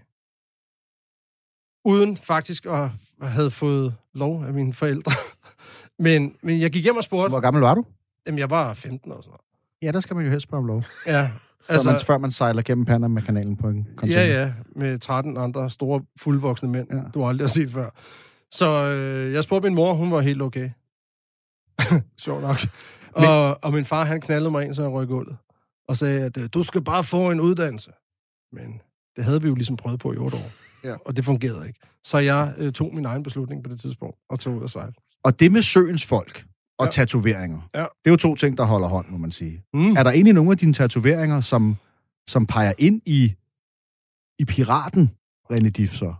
Uden 1.85 2.17
faktisk 2.17 2.65
at 2.65 2.89
have 3.21 3.51
fået 3.51 3.95
lov 4.13 4.45
af 4.45 4.53
mine 4.53 4.73
forældre. 4.73 5.11
men, 6.05 6.35
men 6.41 6.61
jeg 6.61 6.71
gik 6.71 6.83
hjem 6.83 6.95
og 6.95 7.03
spurgte, 7.03 7.29
Hvor 7.29 7.39
gammel 7.39 7.61
var 7.61 7.73
du? 7.73 7.85
jamen 8.27 8.39
jeg 8.39 8.49
var 8.49 8.73
15 8.73 9.11
og 9.11 9.23
sådan 9.23 9.29
noget. 9.29 9.41
Ja, 9.81 9.91
der 9.91 9.99
skal 9.99 10.15
man 10.15 10.25
jo 10.25 10.31
helst 10.31 10.43
spørge 10.43 10.61
om 10.61 10.67
lov. 10.67 10.83
Ja, 11.07 11.31
Altså, 11.69 11.87
før, 11.89 11.91
man, 11.91 12.01
før 12.01 12.17
man 12.17 12.31
sejler 12.31 12.61
gennem 12.61 12.85
Panama-kanalen 12.85 13.57
på 13.57 13.67
en 13.69 13.87
container. 13.95 14.21
Ja, 14.23 14.41
ja, 14.41 14.53
med 14.75 14.99
13 14.99 15.37
andre 15.37 15.69
store, 15.69 16.01
fuldvoksne 16.19 16.69
mænd, 16.69 16.87
Ja. 16.93 17.01
du 17.13 17.25
aldrig 17.25 17.43
har 17.45 17.49
set 17.49 17.71
før. 17.71 17.89
Så 18.51 18.85
øh, 18.85 19.33
jeg 19.33 19.43
spurgte 19.43 19.69
min 19.69 19.75
mor, 19.75 19.93
hun 19.93 20.11
var 20.11 20.21
helt 20.21 20.41
okay. 20.41 20.69
Sjov 22.25 22.41
nok. 22.41 22.57
Og, 23.11 23.63
og 23.63 23.73
min 23.73 23.85
far, 23.85 24.03
han 24.03 24.21
knaldede 24.21 24.51
mig 24.51 24.65
ind, 24.65 24.73
så 24.73 24.81
jeg 24.81 24.91
røg 24.91 25.07
gulvet. 25.07 25.37
Og 25.87 25.97
sagde, 25.97 26.21
at 26.25 26.37
øh, 26.37 26.49
du 26.53 26.63
skal 26.63 26.83
bare 26.83 27.03
få 27.03 27.31
en 27.31 27.39
uddannelse. 27.41 27.91
Men 28.51 28.81
det 29.15 29.23
havde 29.23 29.41
vi 29.41 29.47
jo 29.47 29.55
ligesom 29.55 29.77
prøvet 29.77 29.99
på 29.99 30.13
i 30.13 30.17
otte 30.17 30.37
år. 30.37 30.49
Ja. 30.83 30.95
Og 31.05 31.15
det 31.17 31.25
fungerede 31.25 31.67
ikke. 31.67 31.79
Så 32.03 32.17
jeg 32.17 32.53
øh, 32.57 32.73
tog 32.73 32.95
min 32.95 33.05
egen 33.05 33.23
beslutning 33.23 33.63
på 33.63 33.69
det 33.69 33.79
tidspunkt, 33.79 34.17
og 34.29 34.39
tog 34.39 34.55
ud 34.55 34.61
og 34.61 34.69
sejle. 34.69 34.93
Og 35.23 35.39
det 35.39 35.51
med 35.51 35.61
søens 35.61 36.05
folk 36.05 36.45
og 36.79 36.85
Ja. 36.85 36.91
tatoveringer, 36.91 37.59
Ja. 37.75 37.79
det 37.79 37.85
er 38.05 38.09
jo 38.11 38.15
to 38.15 38.35
ting, 38.35 38.57
der 38.57 38.63
holder 38.63 38.87
hånd, 38.87 39.09
må 39.09 39.17
man 39.17 39.31
sige. 39.31 39.63
Mm. 39.73 39.91
Er 39.91 40.03
der 40.03 40.11
egentlig 40.11 40.33
nogle 40.33 40.51
af 40.51 40.57
dine 40.57 40.73
tatoveringer, 40.73 41.41
som, 41.41 41.75
som 42.27 42.45
peger 42.45 42.73
ind 42.77 43.01
i, 43.05 43.33
i 44.39 44.45
piraten, 44.45 45.11
René 45.53 45.69
Diff, 45.69 45.93
så? 45.93 46.13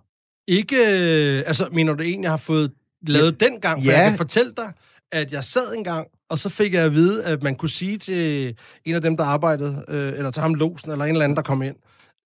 Ikke, 0.47 0.76
øh, 0.78 1.43
altså, 1.47 1.70
mener 1.72 1.93
du 1.93 2.03
egentlig, 2.03 2.24
jeg 2.24 2.32
har 2.32 2.38
fået 2.38 2.72
lavet 3.07 3.41
ja, 3.41 3.45
dengang? 3.45 3.84
For 3.84 3.91
ja. 3.91 3.99
jeg 3.99 4.10
kan 4.10 4.18
fortælle 4.18 4.53
dig, 4.57 4.74
at 5.12 5.32
jeg 5.34 5.43
sad 5.43 5.76
engang, 5.78 6.07
og 6.30 6.39
så 6.39 6.49
fik 6.49 6.74
jeg 6.74 6.84
at 6.86 6.93
vide, 6.93 7.26
at 7.26 7.43
man 7.43 7.55
kunne 7.55 7.70
sige 7.70 7.97
til 7.97 8.55
en 8.86 8.95
af 8.95 9.01
dem, 9.01 9.18
der 9.18 9.24
arbejdede, 9.24 9.86
øh, 9.88 10.14
eller 10.18 10.32
til 10.32 10.41
ham 10.41 10.53
losen, 10.53 10.91
eller 10.91 11.05
en 11.05 11.12
eller 11.12 11.24
anden, 11.24 11.36
der 11.36 11.41
kom 11.41 11.62
ind, 11.62 11.76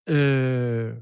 øh, 0.09 0.93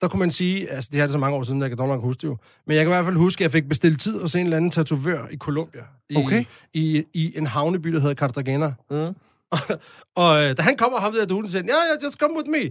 der 0.00 0.08
kunne 0.08 0.20
man 0.20 0.30
sige, 0.30 0.70
altså 0.70 0.88
det 0.90 0.96
her 0.96 1.02
er 1.02 1.06
det 1.06 1.12
så 1.12 1.18
mange 1.18 1.36
år 1.36 1.42
siden, 1.42 1.60
jeg 1.60 1.68
kan 1.70 1.78
dog 1.78 1.88
nok 1.88 2.00
huske 2.00 2.20
det 2.20 2.28
jo, 2.28 2.36
men 2.66 2.76
jeg 2.76 2.84
kan 2.84 2.92
i 2.92 2.94
hvert 2.94 3.04
fald 3.04 3.16
huske, 3.16 3.40
at 3.40 3.42
jeg 3.42 3.52
fik 3.52 3.68
bestilt 3.68 4.00
tid 4.00 4.20
hos 4.20 4.34
en 4.34 4.44
eller 4.44 4.56
anden 4.56 4.70
tatovør 4.70 5.26
i 5.30 5.36
Colombia. 5.36 5.84
I, 6.10 6.16
Okay. 6.16 6.44
I, 6.74 7.04
i 7.14 7.38
en 7.38 7.46
havneby, 7.46 7.92
der 7.92 8.00
hedder 8.00 8.14
Cartagena. 8.14 8.74
Mm. 8.90 8.96
Og 10.22 10.44
øh, 10.44 10.56
da 10.56 10.62
han 10.62 10.76
kommer, 10.76 10.98
ham 10.98 11.12
der 11.12 11.26
duden, 11.26 11.48
siger 11.48 11.62
han, 11.62 11.68
ja, 11.68 11.74
ja, 11.74 12.04
just 12.06 12.18
come 12.18 12.36
with 12.36 12.50
me. 12.50 12.70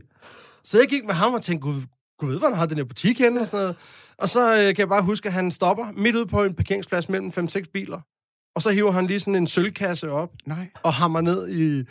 Så 0.63 0.77
jeg 0.79 0.87
gik 0.87 1.05
med 1.05 1.13
ham 1.13 1.33
og 1.33 1.41
tænkte, 1.41 1.61
gud, 1.61 1.81
gud 2.19 2.29
ved, 2.29 2.37
hvor 2.39 2.47
han 2.47 2.57
har 2.57 2.65
den 2.65 2.77
her 2.77 2.83
butik 2.83 3.19
henne 3.19 3.39
og 3.41 3.47
sådan 3.47 3.59
noget. 3.59 3.75
Og 4.17 4.29
så 4.29 4.53
øh, 4.53 4.65
kan 4.65 4.77
jeg 4.77 4.89
bare 4.89 5.03
huske, 5.03 5.27
at 5.27 5.33
han 5.33 5.51
stopper 5.51 5.85
midt 5.97 6.15
ude 6.15 6.25
på 6.25 6.43
en 6.43 6.53
parkeringsplads 6.55 7.09
mellem 7.09 7.31
5-6 7.37 7.63
biler. 7.73 8.01
Og 8.55 8.61
så 8.61 8.71
hiver 8.71 8.91
han 8.91 9.07
lige 9.07 9.19
sådan 9.19 9.35
en 9.35 9.47
sølvkasse 9.47 10.11
op 10.11 10.31
Nej. 10.45 10.69
og 10.83 10.93
hammer 10.93 11.21
ned 11.21 11.49
i, 11.49 11.83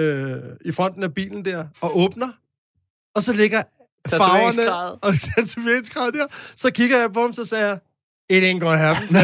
øh, 0.00 0.38
i 0.64 0.72
fronten 0.72 1.02
af 1.02 1.14
bilen 1.14 1.44
der 1.44 1.66
og 1.80 1.98
åbner. 1.98 2.28
Og 3.14 3.22
så 3.22 3.32
ligger 3.32 3.62
farverne 4.08 4.72
og 5.02 5.14
tatoveringsgradet 5.36 6.14
der. 6.14 6.26
Så 6.56 6.70
kigger 6.70 6.98
jeg 6.98 7.12
på 7.12 7.20
ham, 7.20 7.34
så 7.34 7.44
siger 7.44 7.66
jeg, 7.66 7.78
it 8.30 8.42
ain't 8.42 8.58
gonna 8.58 8.76
happen. 8.76 9.06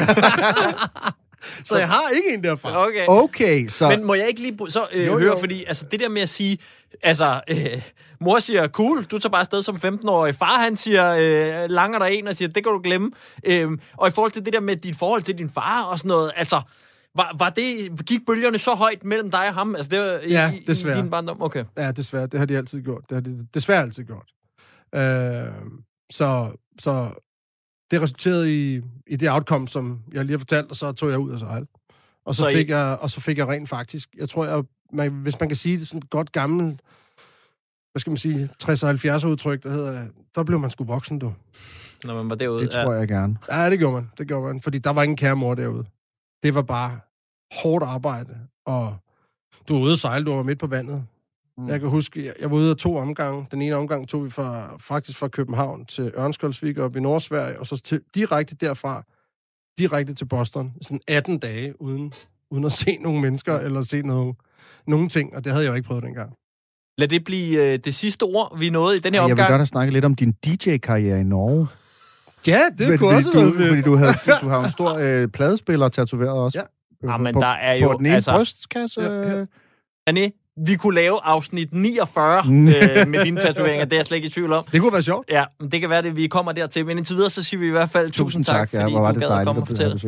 så 1.64 1.78
jeg 1.78 1.88
har 1.88 2.08
ikke 2.16 2.34
en 2.34 2.44
derfra. 2.44 2.86
Okay. 2.86 3.04
Okay, 3.08 3.68
så... 3.68 3.88
Men 3.88 4.04
må 4.04 4.14
jeg 4.14 4.28
ikke 4.28 4.40
lige 4.40 4.58
så 4.68 4.86
øh, 4.92 5.06
Jo, 5.06 5.18
høre, 5.18 5.22
jo. 5.32 5.36
fordi 5.38 5.64
altså, 5.64 5.86
det 5.90 6.00
der 6.00 6.08
med 6.08 6.22
at 6.22 6.28
sige, 6.28 6.58
altså, 7.02 7.40
øh, 7.50 7.82
mor 8.20 8.38
siger, 8.38 8.68
cool, 8.68 9.02
du 9.04 9.18
tager 9.18 9.30
bare 9.30 9.40
afsted 9.40 9.62
som 9.62 9.76
15-årig. 9.76 10.34
Far, 10.34 10.58
han 10.62 10.76
siger, 10.76 11.14
øh, 11.64 11.70
langer 11.70 11.98
der 11.98 12.06
en 12.06 12.28
og 12.28 12.34
siger, 12.34 12.48
det 12.48 12.64
kan 12.64 12.72
du 12.72 12.80
glemme. 12.84 13.10
Øh, 13.46 13.70
og 13.96 14.08
i 14.08 14.10
forhold 14.10 14.32
til 14.32 14.44
det 14.44 14.52
der 14.52 14.60
med 14.60 14.76
dit 14.76 14.96
forhold 14.96 15.22
til 15.22 15.38
din 15.38 15.50
far 15.50 15.82
og 15.82 15.98
sådan 15.98 16.08
noget, 16.08 16.32
altså, 16.36 16.60
var, 17.16 17.36
var 17.38 17.50
det, 17.50 17.90
gik 18.06 18.20
bølgerne 18.26 18.58
så 18.58 18.70
højt 18.74 19.04
mellem 19.04 19.30
dig 19.30 19.48
og 19.48 19.54
ham? 19.54 19.74
Altså, 19.74 19.88
det 19.90 20.00
var 20.00 20.18
i, 20.24 20.30
Ja, 20.30 20.52
i, 20.52 20.64
desværre. 20.66 20.98
i 20.98 21.00
din 21.02 21.10
barndom? 21.10 21.42
Okay. 21.42 21.64
Ja, 21.78 21.92
desværre. 21.92 22.26
Det 22.26 22.38
har 22.38 22.46
de 22.46 22.56
altid 22.56 22.82
gjort. 22.82 23.02
Det 23.08 23.14
har 23.16 23.20
de 23.20 23.46
desværre 23.54 23.82
altid 23.82 24.04
gjort. 24.04 24.26
Øh, 24.94 25.52
så, 26.10 26.52
så 26.78 27.10
det 27.90 28.02
resulterede 28.02 28.54
i, 28.76 28.82
i 29.06 29.16
det 29.16 29.30
outcome, 29.30 29.68
som 29.68 30.02
jeg 30.12 30.24
lige 30.24 30.32
har 30.32 30.38
fortalt, 30.38 30.70
og 30.70 30.76
så 30.76 30.92
tog 30.92 31.10
jeg 31.10 31.18
ud 31.18 31.30
og 31.30 31.38
sejle. 31.38 31.66
Og 32.24 32.34
så, 32.34 32.38
Så 32.38 32.44
så 32.44 32.48
I- 32.48 32.54
fik 32.54 32.68
jeg, 32.68 32.98
og 33.00 33.10
så 33.10 33.20
fik 33.20 33.38
jeg 33.38 33.48
rent 33.48 33.68
faktisk, 33.68 34.08
jeg 34.18 34.28
tror, 34.28 34.44
jeg, 34.46 34.64
man, 34.92 35.12
hvis 35.12 35.40
man 35.40 35.48
kan 35.48 35.56
sige 35.56 35.78
det 35.78 35.88
sådan 35.88 35.98
et 35.98 36.10
godt 36.10 36.32
gammelt, 36.32 36.80
hvad 37.92 38.00
skal 38.00 38.10
man 38.10 38.16
sige, 38.16 38.48
60-70 38.62 39.26
udtryk, 39.26 39.62
der 39.62 39.70
hedder, 39.70 40.06
der 40.34 40.44
blev 40.44 40.58
man 40.60 40.70
sgu 40.70 40.84
voksen, 40.84 41.18
du. 41.18 41.34
Når 42.04 42.14
man 42.14 42.30
var 42.30 42.36
derude. 42.36 42.60
Det 42.62 42.70
tror 42.70 42.92
jeg 42.92 43.08
gerne. 43.08 43.38
Ja, 43.52 43.70
det 43.70 43.78
gjorde 43.78 43.94
man. 43.94 44.10
Det 44.18 44.28
gjorde 44.28 44.46
man. 44.52 44.62
Fordi 44.62 44.78
der 44.78 44.90
var 44.90 45.02
ingen 45.02 45.16
kære 45.16 45.36
mor 45.36 45.54
derude. 45.54 45.84
Det 46.42 46.54
var 46.54 46.62
bare 46.62 47.00
hårdt 47.62 47.84
arbejde. 47.84 48.38
Og 48.66 48.96
du 49.68 49.74
var 49.74 49.80
ude 49.82 49.92
at 49.92 49.98
sejle, 49.98 50.24
du 50.24 50.34
var 50.34 50.42
midt 50.42 50.58
på 50.58 50.66
vandet. 50.66 51.06
Mm. 51.58 51.68
Jeg 51.68 51.80
kan 51.80 51.88
huske, 51.88 52.24
jeg, 52.26 52.34
jeg 52.40 52.50
var 52.50 52.56
ude 52.56 52.70
af 52.70 52.76
to 52.76 52.96
omgange. 52.96 53.46
Den 53.50 53.62
ene 53.62 53.76
omgang 53.76 54.08
tog 54.08 54.24
vi 54.24 54.30
fra, 54.30 54.76
faktisk 54.80 55.18
fra 55.18 55.28
København 55.28 55.86
til 55.86 56.12
Ørnskjoldsvik 56.18 56.78
op 56.78 56.96
i 56.96 57.00
Nordsverige, 57.00 57.60
og 57.60 57.66
så 57.66 57.76
til, 57.82 58.00
direkte 58.14 58.54
derfra, 58.54 59.02
direkte 59.78 60.14
til 60.14 60.24
Boston. 60.24 60.72
Sådan 60.82 61.00
18 61.08 61.38
dage, 61.38 61.82
uden, 61.82 62.12
uden 62.50 62.64
at 62.64 62.72
se 62.82 62.96
nogle 63.00 63.20
mennesker, 63.20 63.58
eller 63.58 63.82
se 63.82 64.02
nogen, 64.02 64.34
nogen 64.86 65.08
ting. 65.08 65.36
Og 65.36 65.44
det 65.44 65.52
havde 65.52 65.64
jeg 65.64 65.70
jo 65.70 65.74
ikke 65.76 65.86
prøvet 65.86 66.02
dengang. 66.04 66.32
Lad 66.98 67.08
det 67.08 67.24
blive 67.24 67.72
øh, 67.72 67.78
det 67.84 67.94
sidste 67.94 68.22
ord, 68.22 68.58
vi 68.58 68.70
nåede 68.70 68.96
i 68.96 69.00
den 69.00 69.14
her 69.14 69.20
Jeg 69.20 69.26
vil 69.26 69.32
omgang. 69.32 69.48
godt 69.50 69.58
have 69.58 69.66
snakket 69.66 69.92
lidt 69.92 70.04
om 70.04 70.14
din 70.14 70.32
DJ-karriere 70.32 71.20
i 71.20 71.22
Norge. 71.22 71.66
Ja, 72.46 72.62
det 72.78 72.88
Men 72.88 72.98
kunne 72.98 73.22
fordi 73.22 73.28
også 73.28 73.30
du. 73.30 73.64
Fordi 73.68 73.82
du, 73.82 73.96
havde, 73.96 74.12
du 74.42 74.48
har 74.48 74.58
jo 74.58 74.64
en 74.64 74.72
stor 74.72 74.94
øh, 74.94 75.28
pladespiller 75.28 75.88
tatoveret 75.88 76.32
også. 76.38 76.58
Ja. 76.58 76.64
På, 77.06 77.10
Jamen, 77.12 77.34
på, 77.34 77.40
der 77.40 77.46
er 77.46 77.74
jo, 77.74 77.88
på 77.92 77.98
den 77.98 78.06
ene 78.06 78.14
altså- 78.14 78.32
brystkasse. 78.36 79.00
Ja, 79.02 79.38
ja. 79.38 79.44
Vi 80.66 80.74
kunne 80.74 80.94
lave 80.94 81.18
afsnit 81.24 81.68
49 81.72 82.42
Mm. 82.44 82.68
øh, 82.68 82.74
med 83.08 83.24
dine 83.24 83.40
tatoveringer. 83.40 83.84
Det 83.84 83.92
er 83.92 83.96
jeg 83.96 84.06
slet 84.06 84.16
ikke 84.16 84.26
i 84.26 84.30
tvivl 84.30 84.52
om. 84.52 84.64
Det 84.72 84.80
kunne 84.80 84.92
være 84.92 85.02
sjovt. 85.02 85.26
Ja, 85.30 85.44
men 85.60 85.70
det 85.70 85.80
kan 85.80 85.90
være, 85.90 86.02
det 86.02 86.16
vi 86.16 86.26
kommer 86.26 86.52
dertil. 86.52 86.86
Men 86.86 86.96
indtil 86.98 87.16
videre, 87.16 87.30
så 87.30 87.42
siger 87.42 87.60
vi 87.60 87.66
i 87.66 87.70
hvert 87.70 87.90
fald 87.90 88.10
tusind, 88.12 88.44
tak, 88.44 88.72
ja, 88.74 88.82
fordi 88.82 88.94
var 88.94 89.12
du 89.12 89.20
det 89.20 89.28
gad 89.28 89.38
at 89.38 89.46
komme 89.46 89.62
og 89.62 89.68
fortælle. 89.68 89.98